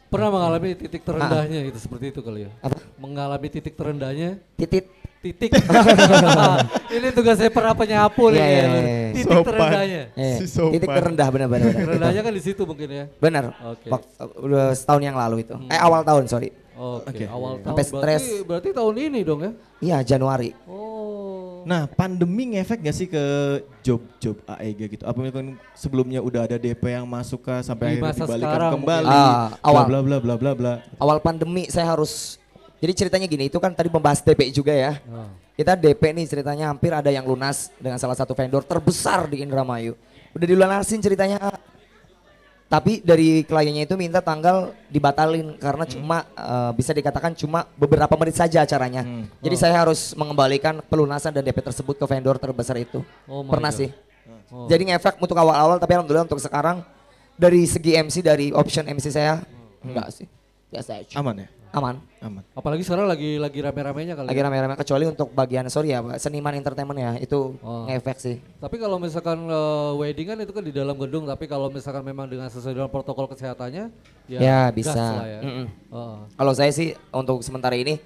[0.09, 2.51] Pernah mengalami titik terendahnya gitu seperti itu kali ya.
[2.65, 2.81] Apa?
[2.97, 4.89] Mengalami titik terendahnya Titit.
[5.21, 5.53] titik.
[6.97, 8.41] ini tugas saya pernah penyapu nih.
[8.41, 8.57] Iya, ya.
[8.57, 9.09] iya, iya.
[9.13, 9.45] Titik Sopan.
[9.53, 10.03] terendahnya.
[10.17, 10.73] Eh, Si sopan.
[10.73, 11.73] titik terendah benar-benar.
[11.77, 13.05] Terendahnya kan di situ mungkin ya.
[13.21, 13.53] Benar.
[14.41, 15.53] Udah setahun yang lalu itu.
[15.69, 16.49] Eh awal tahun sorry.
[16.79, 17.25] Oke, Oke.
[17.27, 17.75] awal tahun.
[17.75, 18.23] Sampai stres.
[18.23, 19.51] Berarti, berarti tahun ini dong ya?
[19.83, 20.55] Iya Januari.
[20.71, 21.67] Oh.
[21.67, 23.25] Nah, pandemi ngefek gak sih ke
[23.83, 25.03] job-job AEG gitu?
[25.03, 28.73] Apa mungkin sebelumnya udah ada DP yang masuk ke Di sampai akhirnya masa dibalikan sekarang
[28.79, 29.11] kembali?
[29.11, 29.85] Ah, awal.
[29.91, 30.73] Bla bla bla bla bla.
[31.03, 32.39] Awal pandemi saya harus.
[32.79, 35.03] Jadi ceritanya gini itu kan tadi membahas DP juga ya.
[35.11, 35.35] Ah.
[35.59, 39.99] Kita DP nih ceritanya hampir ada yang lunas dengan salah satu vendor terbesar di Indramayu.
[40.31, 41.43] Udah dilunasin ceritanya.
[42.69, 48.37] Tapi dari kliennya itu minta tanggal dibatalin karena cuma eh, bisa dikatakan cuma beberapa menit
[48.37, 49.09] saja acaranya.
[49.41, 53.01] Jadi saya harus mengembalikan pelunasan dan DP tersebut ke vendor terbesar itu.
[53.25, 53.81] Oh Pernah God.
[53.81, 53.89] sih.
[54.53, 54.69] Oh.
[54.69, 56.85] Jadi ngefek untuk awal-awal tapi alhamdulillah untuk sekarang
[57.41, 59.41] dari segi MC dari option MC saya
[59.81, 60.29] enggak sih.
[60.69, 61.17] Biasa aja.
[61.17, 61.49] Aman ya?
[61.71, 62.01] Aman.
[62.19, 62.43] Aman.
[62.51, 64.27] Apalagi sekarang lagi lagi rame-ramenya kali.
[64.27, 64.45] Lagi ya.
[64.45, 67.85] rame-rame kecuali untuk bagian sorry ya seniman entertainment ya itu Oh.
[67.85, 68.37] ngefek sih.
[68.57, 72.25] Tapi kalau misalkan eh, wedding kan itu kan di dalam gedung, tapi kalau misalkan memang
[72.25, 73.93] dengan sesuai dengan protokol kesehatannya,
[74.27, 74.97] ya, Ya, bisa.
[74.97, 75.41] lah ya.
[75.41, 75.67] Mm-mm.
[75.89, 76.25] Oh.
[76.27, 78.01] Kalau saya sih untuk sementara ini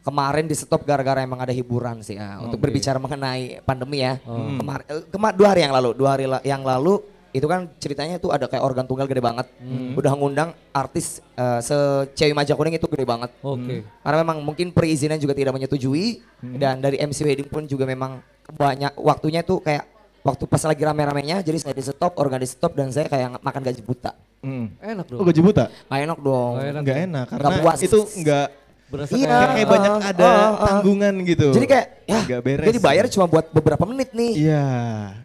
[0.00, 2.40] kemarin di stop gara-gara emang ada hiburan sih ya.
[2.40, 2.64] Untuk Oke.
[2.66, 4.18] berbicara mengenai pandemi ya.
[4.24, 4.56] Oh.
[4.56, 7.00] Kemarin kema- dua hari yang lalu, dua hari la- yang lalu
[7.30, 9.46] itu kan ceritanya itu ada kayak organ tunggal gede banget.
[9.62, 9.94] Hmm.
[9.94, 13.30] Udah ngundang artis eh, se-Cewi Maja Kuning itu gede banget.
[13.40, 13.86] Oke.
[13.86, 16.22] Karena memang mungkin perizinan juga tidak menyetujui
[16.58, 18.18] dan dari MC wedding pun juga memang
[18.50, 19.86] banyak waktunya tuh kayak
[20.20, 23.62] waktu pas lagi rame-ramenya jadi saya di stop, organ di stop dan saya kayak makan
[23.64, 24.12] gaji buta.
[24.40, 24.72] Hmm.
[24.80, 25.20] Enak dong.
[25.20, 25.64] Oh gaji buta?
[25.68, 26.52] Gak enak dong.
[26.56, 26.80] Nggak enak.
[26.80, 27.78] Enggak enak karena puas.
[27.84, 28.46] itu enggak
[28.90, 29.30] Berasa Iya.
[29.30, 30.66] kayak kayak banyak Ah, ada ah, ah.
[30.66, 31.48] tanggungan gitu.
[31.54, 32.66] Jadi kayak ya Nggak beres.
[32.66, 34.32] jadi bayar cuma buat beberapa menit nih.
[34.34, 34.66] Iya.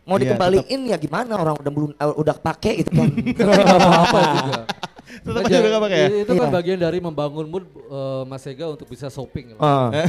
[0.05, 3.09] Mau Iya, dikembaliin ya gimana orang udah belum uh, udah pakai gitu kan.
[4.05, 4.61] apa juga.
[5.16, 6.07] Tetap aja udah pakai ya?
[6.22, 6.53] Itu kan Iya.
[6.53, 9.57] bagian dari membangun mood eh, Mas Ega untuk bisa shopping.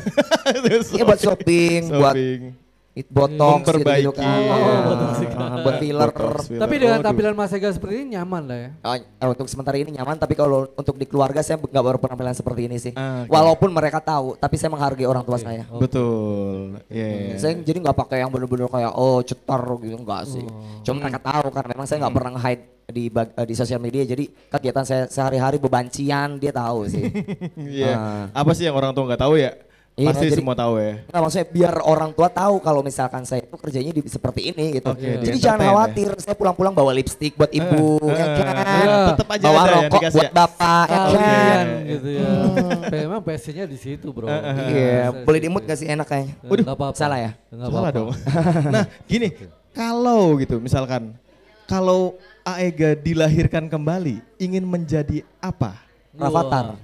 [0.68, 2.65] Terus Iya buat shopping, buat shopping.
[2.96, 4.00] It botox Memperbaiki.
[4.02, 4.24] gitu, kan.
[4.24, 5.12] Oh, Ah, botox.
[5.30, 6.08] ah, buat filler.
[6.08, 6.60] Botox, filler.
[6.64, 8.70] Tapi dengan tampilan Mas Ega seperti ini nyaman lah ya.
[8.80, 12.32] Oh, eh, untuk sementara ini nyaman tapi kalau untuk di keluarga saya nggak baru penampilan
[12.32, 12.92] seperti ini sih.
[12.92, 13.30] Ah, oke.
[13.30, 15.68] Walaupun mereka tahu, tapi saya menghargai orang tua saya.
[15.70, 16.80] Betul.
[16.88, 17.36] Iya.
[17.36, 20.44] Saya jadi nggak pakai yang bener-bener kayak oh cetar gitu enggak sih.
[20.80, 24.06] Cuma mereka tahu karena memang saya nggak pernah hide di bag- eh, di sosial media
[24.06, 27.04] jadi kegiatan saya sehari-hari bebancian dia tahu sih.
[27.76, 27.92] Iya.
[27.92, 28.24] Ah.
[28.32, 29.52] Apa sih yang orang tua nggak tahu ya?
[29.96, 31.00] Iya, Pasti jadi- semua tahu ya.
[31.08, 34.92] Nggak maksudnya biar orang tua tahu kalau misalkan saya itu kerjanya di, seperti ini gitu.
[34.92, 35.66] Oke, Jadi di jangan ya.
[35.72, 38.54] khawatir, saya pulang-pulang bawa lipstick buat ibu, Eh, ya eh, kan.
[38.60, 38.96] Iya.
[39.08, 40.36] Tetap aja bawa ada rokok dikasih buat ya.
[40.36, 41.06] bapak, ya kan.
[41.08, 42.28] Kalian gitu ya.
[42.92, 44.28] Memang passionnya di situ bro.
[44.28, 46.34] Iya, boleh dimut gak sih enak kayaknya?
[46.44, 46.92] Waduh, apa-apa.
[46.92, 47.30] salah ya?
[47.48, 47.96] Nggak Salah apa-apa.
[47.96, 48.08] dong.
[48.76, 49.28] nah, gini,
[49.72, 51.16] kalau gitu misalkan
[51.64, 55.80] kalau Aega dilahirkan kembali, ingin menjadi apa?
[56.12, 56.76] Rafathar.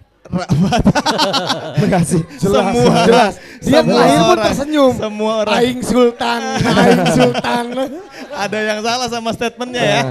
[1.79, 2.23] Enggak sih.
[2.41, 3.35] semua jelas.
[3.63, 4.93] Dia semua lahir pun tersenyum.
[4.97, 7.65] Semua orang Aing Sultan, Aing Sultan.
[8.43, 10.03] ada yang salah sama statementnya ya.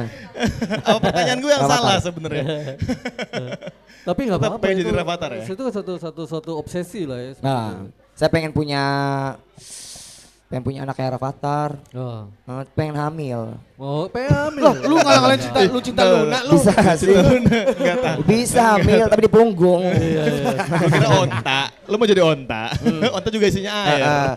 [0.86, 2.46] Apa pertanyaan gue yang salah sebenarnya?
[4.08, 5.44] Tapi nggak apa-apa pengen jadi Rafathar ya?
[5.46, 7.32] Itu satu satu satu obsesi lah ya.
[7.42, 7.86] Nah,
[8.18, 8.82] saya pengen punya
[10.50, 13.56] pengen punya anak kayak Rafathar, Oh, eh, pengen hamil.
[13.82, 14.62] Mau pengen hamil.
[14.62, 16.54] Loh, lu ngalang-ngalang cinta, lu cinta Luna lu.
[16.54, 17.18] Bisa gak sih?
[17.18, 18.20] Enggak tahu.
[18.30, 19.82] Bisa hamil tapi di punggung.
[19.82, 20.54] Iya, iya.
[20.86, 21.62] Kira onta.
[21.90, 22.64] Lu mau jadi onta.
[23.18, 24.02] onta juga isinya air.
[24.06, 24.30] eh,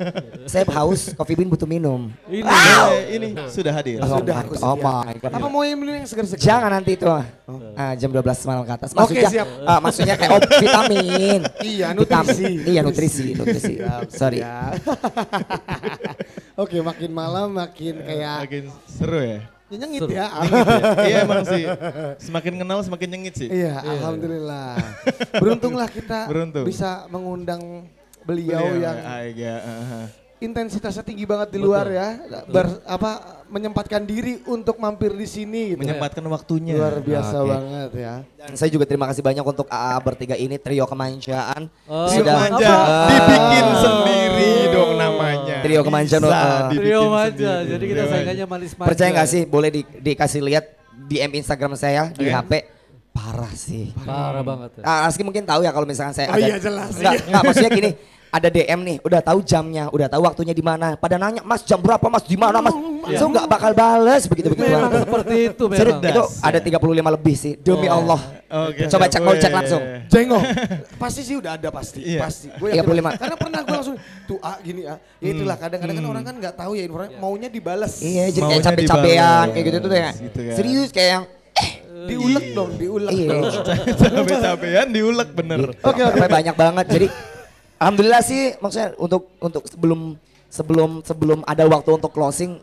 [0.48, 2.08] saya haus, Coffee Bean butuh minum.
[2.24, 2.40] Ini.
[2.48, 4.00] Eh, ini sudah hadir.
[4.00, 4.56] Oh Sudah, aku.
[4.64, 5.32] Oh my God.
[5.36, 6.40] Apa mau yang minum yang segar-segar?
[6.40, 7.28] Jangan nanti itu ah.
[7.76, 8.96] Ah, jam 12 malam ke atas.
[8.96, 9.48] Oke, Maksudnya, siap.
[9.68, 11.40] ah, maksudnya kayak oh, vitamin.
[11.60, 12.50] Iya, nutrisi.
[12.64, 13.74] Iya nutrisi, nutrisi.
[14.08, 14.40] Sorry.
[16.54, 16.62] Ya.
[16.62, 19.40] Oke, makin malam makin kayak Makin seru ya.
[19.72, 20.12] Ya nyengit Seru.
[20.14, 20.26] ya.
[21.02, 21.64] iya emang sih.
[22.22, 23.48] Semakin kenal semakin nyengit sih.
[23.50, 24.78] Iya, alhamdulillah.
[25.42, 26.62] Beruntunglah kita Beruntung.
[26.62, 27.90] bisa mengundang
[28.22, 30.23] beliau, yang ah, iya, ah, ah.
[30.44, 32.08] Intensitasnya tinggi banget di luar ya.
[32.46, 33.10] Ber, apa
[33.46, 35.80] menyempatkan diri untuk mampir di sini gitu.
[35.80, 36.76] menyempatkan waktunya.
[36.76, 37.48] Luar biasa Oke.
[37.48, 38.14] banget ya.
[38.36, 41.66] Dan saya juga terima kasih banyak untuk AA bertiga ini trio kemanjaan.
[41.86, 43.08] Oh, Trio Sudah- manja Ah.
[43.08, 45.56] dibikin sendiri dong namanya.
[45.60, 47.70] Trio kemanca, Bisa uh, dibikin Trio aja, sendiri.
[47.70, 48.88] jadi kita Trio saingannya manis-manis.
[48.90, 49.42] Percaya nggak sih?
[49.44, 50.64] Boleh di- dikasih lihat
[51.04, 52.34] DM Instagram saya di Oke.
[52.34, 52.52] HP.
[53.14, 53.94] Parah sih.
[53.96, 54.82] Parah banget ya.
[54.82, 56.42] Ah, Aski mungkin tahu ya kalau misalkan saya Oh ada.
[56.42, 56.90] iya, jelas.
[56.92, 57.90] Enggak, enggak maksudnya gini.
[58.34, 60.98] Ada DM nih, udah tahu jamnya, udah tahu waktunya di mana.
[60.98, 62.26] Pada nanya, "Mas, jam berapa, Mas?
[62.26, 62.74] Di mana, Mas?"
[63.14, 64.66] So enggak bakal bales begitu-begitu.
[64.66, 66.10] Memang seperti itu Serius, memang.
[66.10, 67.54] itu ada 35 lebih sih.
[67.54, 68.02] Demi Oh.
[68.02, 68.18] Allah.
[68.66, 69.82] Oke, Coba cek, mau cek langsung.
[70.10, 70.42] Jengok.
[71.02, 72.26] pasti sih udah ada pasti, Iya.
[72.26, 72.46] pasti.
[72.54, 73.14] Gue 35.
[73.14, 74.98] Karena pernah gue langsung tuh A gini A.
[75.18, 78.02] Ya itulah kadang-kadang kan orang kan nggak tahu ya informasi maunya dibales.
[78.02, 80.10] Iya, jadi kayak dibales, kayak gitu tuh ya.
[80.10, 80.54] gitu kan.
[80.58, 81.24] Serius kayak yang
[82.04, 83.14] Diulek dong, diulek.
[83.14, 83.38] iya.
[84.12, 85.72] Capek-capean diulek bener.
[85.80, 86.18] Oke, oke.
[86.18, 86.86] Sampai banyak banget.
[86.90, 87.06] Jadi
[87.76, 90.00] alhamdulillah sih maksudnya untuk untuk sebelum
[90.46, 92.58] sebelum sebelum ada waktu untuk closing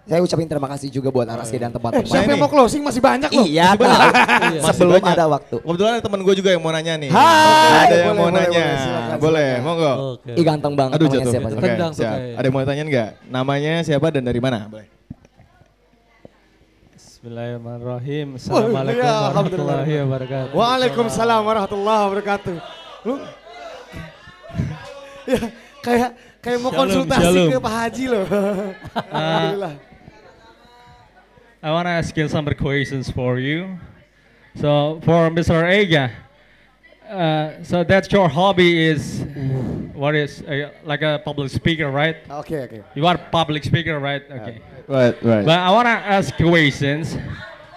[0.00, 2.02] saya ucapin terima kasih juga buat Araski dan Eh, teman-teman.
[2.02, 3.46] siapa yang mau closing masih banyak loh.
[3.46, 3.78] Iya.
[3.78, 5.14] Masih sebelum banyak.
[5.14, 5.56] ada waktu.
[5.60, 7.10] Kebetulan ada teman gue juga yang mau nanya nih.
[7.10, 7.22] Hai.
[7.22, 8.58] Ada yang Boleh, mau boleh, nanya.
[8.58, 9.92] boleh, silakan, Boleh, monggo.
[10.18, 10.32] Oke.
[10.34, 11.30] Ih ganteng banget Aduh namanya jatuh.
[11.30, 11.46] siapa?
[11.48, 12.10] Oke, Tendang siap.
[12.10, 12.34] kayaknya.
[12.34, 13.10] Ada yang mau tanyain nggak?
[13.28, 14.58] Namanya siapa dan dari mana?
[14.66, 14.88] Boleh.
[16.90, 18.26] Bismillahirrahmanirrahim.
[18.30, 20.52] Oh, Assalamualaikum iya, warahmatullahi wabarakatuh.
[20.52, 22.54] Waalaikumsalam warahmatullahi wabarakatuh.
[23.02, 23.14] Lu
[25.30, 25.40] ya
[25.86, 26.10] kayak
[26.42, 27.48] kayak mau Shalom, konsultasi shalom.
[27.52, 28.26] ke Pak Haji loh.
[29.14, 29.74] Alhamdulillah.
[31.62, 33.76] I want to ask you some questions for you.
[34.56, 35.60] So for Mr.
[35.68, 36.10] Ega,
[37.08, 39.22] uh, so that's your hobby is
[39.92, 42.16] what is uh, like a public speaker, right?
[42.44, 42.82] Okay, okay.
[42.94, 44.22] You are public speaker, right?
[44.24, 44.62] Okay.
[44.88, 45.44] Right, right.
[45.44, 47.16] But I want to ask questions.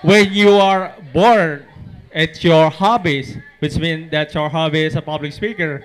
[0.02, 1.66] When you are bored
[2.14, 5.84] at your hobbies, which means that your hobby is a public speaker,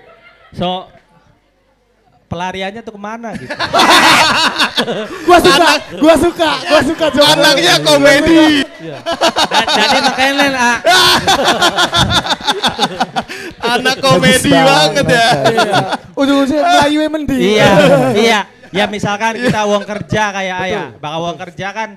[0.51, 0.87] so
[2.29, 3.49] pelariannya tuh ke mana gitu?
[5.27, 5.69] Gua suka,
[5.99, 7.35] gua suka, gua suka jawaban.
[7.35, 8.63] Anaknya komedi.
[9.43, 10.77] Da- jadi makanya Len, ah,
[13.75, 15.27] Anak komedi banget ya.
[15.45, 15.75] Iya.
[16.15, 17.41] Ujung-ujungnya Melayu yang mending.
[17.41, 17.69] iya,
[18.15, 18.39] iya.
[18.69, 21.89] Ya misalkan kita uang kerja kayak ayah, bakal uang kerja kan,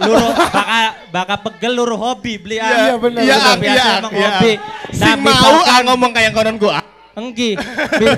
[0.00, 0.82] luruh bakal
[1.12, 3.60] bakal pegel luruh hobi beli Iya, benar, Iya, benar.
[3.60, 4.30] iya, emang iya.
[4.32, 4.52] hobi.
[4.88, 6.80] Si Nah, mau misalkan- ah, ngomong kayak konon gua.
[7.12, 7.60] Enggi,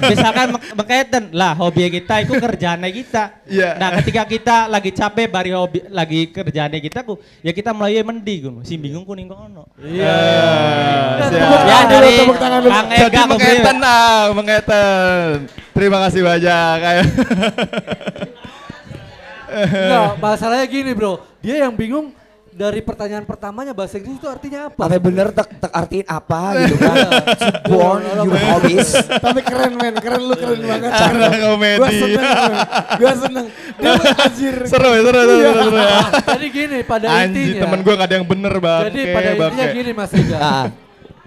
[0.07, 3.43] misalkan meketen lah hobi kita itu kerjaannya kita.
[3.43, 3.75] Iya.
[3.75, 8.47] Nah ketika kita lagi capek bari hobi lagi kerjaannya kita ku, ya kita melalui mendi
[8.47, 9.67] ku, si bingung kuning kono.
[9.83, 10.15] Iya.
[11.27, 12.71] Tepuk Ya dari tepuk tangan dulu.
[12.71, 15.43] Kang Jadi Ega mengeten ah.
[15.75, 16.77] Terima kasih banyak.
[19.55, 22.15] Enggak, masalahnya gini bro, dia yang bingung
[22.55, 24.87] dari pertanyaan pertamanya bahasa Inggris itu artinya apa?
[24.87, 26.97] Apa bener tek, tek artiin apa gitu kan?
[27.71, 28.95] Born your hobbies.
[28.95, 30.91] Tapi keren men, keren lu keren banget.
[30.95, 31.91] Gua komedi.
[31.91, 32.55] seneng, men.
[32.95, 33.47] gua seneng.
[33.75, 33.91] Dia
[34.23, 34.55] anjir.
[34.71, 35.79] seru, seru, seru, seru, seru.
[35.83, 35.99] ya.
[36.23, 37.63] Jadi gini pada Anjir, intinya.
[37.67, 38.83] temen gua gak ada yang bener bang.
[38.87, 40.39] Jadi pada intinya gini Mas Ega.
[40.39, 40.65] Ah,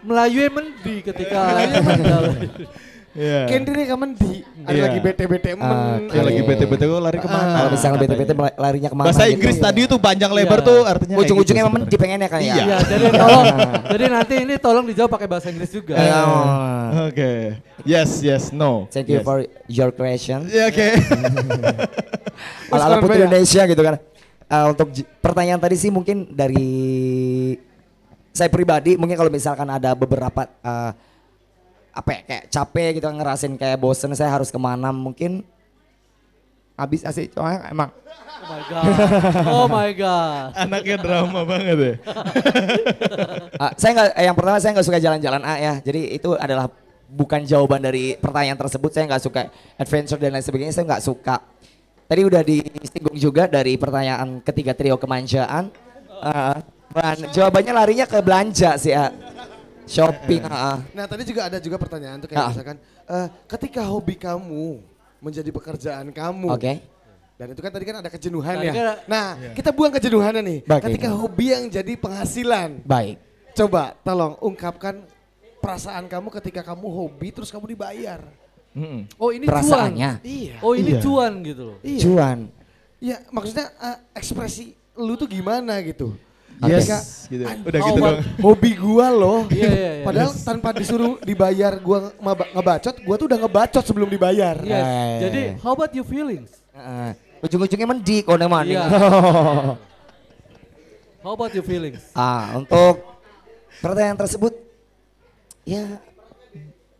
[0.07, 1.39] Melayu mendi ketika
[3.17, 3.49] Iya.
[3.49, 4.83] Kendri kamen di, ada Iya.
[4.85, 6.05] lagi bete-bete men.
[6.05, 7.49] Kayak lagi bete-bete gua lari ke mana?
[7.57, 9.33] kalau misalnya bete-bete larinya ke mana Bahasa gitu.
[9.33, 10.67] Inggris tadi tuh panjang lebar Iya.
[10.69, 11.97] tuh artinya Ujung-ujungnya gitu memang sebenarnya.
[11.97, 12.45] dipengennya kan ya?
[12.47, 12.55] Iya.
[12.61, 13.45] Iya, jadi tolong.
[13.89, 15.93] jadi nanti ini tolong dijawab pakai bahasa Inggris juga.
[15.93, 16.19] Eh, Iya.
[16.21, 16.45] oh.
[17.09, 17.31] Oke.
[17.83, 18.85] Yes, yes, no.
[18.87, 19.25] Thank you Yes.
[19.25, 20.45] for your question.
[20.45, 20.87] Iya, oke.
[22.69, 23.17] Mas Ala-ala Putri.
[23.19, 23.95] Indonesia gitu kan.
[24.47, 24.87] Eh, untuk
[25.17, 26.69] pertanyaan tadi sih mungkin dari
[28.29, 30.91] saya pribadi mungkin kalau misalkan ada beberapa eh,
[31.97, 35.41] apa ya, kayak capek gitu ngerasin kayak bosen saya harus ke mana mungkin
[36.77, 37.89] habis asih soalnya emang
[38.37, 38.85] Oh my god.
[39.49, 40.49] Oh my god.
[40.63, 41.93] Anaknya drama banget ya.
[43.57, 46.69] Ah, saya nggak eh, yang pertama saya nggak suka jalan-jalan A ya jadi itu adalah
[47.09, 49.49] bukan jawaban dari pertanyaan tersebut saya nggak suka
[49.81, 51.41] adventure dan lain sebagainya saya nggak suka
[52.05, 55.73] tadi udah disinggung juga dari pertanyaan ketiga trio kemanjaan
[56.21, 56.61] Ah,
[56.93, 59.09] dan jawabannya larinya ke belanja sih ya
[59.87, 60.77] shopping ah, ah.
[60.91, 62.49] Nah tadi juga ada juga pertanyaan tuh kayak Ah.
[62.49, 64.83] misalkan, eh, ketika hobi kamu
[65.17, 66.47] menjadi pekerjaan kamu.
[66.49, 66.73] oke
[67.33, 68.73] Dan itu kan tadi kan ada kejenuhan Tadi ya.
[68.73, 70.59] kan- Nah kita buang kejenuhannya nih.
[70.63, 71.19] Baik, ketika baik.
[71.19, 72.81] hobi yang jadi penghasilan.
[72.83, 73.17] baik
[73.53, 75.05] Coba tolong ungkapkan
[75.57, 78.21] perasaan kamu ketika kamu hobi terus kamu dibayar.
[78.73, 79.09] Mm-mm.
[79.15, 80.25] Oh ini perasaannya cuan.
[80.25, 80.55] Iya.
[80.61, 81.01] Oh ini Iya.
[81.01, 81.77] cuan gitu loh.
[81.81, 82.01] Iya.
[82.01, 82.39] cuan
[82.97, 84.65] Iya maksudnya eh, ekspresi
[84.95, 86.17] lu tuh gimana gitu.
[86.57, 86.97] Yes, Ketika,
[87.29, 87.43] gitu.
[87.45, 88.17] "An- Udah gitu Wak, doang.
[88.41, 89.39] Hobi gua loh.
[89.47, 90.05] Iya, iya, iya.
[90.09, 94.57] Padahal tanpa disuruh dibayar gua ngeba- ngebacot, gua tuh udah ngebacot sebelum dibayar.
[94.59, 94.73] Yes.
[94.81, 95.17] Eh.
[95.21, 96.49] Jadi how about your feelings?
[96.73, 98.85] Ah, ujung-ujungnya mendik oh maning Iya.
[101.21, 102.01] How about your feelings?
[102.13, 103.03] Ah, untuk
[103.77, 104.53] pertanyaan tersebut
[105.61, 105.99] ya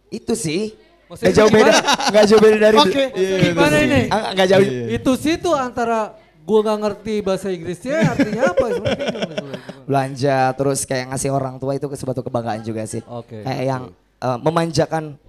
[0.09, 0.75] itu sih
[1.07, 1.71] Maksudnya Gak jauh beda,
[2.11, 3.03] gak jauh beda dari Oke.
[3.47, 4.01] Gimana ini?
[4.11, 4.65] Ah, Gak jauh.
[4.91, 8.65] Itu sih tuh antara gua nggak ngerti bahasa Inggrisnya artinya apa
[9.83, 13.03] belanja terus kayak ngasih orang tua itu suatu kebanggaan juga sih.
[13.03, 13.43] Oke.
[13.43, 13.83] Kayak yang
[14.17, 15.19] eh, memanjakan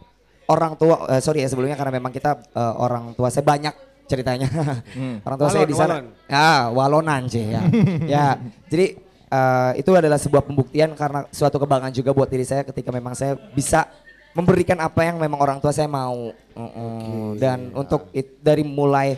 [0.46, 1.06] orang tua.
[1.10, 3.74] eh, sorry ya sebelumnya karena memang kita eh, orang tua saya banyak
[4.08, 4.48] ceritanya.
[5.26, 5.94] orang tua saya Walon, di sana.
[6.00, 6.06] walon.
[6.26, 7.62] Ya, walonan sih ya.
[8.14, 8.26] ya,
[8.66, 8.86] jadi
[9.28, 13.36] eh, itu adalah sebuah pembuktian karena suatu kebanggaan juga buat diri saya ketika memang saya
[13.52, 13.86] bisa
[14.32, 16.30] memberikan apa yang memang orang tua saya mau.
[16.58, 17.38] Mm-mm.
[17.38, 19.14] Dan untuk it- dari mulai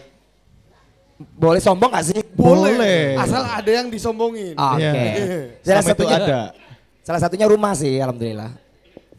[1.21, 2.21] boleh sombong gak sih?
[2.33, 3.15] Boleh.
[3.15, 4.57] Asal ada yang disombongin.
[4.57, 4.81] Oke.
[4.81, 5.05] Iya.
[5.61, 6.41] Salah Sama itu satunya ada.
[7.01, 8.51] Salah satunya rumah sih, alhamdulillah.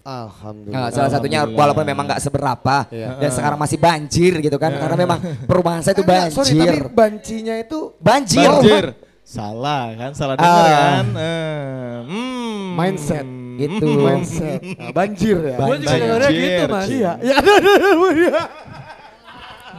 [0.01, 0.81] Alhamdulillah.
[0.81, 1.61] Nah, salah satunya Alhamdulillah.
[1.61, 3.21] walaupun memang nggak seberapa Iya.
[3.21, 6.73] dan sekarang masih banjir gitu kan, karena memang perumahan saya itu Enggak, sorry, banjir.
[6.73, 8.49] tapi bancinya itu banjir.
[8.49, 8.85] Banjir.
[9.21, 10.73] Salah kan, salah dengar Ah.
[10.73, 11.05] kan.
[11.13, 12.61] Eh, hmm.
[12.73, 13.25] mindset.
[13.51, 13.87] Gitu.
[13.93, 14.61] Mindset.
[14.73, 15.53] Nah, banjir ya.
[15.53, 15.97] Juga Banjir.
[16.01, 16.87] dengarnya gitu mas.
[16.89, 18.43] Iya, ya ada ada ada.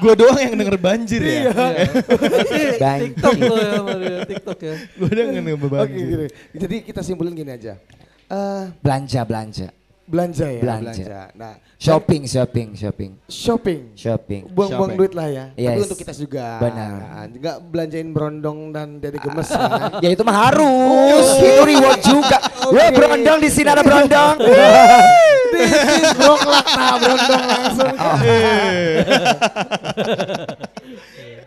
[0.02, 1.54] Gue doang yang denger banjir ya.
[2.82, 3.14] Banjir.
[3.14, 4.74] TikTok lo ya, Mario, TikTok ya.
[4.98, 6.02] Gue doang yang denger Oke, banjir.
[6.02, 6.26] gini.
[6.58, 7.78] Jadi kita simpulin gini aja.
[8.26, 9.22] Eh, Belanja,
[10.04, 10.46] belanja.
[10.46, 11.04] ya, Belanja.
[11.32, 13.80] Nah, Shopping, shopping, shopping, shopping.
[13.94, 14.42] shopping.
[14.46, 15.44] Buang-buang duit lah ya.
[15.50, 15.82] Tapi Yes.
[15.82, 16.58] untuk kita juga.
[16.58, 16.90] Benar.
[16.94, 19.90] Nah, Enggak belanjain berondong dan dede gemes ya.
[19.98, 22.38] Ya itu mah harus, itu reward juga.
[22.68, 24.36] Wah berondong di sini ada berondong.
[26.14, 27.94] Broklak nah berondong langsung.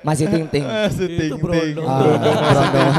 [0.05, 0.61] Masih ting ting.
[0.61, 1.41] Ah, berondong.
[1.49, 1.73] ting.
[1.81, 2.89] Ah, Berondong, berondong.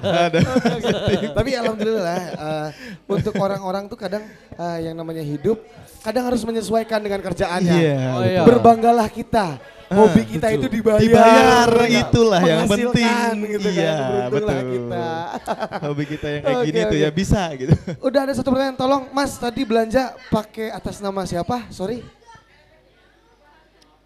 [0.00, 0.40] Ada.
[1.36, 2.68] Tapi alhamdulillah eh,
[3.04, 4.24] untuk orang-orang tuh kadang
[4.60, 5.56] eh, yang namanya hidup
[6.00, 7.76] kadang harus menyesuaikan dengan kerjaannya.
[7.76, 7.96] Iya.
[8.12, 8.42] Oh, iya.
[8.44, 9.56] Berbanggalah kita.
[9.90, 11.02] Hobi kita itu dibayar.
[11.02, 13.34] Dibayar, Ya, itulah yang penting.
[13.58, 14.30] Gitu Iya, kan.
[14.30, 14.58] Betul.
[14.70, 15.06] kita.
[15.90, 17.02] Hobi kita yang kayak Oke, gini tuh oke.
[17.02, 17.74] ya bisa gitu.
[18.06, 21.66] Udah ada satu pertanyaan, tolong Mas tadi belanja pakai atas nama siapa?
[21.74, 22.06] Sorry.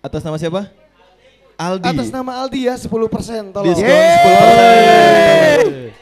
[0.00, 0.72] Atas nama siapa?
[1.54, 1.86] Aldi.
[1.86, 2.88] Atas nama Aldi ya 10%
[3.52, 3.68] tolong.
[3.68, 5.92] Diskon Yeay.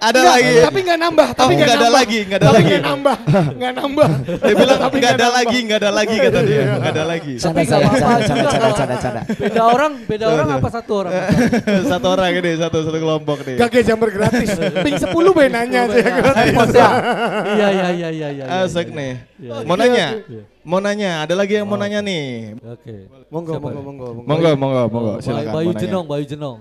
[0.00, 0.08] 10%.
[0.08, 0.54] Ada Nggak, lagi.
[0.64, 2.70] Tapi nggak nambah, tapi Oh, nggak nggak ada lagi, nggak ada Tapi lagi.
[2.70, 3.16] nggak nambah,
[3.52, 4.08] nggak nambah.
[4.40, 6.62] Dia bilang Tapi nggak ada lagi, nggak ada lagi kata dia.
[6.80, 7.32] Nggak ada lagi.
[7.36, 9.22] Canda, nggak canda, apa-apa canda, canda.
[9.36, 11.12] Beda orang, beda orang apa satu orang?
[11.92, 13.56] satu orang ini, satu satu kelompok nih.
[13.60, 14.48] Gak kayak jamur gratis.
[14.56, 16.54] Ping 10 be nanya aja gratis.
[16.72, 16.88] Ya.
[17.60, 18.44] Iya, iya, iya, iya, iya.
[18.48, 18.64] iya.
[18.64, 19.20] Asik nih.
[19.36, 19.52] Iya.
[19.68, 20.06] Mau nanya?
[20.24, 20.42] Iya.
[20.64, 21.10] Mau nanya?
[21.28, 22.56] Ada lagi yang mau nanya nih.
[22.56, 22.94] Oke.
[23.28, 23.84] Monggo, monggo, ya?
[23.84, 24.50] monggo, monggo.
[24.56, 25.52] Monggo, monggo, Silakan.
[25.52, 25.70] Bayu.
[25.76, 26.58] Jenong, Bayu Jenong.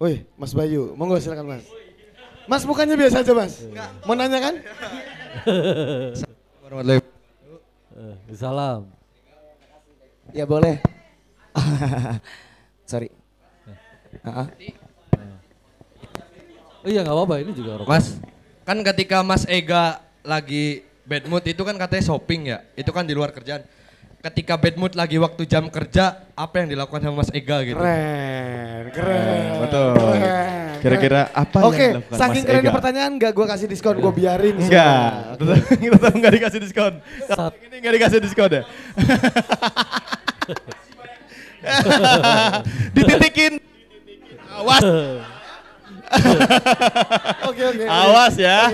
[0.00, 1.79] Wih, Mas Bayu, monggo silakan Mas.
[2.50, 3.62] Mas mukanya biasa aja Mas.
[4.02, 4.54] Mau nanya kan?
[8.00, 8.88] Eh, salam.
[10.32, 10.80] Ya boleh.
[12.90, 13.12] Sorry.
[14.24, 14.48] Ah, ah.
[16.80, 17.90] Oh iya nggak apa-apa, ini juga rokok.
[17.90, 18.16] Mas,
[18.64, 23.12] kan ketika Mas Ega lagi bad mood itu kan katanya shopping ya, itu kan di
[23.12, 23.66] luar kerjaan.
[24.24, 27.76] Ketika bad mood lagi waktu jam kerja, apa yang dilakukan sama Mas Ega gitu?
[27.76, 29.48] Keren, keren.
[29.60, 29.92] Betul.
[29.98, 31.58] keren, Kira-kira apa.
[31.62, 32.76] Oke, yang dilakukan saking Mas kerennya Ega?
[32.76, 34.54] pertanyaan enggak gua kasih diskon, gua biarin.
[34.56, 35.12] Enggak.
[35.36, 35.36] semua.
[35.36, 35.56] Tetap,
[35.96, 36.92] tetap enggak dikasih diskon.
[37.24, 38.62] Sat- Ini enggak dikasih diskon ya.
[42.90, 43.52] Dititikin.
[44.50, 44.82] Awas,
[47.46, 47.84] Oke, oke.
[47.86, 48.66] awas ya.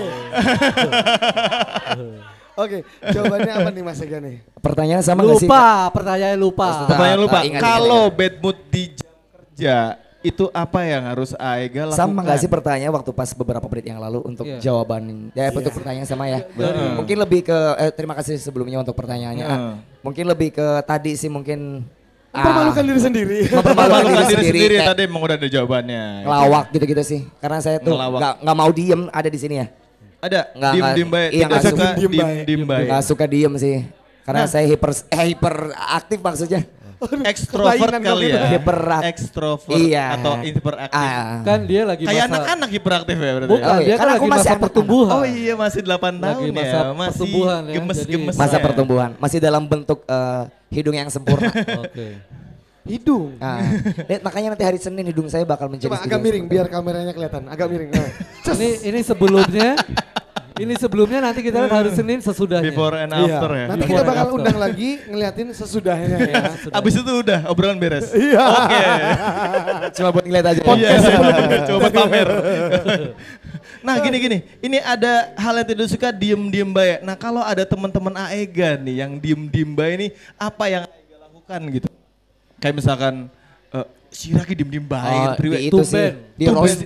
[2.57, 4.41] Oke, jawabannya apa nih Mas Ega nih?
[4.57, 5.45] Pertanyaan sama nggak sih?
[5.45, 6.89] Lupa, pertanyaannya lupa.
[6.89, 7.37] Pertanyaan lupa.
[7.53, 9.77] Kalau bad mood di jam kerja
[10.27, 11.97] itu apa yang harus Aega lakukan?
[11.97, 14.59] Sama nggak sih pertanyaan waktu pas beberapa menit yang lalu untuk Iya.
[14.59, 16.43] jawaban ya untuk pertanyaan sama ya.
[16.45, 19.45] Dari- Mungkin lebih ke eh, terima kasih sebelumnya untuk pertanyaannya.
[19.45, 19.75] Ah.
[20.01, 21.87] Mungkin lebih ke tadi sih mungkin
[22.29, 23.39] ah, Mempermalukan diri sendiri.
[23.47, 26.03] mempermalukan Malukan diri diri sendiri, sendiri kayak tadi emang udah ada jawabannya.
[26.23, 27.21] ngelawak gitu-gitu sih.
[27.39, 29.67] Karena saya tuh nggak nggak mau diem ada di sini ya.
[30.17, 30.93] Ada Nggak, nggak.
[30.93, 31.29] dim baik.
[31.29, 31.85] Iya, nggak suka.
[31.93, 32.11] Diem
[32.43, 32.87] dim baik.
[32.89, 33.77] Nggak suka diem sih.
[34.25, 34.49] Karena Nah.
[34.49, 36.61] saya hyper eh, hyper aktif maksudnya.
[36.97, 38.41] Ekstrovert kali ya.
[38.49, 40.05] Hiperak- Ekstrovert Iya.
[40.17, 40.97] atau hiperaktif.
[40.97, 41.41] Ah.
[41.41, 43.51] Kan dia lagi Kayak masa anak-anak hiperaktif ya berarti.
[43.53, 44.63] Bukan, Oh iya, dia kan kan aku lagi masih masa anak-anak.
[44.63, 45.11] pertumbuhan.
[45.11, 46.81] Oh iya masih 8 tahun Lagi masa ya.
[46.89, 48.33] Masih pertumbuhan ya, gemes-gemes.
[48.33, 48.63] jadi- Masa ya.
[48.63, 51.49] pertumbuhan, masih dalam bentuk eh, hidung yang sempurna.
[51.85, 52.07] Oke.
[52.83, 53.35] Hidung.
[53.35, 53.59] Nah,
[54.01, 56.55] lihat makanya nanti hari Senin hidung saya bakal menjadi Coba agak miring sempurna.
[56.55, 57.43] biar kameranya kelihatan.
[57.45, 57.91] Agak miring.
[57.91, 58.09] Nah.
[58.57, 59.75] Ini ini sebelumnya
[60.57, 62.69] ini sebelumnya nanti kita lihat hari Senin sesudahnya.
[62.69, 63.25] Before and Iya.
[63.37, 63.65] after ya.
[63.69, 66.43] Nanti Before kita bakal undang lagi ngeliatin sesudahnya ya.
[66.73, 68.09] Abis itu udah obrolan beres.
[68.13, 68.41] Iya.
[68.41, 68.81] Oke.
[69.97, 70.61] Cuma buat ngeliat aja.
[70.61, 70.89] Iya,
[71.69, 72.27] coba pamer.
[73.85, 76.97] nah gini gini, ini ada hal yang tidak suka diem-diem baik.
[77.05, 81.87] Nah kalau ada teman-teman Aega nih yang diem-diem baik ini, apa yang Aega lakukan gitu?
[82.57, 83.13] Kayak misalkan,
[83.71, 86.09] eh, si Raki diem-diem Oh, baik, di itu sih.
[86.35, 86.83] Di roast.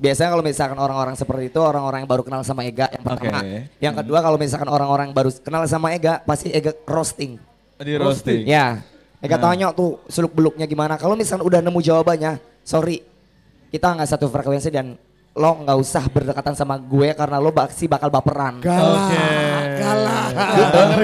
[0.00, 3.40] Biasanya kalau misalkan orang-orang seperti itu orang-orang yang baru kenal sama Ega yang pertama.
[3.42, 3.58] Oke.
[3.80, 7.36] Yang kedua kalau misalkan orang-orang baru kenal sama Ega pasti Ega roasting.
[7.80, 8.44] Di roasting.
[8.44, 8.84] Ya.
[9.20, 9.52] Ega Nah.
[9.52, 10.96] tanya tuh seluk beluknya gimana.
[10.96, 13.04] Kalau misalkan udah nemu jawabannya, sorry.
[13.70, 14.96] Kita nggak satu frekuensi dan
[15.30, 18.58] lo nggak usah berdekatan sama gue karena lo pasti bakal baperan.
[18.58, 19.14] Galak,
[19.78, 20.28] galak.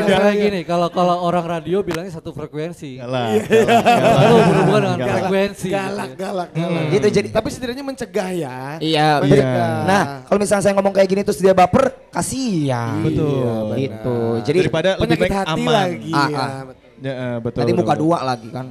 [0.03, 2.99] Kayak gini, kalau kalau orang radio bilangnya satu frekuensi.
[2.99, 5.15] Galak, Kalau berhubungan dengan Galak.
[5.23, 5.69] frekuensi.
[5.71, 6.83] Galak, galak, galak.
[6.83, 6.91] Hmm.
[6.91, 8.57] Gitu jadi Tapi setidaknya mencegah ya.
[8.77, 9.47] Iya, Mencegah.
[9.47, 13.07] jadi- Nah, kalau misalnya saya ngomong kayak gini terus dia baper, kasihan.
[13.07, 13.79] Betul.
[13.79, 14.19] Gitu.
[14.43, 15.71] Jadi Daripada lebih baik hati aman.
[15.73, 16.11] lagi.
[16.11, 16.37] Ah, ya.
[16.37, 16.51] ah.
[16.97, 17.59] Ya, eh, betul.
[17.63, 18.03] nanti betul, muka betul.
[18.03, 18.67] dua lagi kan.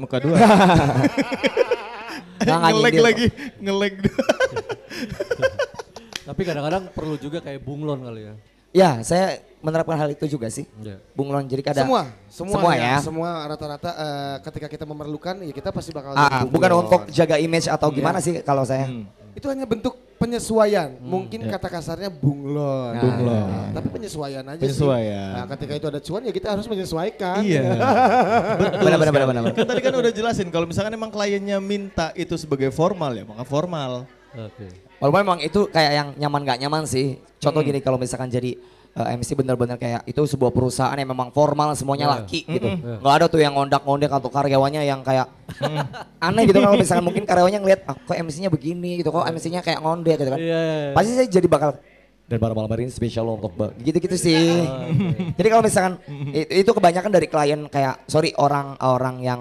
[0.00, 0.36] Muka dua.
[2.46, 3.26] Ngelag lagi,
[3.60, 3.94] ngelag.
[6.28, 8.34] Tapi kadang-kadang perlu juga kayak bunglon kali ya.
[8.72, 10.64] Ya, saya menerapkan hal itu juga sih.
[10.80, 10.96] Iya.
[11.12, 12.02] Bunglon jadi kadang Semua,
[12.32, 12.82] semua, Semua ya.
[12.82, 12.96] ya.
[13.04, 17.68] Semua rata-rata eh, ketika kita memerlukan ya kita pasti bakal Ah, bukan untuk jaga image
[17.68, 18.88] atau gimana sih kalau saya.
[18.88, 19.04] Hmm.
[19.32, 20.94] Itu hanya bentuk penyesuaian.
[21.02, 22.94] Mungkin kata kasarnya bunglon.
[22.94, 23.46] Nah, Bunglon.
[23.48, 25.30] Nah, tapi penyesuaian aja Penyesuaian.
[25.32, 25.36] sih.
[25.40, 27.40] Nah, ketika itu ada cuan ya kita harus menyesuaikan.
[27.42, 27.62] Iya.
[28.86, 29.42] Benar benar benar benar.
[29.56, 33.42] Kan tadi kan udah jelasin kalau misalkan emang kliennya minta itu sebagai formal ya, maka
[33.42, 34.06] formal.
[34.32, 34.66] Oke.
[35.02, 37.18] Walaupun memang itu kayak yang nyaman gak nyaman sih.
[37.42, 38.54] Contoh gini kalau misalkan jadi
[38.92, 42.14] eh, MC bener-bener kayak itu sebuah perusahaan yang memang formal semuanya Iya.
[42.20, 42.66] laki gitu.
[43.00, 45.26] Nggak ada tuh yang ngondak-ngondek atau karyawannya yang kayak
[46.18, 49.80] aneh gitu kalau misalkan mungkin karyawannya ngeliat ah, kok MC-nya begini gitu, kok MC-nya kayak
[49.80, 50.40] ngondek gitu kan.
[50.40, 50.92] Iya, iya, iya.
[50.92, 51.70] Pasti saya jadi bakal
[52.22, 53.52] dan pada malam hari ini spesial untuk.
[53.76, 54.64] Gitu-gitu sih.
[55.36, 56.00] Jadi kalau misalkan
[56.32, 59.40] itu, itu kebanyakan dari klien kayak sorry orang-orang yang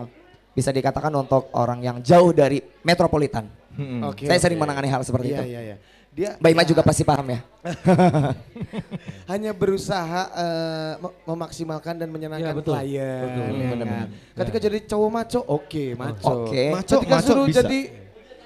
[0.52, 3.48] bisa dikatakan untuk orang yang jauh dari metropolitan.
[3.72, 4.04] Hmm.
[4.12, 4.44] Oke, Saya oke.
[4.44, 5.44] sering menangani hal seperti Iya, itu.
[5.48, 5.76] iya, iya.
[6.12, 7.40] Dia Mbak Ima ya, juga pasti paham ya.
[9.32, 12.74] hanya berusaha eh, mem- memaksimalkan dan menyenangkan Iya, betul.
[12.76, 13.24] klien.
[13.24, 14.08] Betul, ya benar, kan?
[14.44, 16.32] Ketika jadi cowok maco, oke maco.
[16.44, 16.64] Oke.
[16.76, 17.64] Maco, Ketika maco suruh bisa.
[17.64, 17.80] jadi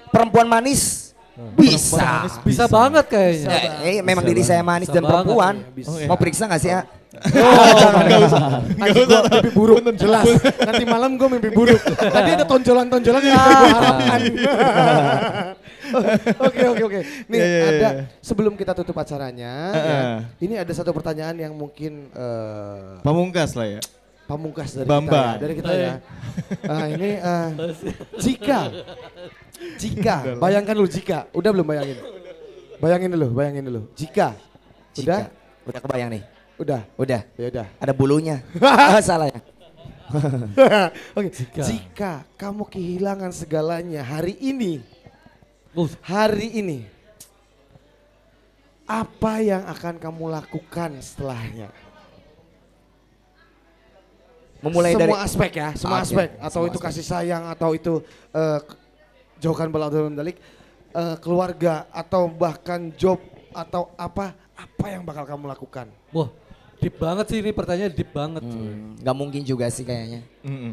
[0.06, 1.10] Perempuan manis
[1.58, 2.24] bisa.
[2.46, 3.50] Bisa banget kayaknya.
[3.82, 5.54] Eh, eh, memang diri saya manis Bisa dan perempuan.
[5.74, 5.90] Bisa.
[5.90, 6.08] Oh, iya.
[6.08, 6.86] Mau periksa gak sih ya?
[8.76, 10.24] Anjing gua mimpi buruk, jelas.
[10.68, 11.80] Nanti malam gue mimpi buruk.
[11.96, 14.20] Tadi ada tonjolan-tonjolan yang harapkan.
[16.40, 17.00] Oke oke oke.
[17.26, 18.04] Nih Iya, iya, iya, ada iya.
[18.18, 19.86] sebelum kita tutup acaranya, Heeh.
[19.86, 20.00] ya,
[20.40, 23.80] ini ada satu pertanyaan yang mungkin eh, Pamungkas lah ya.
[24.26, 25.06] pamungkas dari Bambang.
[25.06, 25.38] kita ya.
[25.38, 25.92] Dari kita ya.
[26.66, 27.48] Ah, ini eh,
[28.18, 28.60] jika,
[29.78, 31.98] jika, bayangkan dulu jika, udah belum bayangin?
[32.76, 33.80] Bayangin dulu, bayangin dulu.
[33.94, 34.34] Jika,
[34.98, 35.64] udah, Jika.
[35.66, 36.22] Udah kebayang nih.
[36.56, 37.20] udah, Udah.
[37.36, 37.66] ya udah.
[37.78, 38.42] Ada bulunya.
[38.64, 39.40] ah, salah ya.
[41.14, 41.62] Oke, Jika.
[41.62, 42.12] jika.
[42.34, 44.95] kamu kehilangan segalanya hari ini, Uh,
[46.00, 46.78] hari ini,
[48.86, 51.68] apa yang akan kamu lakukan setelahnya?
[54.64, 56.28] Memulai semua dari aspek ya, semua Oke, aspek.
[56.40, 56.88] Atau semua itu aspek.
[56.96, 57.92] kasih sayang, atau itu
[58.32, 58.78] eh, k-
[59.36, 60.40] jauhkan bala dalam dalik,
[60.90, 63.20] eh, keluarga, atau bahkan job,
[63.52, 65.86] atau apa, apa yang bakal kamu lakukan?
[66.08, 66.32] wah,
[66.80, 68.42] deep banget sih ini pertanyaan deep banget.
[68.42, 70.24] Hmm, nggak mungkin juga sih kayaknya.
[70.40, 70.72] Mm-mm.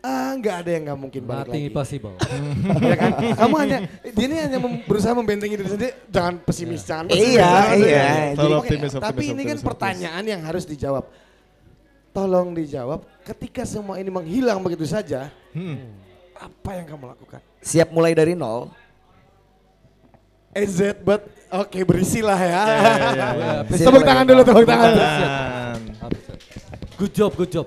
[0.00, 1.68] Ah, nggak ada yang nggak mungkin balik Nothing lagi.
[1.68, 2.14] impossible.
[2.88, 3.10] ya kan?
[3.36, 5.92] Kamu hanya dia ini hanya mem- berusaha membentengi diri sendiri.
[6.08, 7.36] Jangan pesimis, jangan pesimis.
[7.36, 8.04] Iya, jangan iya.
[8.32, 11.04] Selalu Oke, optimis, optimis, Tapi ini kan optimis, pertanyaan yang harus dijawab.
[12.10, 13.00] Tolong dijawab.
[13.22, 15.92] Ketika semua ini menghilang begitu saja, Hmm.
[16.32, 17.40] apa yang kamu lakukan?
[17.60, 18.72] Siap mulai dari nol.
[20.50, 22.62] EZ but oke berisilah ya.
[23.70, 24.48] Siap Tepuk mulai tangan dari dulu, nol.
[24.48, 24.92] tepuk tangan.
[26.96, 27.66] Good job, good job.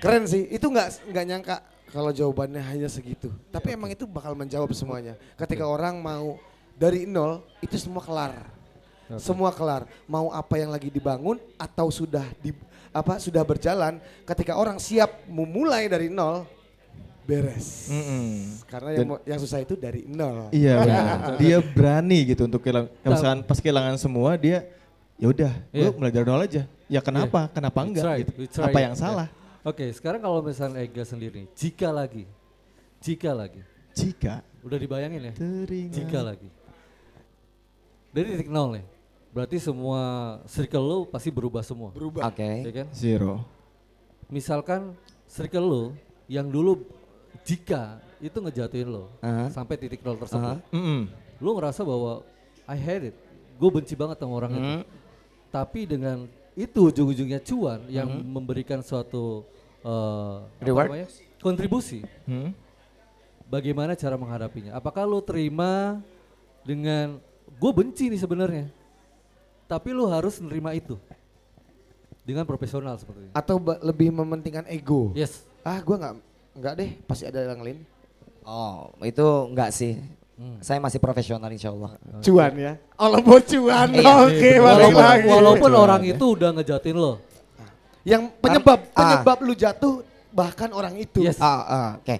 [0.00, 0.48] Keren sih.
[0.48, 1.56] Itu nggak nggak nyangka
[1.90, 3.28] kalau jawabannya hanya segitu.
[3.50, 5.14] Tapi emang itu bakal menjawab semuanya.
[5.36, 6.40] Ketika orang mau
[6.74, 8.34] dari nol, itu semua kelar.
[9.18, 9.84] Semua kelar.
[10.06, 12.54] Mau apa yang lagi dibangun atau sudah di
[12.90, 16.42] apa sudah berjalan, ketika orang siap memulai dari nol,
[17.22, 17.86] beres.
[17.90, 18.58] Mm-mm.
[18.66, 20.50] Karena yang, mau- yang susah itu dari nol.
[20.50, 21.18] Iya benar.
[21.42, 22.90] Dia berani gitu untuk kehilangan.
[23.02, 24.66] Misalkan pas kehilangan semua dia
[25.20, 25.90] ya udah, Iya.
[25.90, 26.62] gue mulai dari nol aja.
[26.90, 27.46] Ya kenapa?
[27.50, 28.04] Kenapa It's enggak?
[28.06, 28.58] right, gitu.
[28.58, 28.84] right, Apa ya.
[28.90, 29.28] yang salah?
[29.60, 32.24] Oke, sekarang kalau misalnya Ega sendiri, jika lagi,
[33.04, 33.60] jika lagi,
[33.92, 35.94] Jika udah dibayangin ya, teringat.
[36.00, 36.48] jika lagi.
[38.10, 38.84] Dari titik nol nih,
[39.30, 40.00] berarti semua
[40.48, 41.92] circle lo pasti berubah semua.
[41.92, 42.24] Berubah.
[42.32, 42.64] Oke.
[42.64, 42.86] Ya kan?
[42.96, 43.44] Zero.
[44.32, 44.96] Misalkan
[45.28, 45.84] circle lo
[46.24, 46.86] yang dulu
[47.44, 49.52] jika itu ngejatuhin lo Aha.
[49.52, 50.72] sampai titik nol tersebut, Aha.
[50.72, 51.10] Mm-mm.
[51.36, 52.24] lo ngerasa bahwa
[52.64, 53.16] I hate it,
[53.60, 54.64] gue benci banget sama orang itu.
[54.64, 54.82] Hmm.
[55.50, 59.46] Tapi dengan itu ujung-ujungnya cuan yang memberikan suatu
[59.80, 60.88] apa Reward?
[60.90, 61.08] namanya?
[61.40, 62.04] kontribusi.
[62.28, 62.52] Hmm?
[63.48, 64.76] Bagaimana cara menghadapinya?
[64.76, 65.98] Apakah lo terima
[66.62, 67.18] dengan
[67.56, 68.66] gue benci nih sebenarnya,
[69.66, 70.94] tapi lo harus nerima itu
[72.22, 73.32] dengan profesional seperti ini.
[73.34, 75.10] Atau ba- lebih mementingkan ego.
[75.16, 76.14] Yes, Ah, gua nggak
[76.56, 77.84] nggak deh, pasti ada yang lain.
[78.46, 80.00] Oh, itu enggak sih.
[80.60, 81.96] Saya masih profesional insya Allah.
[82.20, 82.72] Cuan ya.
[82.96, 83.88] All about cuan.
[83.92, 84.12] Iya.
[84.24, 85.26] Oke, balik Walaupun, lagi.
[85.28, 87.12] walaupun orang itu udah ngejatin lo.
[88.02, 88.96] Yang penyebab Ah.
[88.96, 89.94] penyebab lu jatuh
[90.30, 91.20] bahkan orang itu.
[91.20, 91.36] Yes.
[91.38, 92.16] Ah, ah, oke.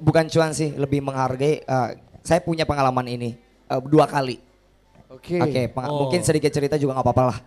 [0.00, 1.60] Bukan cuan sih, lebih menghargai.
[1.64, 3.36] ah, saya punya pengalaman ini
[3.66, 4.40] eh, dua kali.
[5.08, 5.36] Oke.
[5.36, 6.04] Oke, peng- Oh.
[6.04, 7.38] mungkin sedikit cerita juga nggak apa-apa lah.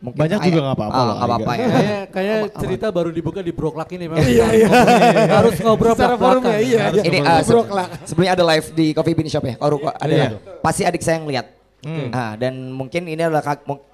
[0.00, 0.64] Mungkin Banyak juga ya.
[0.64, 1.66] nggak apa-apa Ah, nggak apa-apa ya.
[1.68, 4.24] Kayak kayak cerita baru dibuka di Broklak ini memang.
[4.24, 4.68] Iya, iya.
[5.28, 6.40] Harus ngobrol Secara belak-belakan.
[6.40, 6.80] forumnya iya.
[6.88, 7.10] Harus iya.
[7.12, 7.88] Ini Broklak.
[8.08, 9.54] sebelumnya ada live di Coffee Bean Shop ya.
[9.60, 10.08] Oh, ruko ada.
[10.08, 10.28] Iya.
[10.64, 11.46] Pasti adik saya yang lihat.
[11.84, 13.44] Nah, dan mungkin ini adalah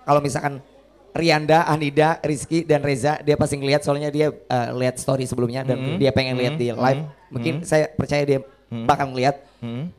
[0.06, 0.62] kalau misalkan
[1.10, 5.98] Rianda, Anida, Rizky dan Reza dia pasti ngeliat soalnya dia eh, lihat story sebelumnya dan
[5.98, 7.02] dia pengen lihat di live.
[7.34, 8.38] Mungkin saya percaya dia
[8.86, 9.42] bakal ngeliat.
[9.58, 9.90] Hmm.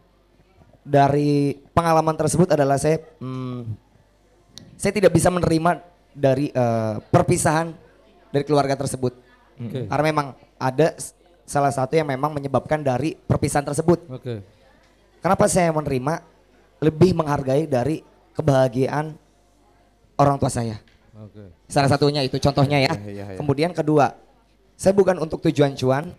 [0.87, 3.75] Dari pengalaman tersebut adalah saya hmm,
[4.79, 5.83] saya tidak bisa menerima
[6.17, 7.69] dari eh, perpisahan
[8.33, 9.13] dari keluarga tersebut.
[9.61, 9.85] Oke.
[9.85, 10.27] Karena memang
[10.57, 10.97] ada
[11.45, 14.09] salah satu yang memang menyebabkan dari perpisahan tersebut.
[14.09, 14.41] Oke.
[15.21, 16.21] Kenapa saya menerima
[16.81, 18.01] lebih menghargai dari
[18.37, 19.17] kebahagiaan
[20.17, 20.77] orang tua saya.
[21.17, 21.49] Oke.
[21.65, 22.93] Salah satunya itu contohnya ya.
[23.05, 23.37] iya, iya.
[23.37, 24.13] Kemudian kedua,
[24.77, 26.13] saya bukan untuk tujuan cuan.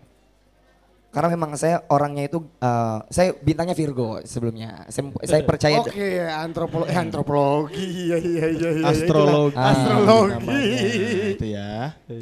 [1.09, 4.85] Karena memang saya orangnya itu eh, saya bintangnya Virgo sebelumnya.
[4.93, 8.69] Saya, saya percaya Oke, antropologi, antropologi, iya iya iya.
[8.77, 9.57] iya, Astrologi.
[9.57, 9.69] itulah.
[9.73, 10.31] Astrologi.
[10.37, 10.69] namanya,
[11.33, 11.71] Itu ya.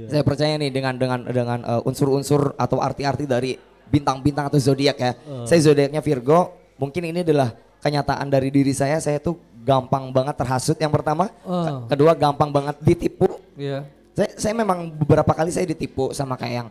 [0.07, 5.11] Saya percaya nih dengan dengan dengan uh, unsur-unsur atau arti-arti dari bintang-bintang atau zodiak ya.
[5.43, 6.55] Saya zodiaknya Virgo.
[6.79, 7.51] Mungkin ini adalah
[7.83, 9.03] kenyataan dari diri saya.
[9.03, 9.35] Saya tuh
[9.67, 11.27] gampang banget terhasut yang pertama.
[11.43, 13.27] Ke- Kedua gampang banget ditipu.
[13.59, 13.83] Iya.
[14.15, 16.69] Saya saya memang beberapa kali saya ditipu sama kayak yang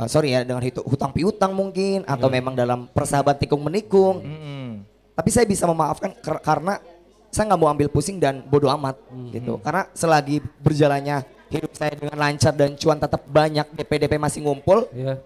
[0.00, 4.24] uh, sorry ya dengan hitu- hutang piutang mungkin atau memang dalam persahabatan tikung menikung.
[4.24, 4.68] Mm-mm.
[5.12, 6.80] Tapi saya bisa memaafkan ker- karena
[7.28, 8.96] saya nggak mau ambil pusing dan bodoh amat
[9.30, 9.60] gitu.
[9.60, 15.18] Karena selagi berjalannya hidup saya dengan lancar dan cuan tetap banyak, DP-DP masih ngumpul, Iya.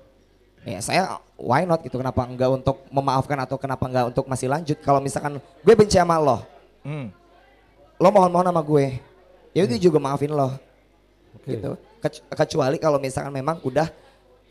[0.64, 1.02] ya saya
[1.36, 1.96] why not gitu.
[1.96, 4.76] Kenapa enggak untuk memaafkan atau kenapa enggak untuk masih lanjut?
[4.80, 6.40] Kalau misalkan gue benci sama lo,
[6.80, 7.08] Hmm.
[7.96, 9.00] lo mohon-mohon sama gue,
[9.52, 10.56] ya itu juga maafin lo
[11.36, 11.56] Oke.
[11.56, 11.76] gitu.
[12.00, 13.88] Kec- kecuali kalau misalkan memang udah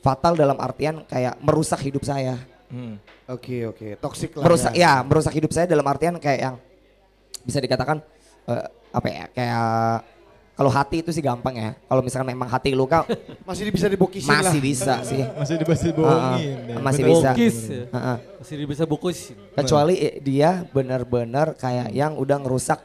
[0.04, 2.36] fatal dalam artian kayak merusak hidup saya.
[2.68, 3.00] Hmm.
[3.26, 4.44] Oke oke, toxic lah.
[4.44, 6.56] merusak ya merusak hidup saya dalam artian kayak yang
[7.42, 8.04] bisa dikatakan
[8.46, 9.64] eh, apa ya kayak
[10.54, 13.08] kalau hati itu sih gampang ya kalau misalkan memang hati luka
[13.50, 14.44] Masih bisa dibokisin lah.
[14.44, 16.14] masih bisa sih Masih dibahas bohongin.
[16.14, 16.76] Ah, ya.
[16.78, 17.14] masih Betul.
[17.16, 17.30] bisa.
[17.32, 17.84] Bokis ya.
[17.90, 18.18] Heeh.
[18.38, 19.20] Masih bisa bungkus.
[19.56, 22.80] kecuali dia benar-benar kayak yang udah ngerusak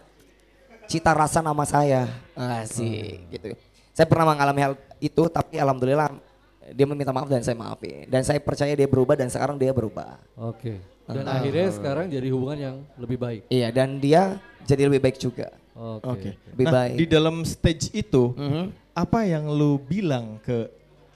[0.87, 2.09] cita rasa nama saya
[2.65, 3.53] sih gitu
[3.93, 6.09] saya pernah mengalami hal itu tapi alhamdulillah
[6.71, 10.19] dia meminta maaf dan saya maafin dan saya percaya dia berubah dan sekarang dia berubah
[10.35, 10.79] Oke.
[11.05, 13.43] Dan akhirnya sekarang jadi hubungan yang lebih baik.
[13.49, 16.05] iya dan dia jadi lebih baik juga Oke.
[16.05, 16.31] Oke.
[16.51, 16.95] Lebih Nah, baik.
[16.97, 18.75] di dalam stage itu, Mhm.
[18.93, 20.67] apa yang lu bilang ke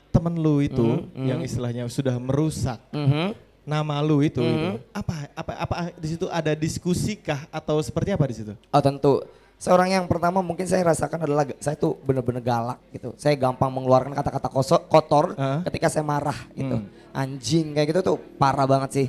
[0.09, 3.35] temen lu itu Mhm, yang istilahnya sudah merusak Mhm.
[3.63, 4.55] nama lu itu, Mhm.
[4.55, 8.55] itu, apa apa apa di situ ada diskusi kah atau seperti apa di situ?
[8.69, 9.27] Oh tentu.
[9.63, 13.15] Seorang yang pertama mungkin saya rasakan adalah saya tuh bener-bener galak gitu.
[13.15, 14.51] Saya gampang mengeluarkan kata-kata
[14.91, 15.63] kotor Hah?
[15.71, 16.83] ketika saya marah gitu.
[16.83, 16.91] Hmm.
[17.15, 19.07] Anjing kayak gitu tuh parah banget sih.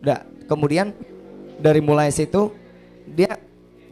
[0.00, 0.96] Udah, kemudian
[1.60, 2.56] dari mulai situ
[3.04, 3.36] dia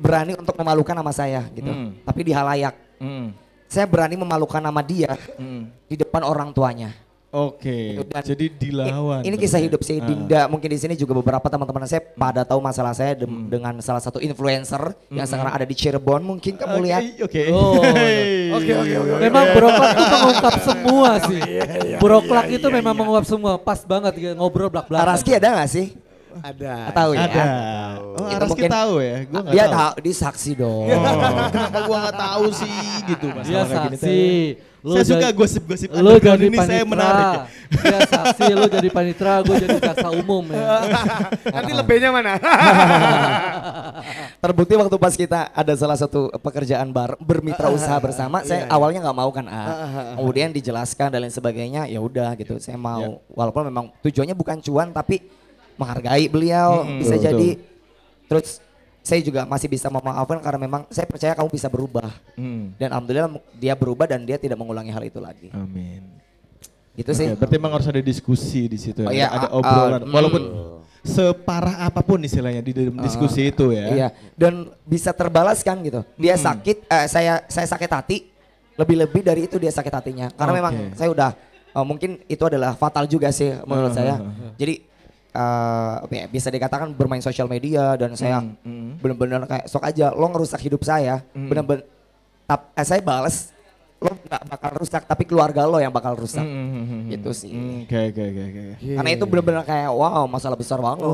[0.00, 1.68] berani untuk memalukan nama saya gitu.
[1.68, 1.92] Hmm.
[2.00, 2.72] Tapi di halayak.
[2.96, 3.36] Hmm.
[3.68, 5.68] Saya berani memalukan nama dia Hmm.
[5.84, 6.96] di depan orang tuanya.
[7.30, 9.22] Oke, Gitu, dan jadi dilawan.
[9.22, 10.04] Ini kisah hidup sih Ah.
[10.04, 10.42] Dinda.
[10.50, 14.18] Mungkin di sini juga beberapa teman-teman saya pada tahu masalah saya dem- dengan salah satu
[14.18, 16.26] influencer yang sekarang ada di Cirebon.
[16.26, 17.02] Mungkin kamu Oke, lihat.
[17.22, 17.42] Oke.
[17.54, 17.78] Oh,
[18.58, 19.22] Oke, oke, oke, oke.
[19.22, 21.40] Memang Broklak itu mengungkap semua sih.
[21.40, 23.00] iya, Broklak iya, itu iya, memang iya.
[23.00, 23.52] mengungkap semua.
[23.62, 25.06] Pas banget ngobrol belak-belakan.
[25.14, 25.86] Araski ada nggak sih?
[26.40, 26.74] Ada.
[26.90, 27.20] Tahu ya?
[27.24, 27.44] Ada.
[28.00, 29.16] Oh, Itu Araski mungkin- tahu ya?
[29.24, 29.74] Gua Dia tahu.
[29.74, 30.86] tahu, dia saksi dong.
[30.86, 31.02] Oh,
[31.50, 32.74] kenapa gua nggak tahu sih
[33.06, 34.00] gitu Dia kayak gini saksi.
[34.00, 34.48] teh.
[34.80, 36.88] saya suka gosip-gosip Lu jadi ini saya panitra.
[36.88, 37.44] menarik ya.
[37.68, 40.64] Dia saksi, lu jadi panitra, gue jadi jaksa umum ya.
[41.52, 42.40] Nanti lebihnya mana?
[44.40, 49.04] Terbukti waktu pas kita ada salah satu pekerjaan bar, bermitra usaha bersama, saya iya, awalnya
[49.04, 50.16] nggak mau kan, ah.
[50.16, 54.88] kemudian dijelaskan dan lain sebagainya, ya udah gitu, saya mau, walaupun memang tujuannya bukan cuan
[54.90, 55.20] tapi
[55.80, 57.48] menghargai beliau, Mm-mm, bisa betul, jadi,
[58.28, 58.60] terus
[59.00, 62.76] saya juga masih bisa memaafkan karena memang saya percaya kamu bisa berubah Hmm.
[62.76, 66.04] dan alhamdulillah dia berubah dan dia tidak mengulangi hal itu lagi, Amin.
[66.92, 67.26] gitu sih.
[67.26, 69.00] Oke, berarti memang harus ada diskusi di situ.
[69.00, 69.24] Oh ya.
[69.24, 70.00] iya, ada ah, obrolan.
[70.00, 70.42] ah, Walaupun
[71.00, 73.84] separah apa pun istilahnya di dalam diskusi itu ya.
[73.88, 76.00] Iya, dan bisa terbalaskan gitu.
[76.14, 76.44] Dia Hmm.
[76.44, 78.28] sakit, eh, saya saya sakit hati,
[78.76, 80.28] lebih-lebih dari itu dia sakit hatinya.
[80.30, 80.58] Karena Oke.
[80.60, 81.30] memang saya udah
[81.70, 84.14] eh, mungkin itu adalah fatal juga sih menurut Hmm, saya.
[84.18, 84.52] hmm, hmm.
[84.58, 84.74] Jadi
[85.30, 88.90] eh, apa ya, bisa dikatakan bermain sosial media dan saya Hmm, hmm.
[89.02, 91.86] bener-bener kayak sok aja lo ngerusak hidup saya, bener-bener
[92.46, 93.54] tap, eh, saya balas
[94.00, 96.40] lo nggak bakal rusak tapi keluarga lo yang bakal rusak.
[96.40, 97.52] Hmm, Gitu sih.
[97.52, 98.62] Hmm, Oke oke oke oke.
[98.96, 101.04] Karena itu benar-benar kayak wow masalah besar banget.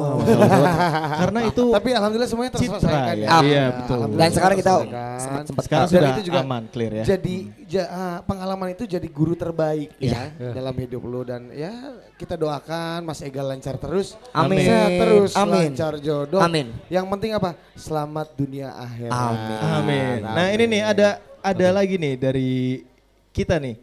[1.19, 3.27] Karena itu Tapi alhamdulillah semuanya terselesaikan ya.
[3.27, 3.39] ya.
[3.43, 3.99] Iya, betul.
[4.15, 4.73] Dan sekarang kita
[5.17, 7.05] sempat sempat sekarang sudah itu juga aman clear ya.
[7.09, 7.35] Jadi
[7.67, 10.53] ja- ah, pengalaman itu jadi guru terbaik ya Iya.
[10.55, 11.73] dalam hidup lu dan ya
[12.15, 14.15] kita doakan Mas Ega lancar terus.
[14.31, 14.63] Amin.
[14.63, 15.75] Sehat terus, Amin.
[15.75, 16.39] lancar jodoh.
[16.39, 16.71] Amin.
[16.87, 17.59] Yang penting apa?
[17.75, 19.11] Selamat dunia akhirat.
[19.11, 19.59] Amin.
[19.75, 20.19] Amin.
[20.23, 21.09] Nah ini nih ada
[21.47, 22.83] ada lagi nih dari
[23.31, 23.79] kita nih.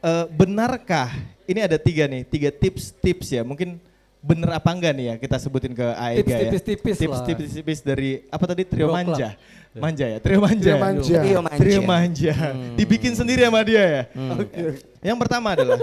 [0.00, 1.12] Eh, benarkah
[1.44, 3.76] ini ada tiga nih tiga tips-tips ya mungkin
[4.24, 6.40] bener apa enggak nih ya kita sebutin ke Aega Tips ya.
[6.40, 7.04] tipis-tipis lah.
[7.04, 9.36] tips tipis tipis dari apa tadi trio Bro manja?
[9.70, 10.18] Manja ya?
[10.18, 10.72] Trio manja.
[10.72, 11.18] Trio manja.
[11.20, 11.60] Trio manja.
[11.60, 12.34] trio manja.
[12.80, 14.02] Dibikin sendiri sama dia ya?
[14.40, 14.82] Oke.
[15.04, 15.78] yang pertama adalah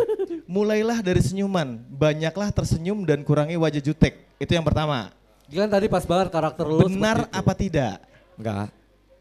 [0.50, 1.78] mulailah dari senyuman.
[1.88, 4.28] Banyaklah tersenyum dan kurangi wajah jutek.
[4.42, 5.14] Itu yang pertama.
[5.48, 8.02] Kan tadi pas banget karakter lu benar apa tidak?
[8.34, 8.70] Enggak.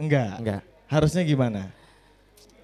[0.00, 0.32] enggak.
[0.40, 0.62] Enggak.
[0.86, 1.68] harusnya gimana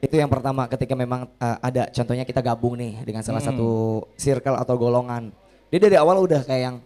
[0.03, 3.71] Itu yang pertama ketika memang uh, ada contohnya kita gabung nih dengan salah satu
[4.15, 5.31] circle atau golongan.
[5.71, 6.77] Dia dari awal udah kayak yang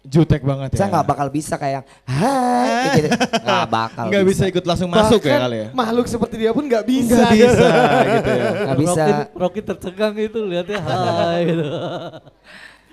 [0.00, 3.08] jutek banget ya saya nggak bakal bisa kayak hai gitu.
[3.44, 4.04] Nggak bakal.
[4.08, 7.12] nggak bisa ikut langsung masuk ya Bahkan kali ya Makhluk seperti dia pun nggak bisa.
[7.18, 7.66] nggak bisa
[8.16, 9.02] gitu ya Nggak bisa.
[9.02, 11.64] Rocky, Rocky tercengang itu lihatnya hai gitu.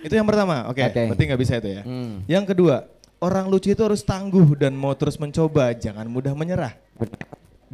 [0.01, 1.01] itu yang pertama oke Oke.
[1.07, 2.13] berarti nggak bisa itu ya Hmm.
[2.27, 2.83] yang kedua
[3.17, 7.25] orang lucu itu harus tangguh dan mau terus mencoba jangan mudah menyerah benar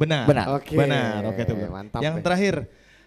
[0.02, 0.46] Benar.
[0.56, 0.74] Oke.
[0.74, 1.70] benar oke itu benar.
[1.70, 2.22] Mantap yang deh.
[2.22, 2.54] terakhir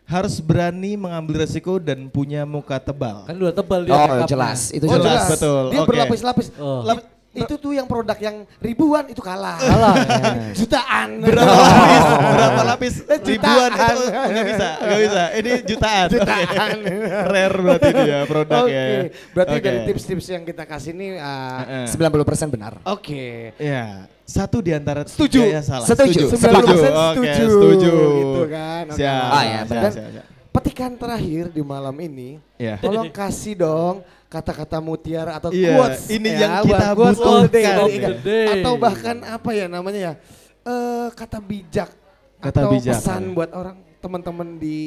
[0.06, 4.86] harus berani mengambil resiko dan punya muka tebal Kan udah tebal dia Oh jelas, itu
[4.86, 5.30] Oh, Jelas, jelas.
[5.34, 5.64] betul.
[5.74, 5.90] Dia Oke.
[5.90, 6.48] berlapis-lapis.
[6.56, 6.86] Oh.
[6.86, 9.60] Lap- itu tuh yang produk yang ribuan itu kalah.
[9.60, 9.95] Kalah.
[10.60, 11.20] Jutaan.
[11.20, 13.95] berapa lapis berapa lapis Eh, ribuan itu jutaan.
[14.32, 16.78] nggak bisa nggak bisa ini jutaan jutaan
[17.26, 18.86] rare berarti dia produknya Oke.
[19.32, 19.64] Berarti Oke.
[19.64, 22.12] dari tips-tips yang kita kasih ini uh, Heeh.
[22.16, 22.74] 90% benar.
[22.84, 23.26] oke.
[23.57, 25.41] Ya, satu di antara Setuju.
[25.44, 25.86] tiga ya salah.
[25.86, 26.32] Setuju.
[26.32, 26.49] Setuju.
[26.56, 27.45] 90% Oke, setuju.
[27.45, 27.94] setuju.
[28.16, 28.84] Gitu kan.
[28.88, 28.98] Oke.
[28.98, 29.24] Siap.
[29.28, 30.26] Ah, ya, siap, Dan siap, siap.
[30.49, 32.80] petikan terakhir di malam ini, Ya.
[32.80, 33.95] tolong kasih dong
[34.36, 36.12] kata-kata mutiara atau Iya, quotes.
[36.12, 37.76] ini ya, yang kita butuhkan.
[38.20, 38.60] dari.
[38.60, 40.14] Atau bahkan apa ya namanya ya,
[40.62, 41.90] eh, kata bijak.
[42.38, 42.99] Kata atau bijak.
[42.99, 44.80] pesan buat orang teman-teman di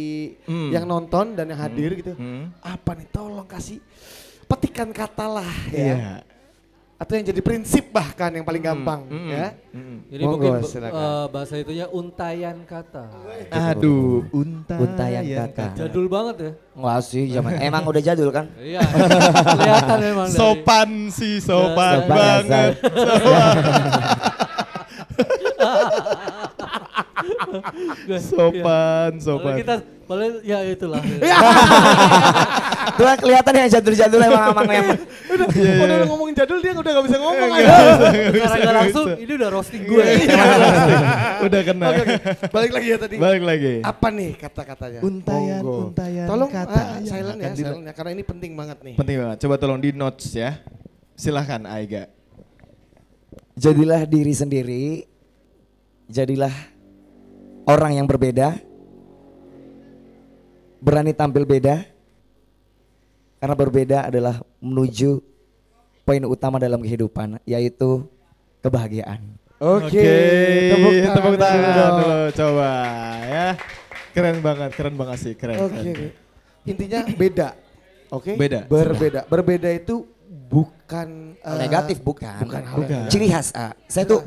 [0.45, 0.71] Hmm.
[0.71, 2.13] yang nonton dan yang hadir gitu.
[2.15, 2.53] Hmm.
[2.61, 3.81] Apa nih tolong kasih
[4.45, 5.97] petikan kata lah ya.
[5.97, 6.13] Iya.
[6.99, 9.31] Atau yang jadi prinsip bahkan yang paling gampang Hmm.
[9.31, 9.55] ya.
[9.71, 9.97] Mm-mm.
[10.09, 10.99] Jadi Monggo, mungkin silakan.
[10.99, 13.07] eh, bahasa itunya untayan kata.
[13.71, 15.65] Aduh, untayan, Untayan kata.
[15.77, 16.51] Jadul banget ya.
[16.75, 18.51] Enggak sih, zaman emang udah jadul kan?
[18.57, 18.83] Iya.
[18.83, 22.73] Kelihatan memang dari- Sopan sih, sopan Sopan banget.
[22.83, 23.55] sopan,
[27.49, 28.21] Kalau
[29.21, 29.57] sopan.
[29.61, 29.75] kita
[30.09, 31.01] paling ya itulah.
[32.99, 34.99] Tuh kan kelihatan yang jadul-jadul emang emang emang.
[34.99, 36.03] Iya, Udah iya.
[36.03, 37.75] lu ngomongin jadul dia udah gak bisa ngomong aja.
[38.33, 39.23] nggak langsung bisa.
[39.23, 40.05] ini udah roasting gue.
[41.47, 41.87] Udah kena.
[41.93, 42.15] Oke, oke.
[42.51, 43.15] Balik lagi ya tadi.
[43.21, 43.75] Balik lagi.
[43.85, 45.01] Apa nih kata-katanya?
[45.05, 45.93] Untayan, Monggo.
[45.93, 48.95] untayan Tolong kata ah, yang silent ya, silent ya, karena ini penting banget nih.
[48.97, 49.37] Penting banget.
[49.45, 50.51] Coba tolong di notes ya.
[51.15, 52.11] Silahkan Aiga.
[53.55, 54.85] Jadilah diri sendiri.
[56.09, 56.55] Jadilah
[57.69, 58.57] orang yang berbeda.
[60.81, 61.85] Berani tampil beda.
[63.39, 65.23] Karena berbeda adalah menuju
[66.03, 68.09] poin utama dalam kehidupan yaitu
[68.65, 69.21] kebahagiaan.
[69.59, 70.11] Oke,
[70.71, 72.71] tepuk tangan, tepuk tangan dulu coba
[73.27, 73.47] ya.
[74.15, 75.59] Keren banget, keren banget sih, keren.
[75.63, 75.95] Oke, keren.
[75.95, 76.09] oke.
[76.67, 77.49] intinya beda.
[78.09, 78.65] Oke, Beda.
[78.65, 79.21] Berbeda.
[79.29, 80.09] Berbeda itu
[80.49, 82.41] bukan eh, Negatif bukan.
[82.41, 83.05] bukan Bukan.
[83.13, 83.53] Ciri khas.
[83.53, 83.77] ah.
[83.85, 84.25] Saya tuh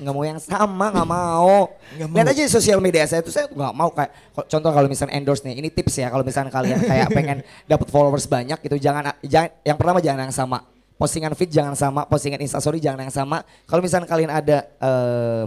[0.00, 1.72] nggak mau yang sama, nggak mau.
[1.96, 2.16] Nggak mau.
[2.16, 4.10] Lihat aja di sosial media saya tuh saya nggak mau kayak
[4.48, 7.38] contoh kalau misalnya endorse nih, ini tips ya kalau misalnya kalian kayak pengen
[7.72, 10.58] dapat followers banyak itu jangan jangan yang pertama jangan yang sama.
[10.94, 13.42] Postingan feed jangan sama, postingan instastory jangan yang sama.
[13.66, 15.42] Kalau misalnya kalian ada eh,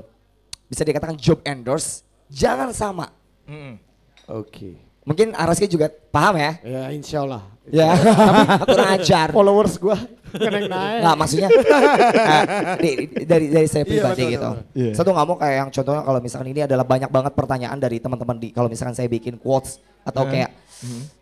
[0.67, 3.07] bisa dikatakan job endorse, jangan sama.
[3.47, 3.79] Mm-mm.
[4.27, 4.75] Oke.
[5.07, 6.51] Mungkin Araski juga paham ya?
[6.67, 7.47] Ya, insya Allah.
[7.71, 8.41] Ya, tapi
[8.75, 9.27] kurang ajar.
[9.31, 9.95] Followers gua
[10.31, 10.99] kena naik.
[11.01, 11.49] Nggak maksudnya
[12.33, 12.43] eh,
[12.77, 14.49] di- dari dari saya Iya, pribadi betul, gitu.
[14.49, 14.91] betul, Iya.
[14.93, 18.37] Satu nggak mau kayak yang contohnya kalau misalkan ini adalah banyak banget pertanyaan dari teman-teman
[18.37, 20.29] di kalau misalkan saya bikin quotes atau Eh.
[20.29, 20.49] kayak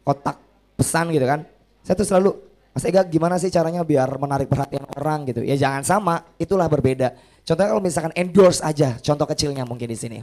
[0.01, 0.37] kotak
[0.75, 1.45] pesan gitu kan.
[1.81, 2.29] Saya tuh selalu
[2.71, 5.39] Mas Ega gimana sih caranya biar menarik perhatian orang gitu.
[5.41, 7.15] Ya jangan sama, itulah berbeda.
[7.41, 10.19] Contohnya kalau misalkan endorse aja, contoh kecilnya mungkin di sini.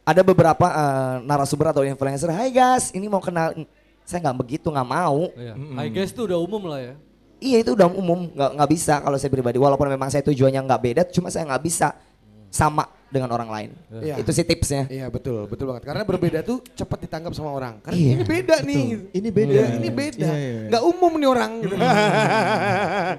[0.00, 3.52] Ada beberapa eh, narasumber atau influencer, hai guys, ini mau kenal,
[4.02, 5.28] saya nggak begitu, nggak mau.
[5.36, 5.54] Iya.
[5.76, 6.94] I guess itu udah umum lah ya.
[7.40, 9.56] Iya itu udah umum, nggak nggak bisa kalau saya pribadi.
[9.56, 11.96] Walaupun memang saya tujuannya nggak beda, cuma saya nggak bisa.
[12.50, 13.70] sama dengan orang lain.
[14.02, 14.18] Iya.
[14.18, 14.86] Itu sih tipsnya.
[14.90, 15.86] Iya betul, betul banget.
[15.86, 17.78] Karena berbeda tuh cepat ditangkap sama orang.
[17.78, 18.84] Karena Iya, ini beda nih.
[19.14, 19.54] Ini beda.
[19.54, 20.26] Iya, ini beda.
[20.26, 20.68] Iya, iya, iya.
[20.70, 21.74] Nggak umum nih orang gitu.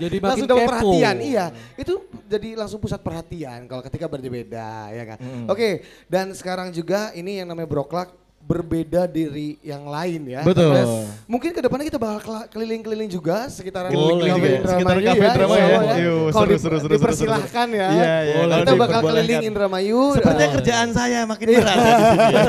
[0.04, 0.72] Jadi makin langsung dapat kepo.
[0.72, 1.16] perhatian.
[1.20, 1.46] Iya,
[1.76, 1.94] itu
[2.28, 5.18] jadi langsung pusat perhatian kalau ketika berbeda ya kan.
[5.48, 10.42] Oke, dan sekarang juga ini yang namanya broklak berbeda dari yang lain ya.
[10.42, 10.74] Betul.
[10.74, 10.86] Dan
[11.26, 14.28] mungkin ke depannya kita bakal keliling-keliling juga sekitaran juga.
[14.28, 15.78] Indramayu Sekitar Cafe Indramayu insya ya.
[15.78, 17.88] Allah Iya, Kalau seru, di- seru, seru, dipersilahkan ya.
[17.88, 19.04] Iya, iya, Kita bakal diperbolehkan.
[19.06, 20.02] keliling Indramayu.
[20.14, 22.44] Sepertinya eh, kerjaan saya makin berat ya di sini ya.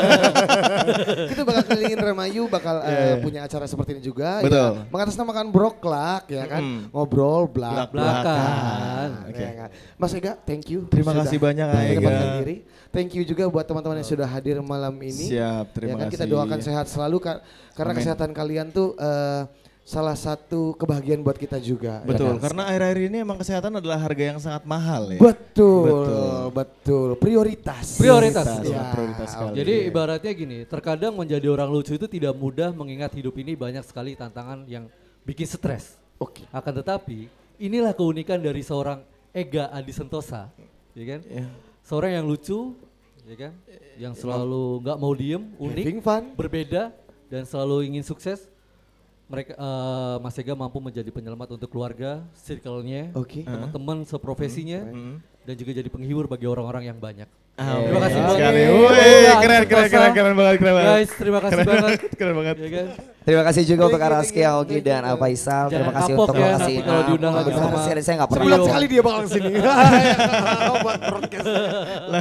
[1.28, 4.40] kita bakal kelilingin Remayu, bakal eh, punya acara seperti ini juga.
[4.40, 4.58] Betul.
[4.74, 6.80] Ya, mengatasnamakan broklak ya kan, Mm.
[6.90, 9.08] ngobrol belak Belakang.
[9.32, 9.68] Ya kan.
[9.96, 10.86] Mas Ega, thank you.
[10.86, 12.10] Terima sudah kasih banyak, Ega.
[12.92, 15.32] Thank you juga buat teman-teman yang sudah hadir malam ini.
[15.32, 16.32] Siap, terima ya kan, Kita kasih.
[16.32, 17.38] doakan sehat selalu Kak,
[17.74, 18.00] karena Amin.
[18.06, 19.42] kesehatan kalian tuh eh,
[19.82, 22.06] salah satu kebahagiaan buat kita juga.
[22.06, 22.46] ya Betul, kan?
[22.46, 25.18] karena akhir-akhir ini emang kesehatan adalah harga yang sangat mahal ya.
[25.18, 26.38] Betul, Betul.
[26.54, 27.98] betul, Prioritas.
[27.98, 28.46] Prioritas.
[28.62, 29.58] Ya, prioritas sekali.
[29.58, 34.14] Jadi ibaratnya gini, terkadang menjadi orang lucu itu tidak mudah mengingat hidup ini banyak sekali
[34.14, 34.86] tantangan yang
[35.26, 35.98] bikin stres.
[36.22, 36.46] Oke.
[36.54, 37.26] Akan tetapi,
[37.58, 39.02] inilah keunikan dari seorang
[39.34, 40.46] Ega Adi Sentosa,
[40.94, 41.20] ya kan?
[41.26, 41.50] Ya.
[41.82, 42.78] Seorang yang lucu,
[43.26, 43.52] ya kan?
[43.98, 46.22] Yang selalu nggak mau diem, unik, Having fun.
[46.34, 46.82] berbeda,
[47.30, 48.48] dan selalu ingin sukses.
[49.30, 53.46] Mereka eh, Mas Ega mampu menjadi penyelamat untuk keluarga, circle-nya, Oke.
[53.48, 54.84] teman-teman seprofesinya,
[55.42, 57.26] dan juga jadi penghibur bagi orang-orang yang banyak.
[57.52, 57.84] Amin.
[57.84, 58.32] Terima kasih banget.
[58.32, 58.60] sekali.
[58.64, 59.04] Adi
[59.36, 60.88] keren, keren, keren, keren banget, keren banget.
[60.88, 62.00] Guys, terima kasih Keren banget.
[62.16, 62.56] keren banget.
[62.56, 62.86] Ya kan?
[63.22, 64.80] Terima kasih juga untuk Araski, you.
[64.82, 65.64] dan Alfaisal.
[65.68, 66.58] Terima Jangan kasih untuk ya lokasi.
[66.58, 68.42] nanti kalau diundang lagi Benar sama saya nggak pernah.
[68.42, 69.22] Sebulan sekali dia bakal
[71.06, 71.46] broadcast.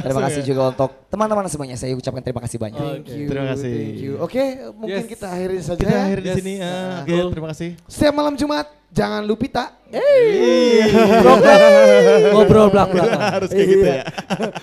[0.04, 1.76] Terima kasih juga untuk teman-teman semuanya.
[1.76, 2.78] Saya ucapkan terima kasih banyak.
[3.02, 3.26] Thank you.
[3.26, 3.72] Terima kasih.
[3.74, 4.12] Thank you.
[4.20, 4.42] Oke,
[4.76, 5.80] mungkin kita akhiri saja.
[5.80, 6.02] Kita ya.
[6.06, 6.52] akhir di sini.
[6.60, 7.28] ah, Oke, Cool.
[7.32, 7.68] terima kasih.
[7.88, 9.72] Setiap malam Jumat jangan lupita.
[12.32, 13.20] Ngobrol belak-belakan.
[13.20, 14.02] Harus kayak gitu ya.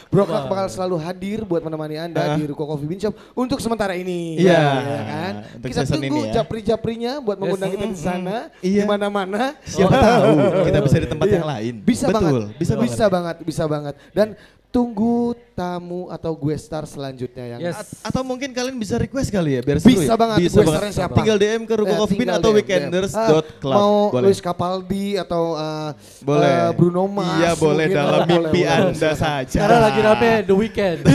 [0.10, 4.42] Broklak bakal selalu hadir buat menemani Anda di Ruko Coffee Bean Shop untuk sementara ini.
[4.42, 4.58] Iya.
[4.58, 5.34] Ya kan?
[5.60, 6.32] Untuk Kita tunggu ya.
[6.42, 8.84] japri-japrinya buat mengundang kita di sana, Iya.
[8.84, 9.54] di mana-mana.
[9.62, 10.30] Siapa tahu
[10.66, 11.36] kita bisa di tempat Iya.
[11.38, 11.74] yang lain.
[11.86, 12.58] Bisa Betul, banget.
[12.58, 12.86] bisa banget.
[12.90, 13.96] bisa banget, bisa banget.
[14.14, 14.28] Dan
[14.70, 17.82] tunggu tamu atau gue star selanjutnya yang Yes.
[18.00, 20.16] A- atau mungkin kalian bisa request kali ya biar seru Bisa ya?
[20.16, 20.70] banget, Bisa banget.
[20.72, 21.16] starnya siapa?
[21.18, 23.50] Tinggal DM ke Ruko Eh, Coffee atau DM, weekenders.club.
[23.66, 24.24] Ah, mau Boleh.
[24.24, 25.90] Luis Capaldi atau uh,
[26.22, 26.54] Boleh.
[26.54, 27.34] uh, Bruno Mars.
[27.36, 27.98] Iya boleh mungkin.
[27.98, 29.50] dalam Boleh, mimpi boleh, Anda saja.
[29.50, 31.00] Sekarang lagi rame The Weeknd.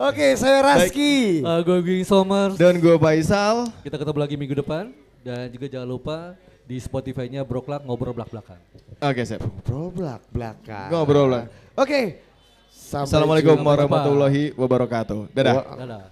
[0.00, 1.14] Oke, saya Raski.
[1.40, 2.56] Uh, gue Ging Somers.
[2.56, 3.68] Dan gue Faisal.
[3.82, 4.88] Kita ketemu lagi minggu depan.
[5.20, 6.18] Dan juga jangan lupa
[6.64, 8.56] di Spotify-nya Broklak ngobrol belak-belakan.
[9.04, 9.40] Oke, Sep.
[9.44, 10.88] Ngobrol belak belakang.
[10.88, 11.44] Ngobrol lah.
[11.76, 12.24] Oke.
[12.72, 15.30] Sampai Assalamualaikum warahmatullahi wabarakatuh.
[15.30, 15.54] Dadah.
[15.78, 16.04] Dadah.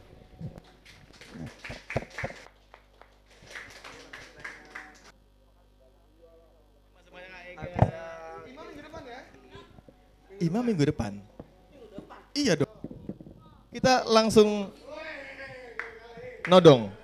[10.43, 11.23] Imam minggu depan.
[12.35, 12.75] Iya dong.
[13.71, 14.75] Kita langsung
[16.51, 17.02] nodong.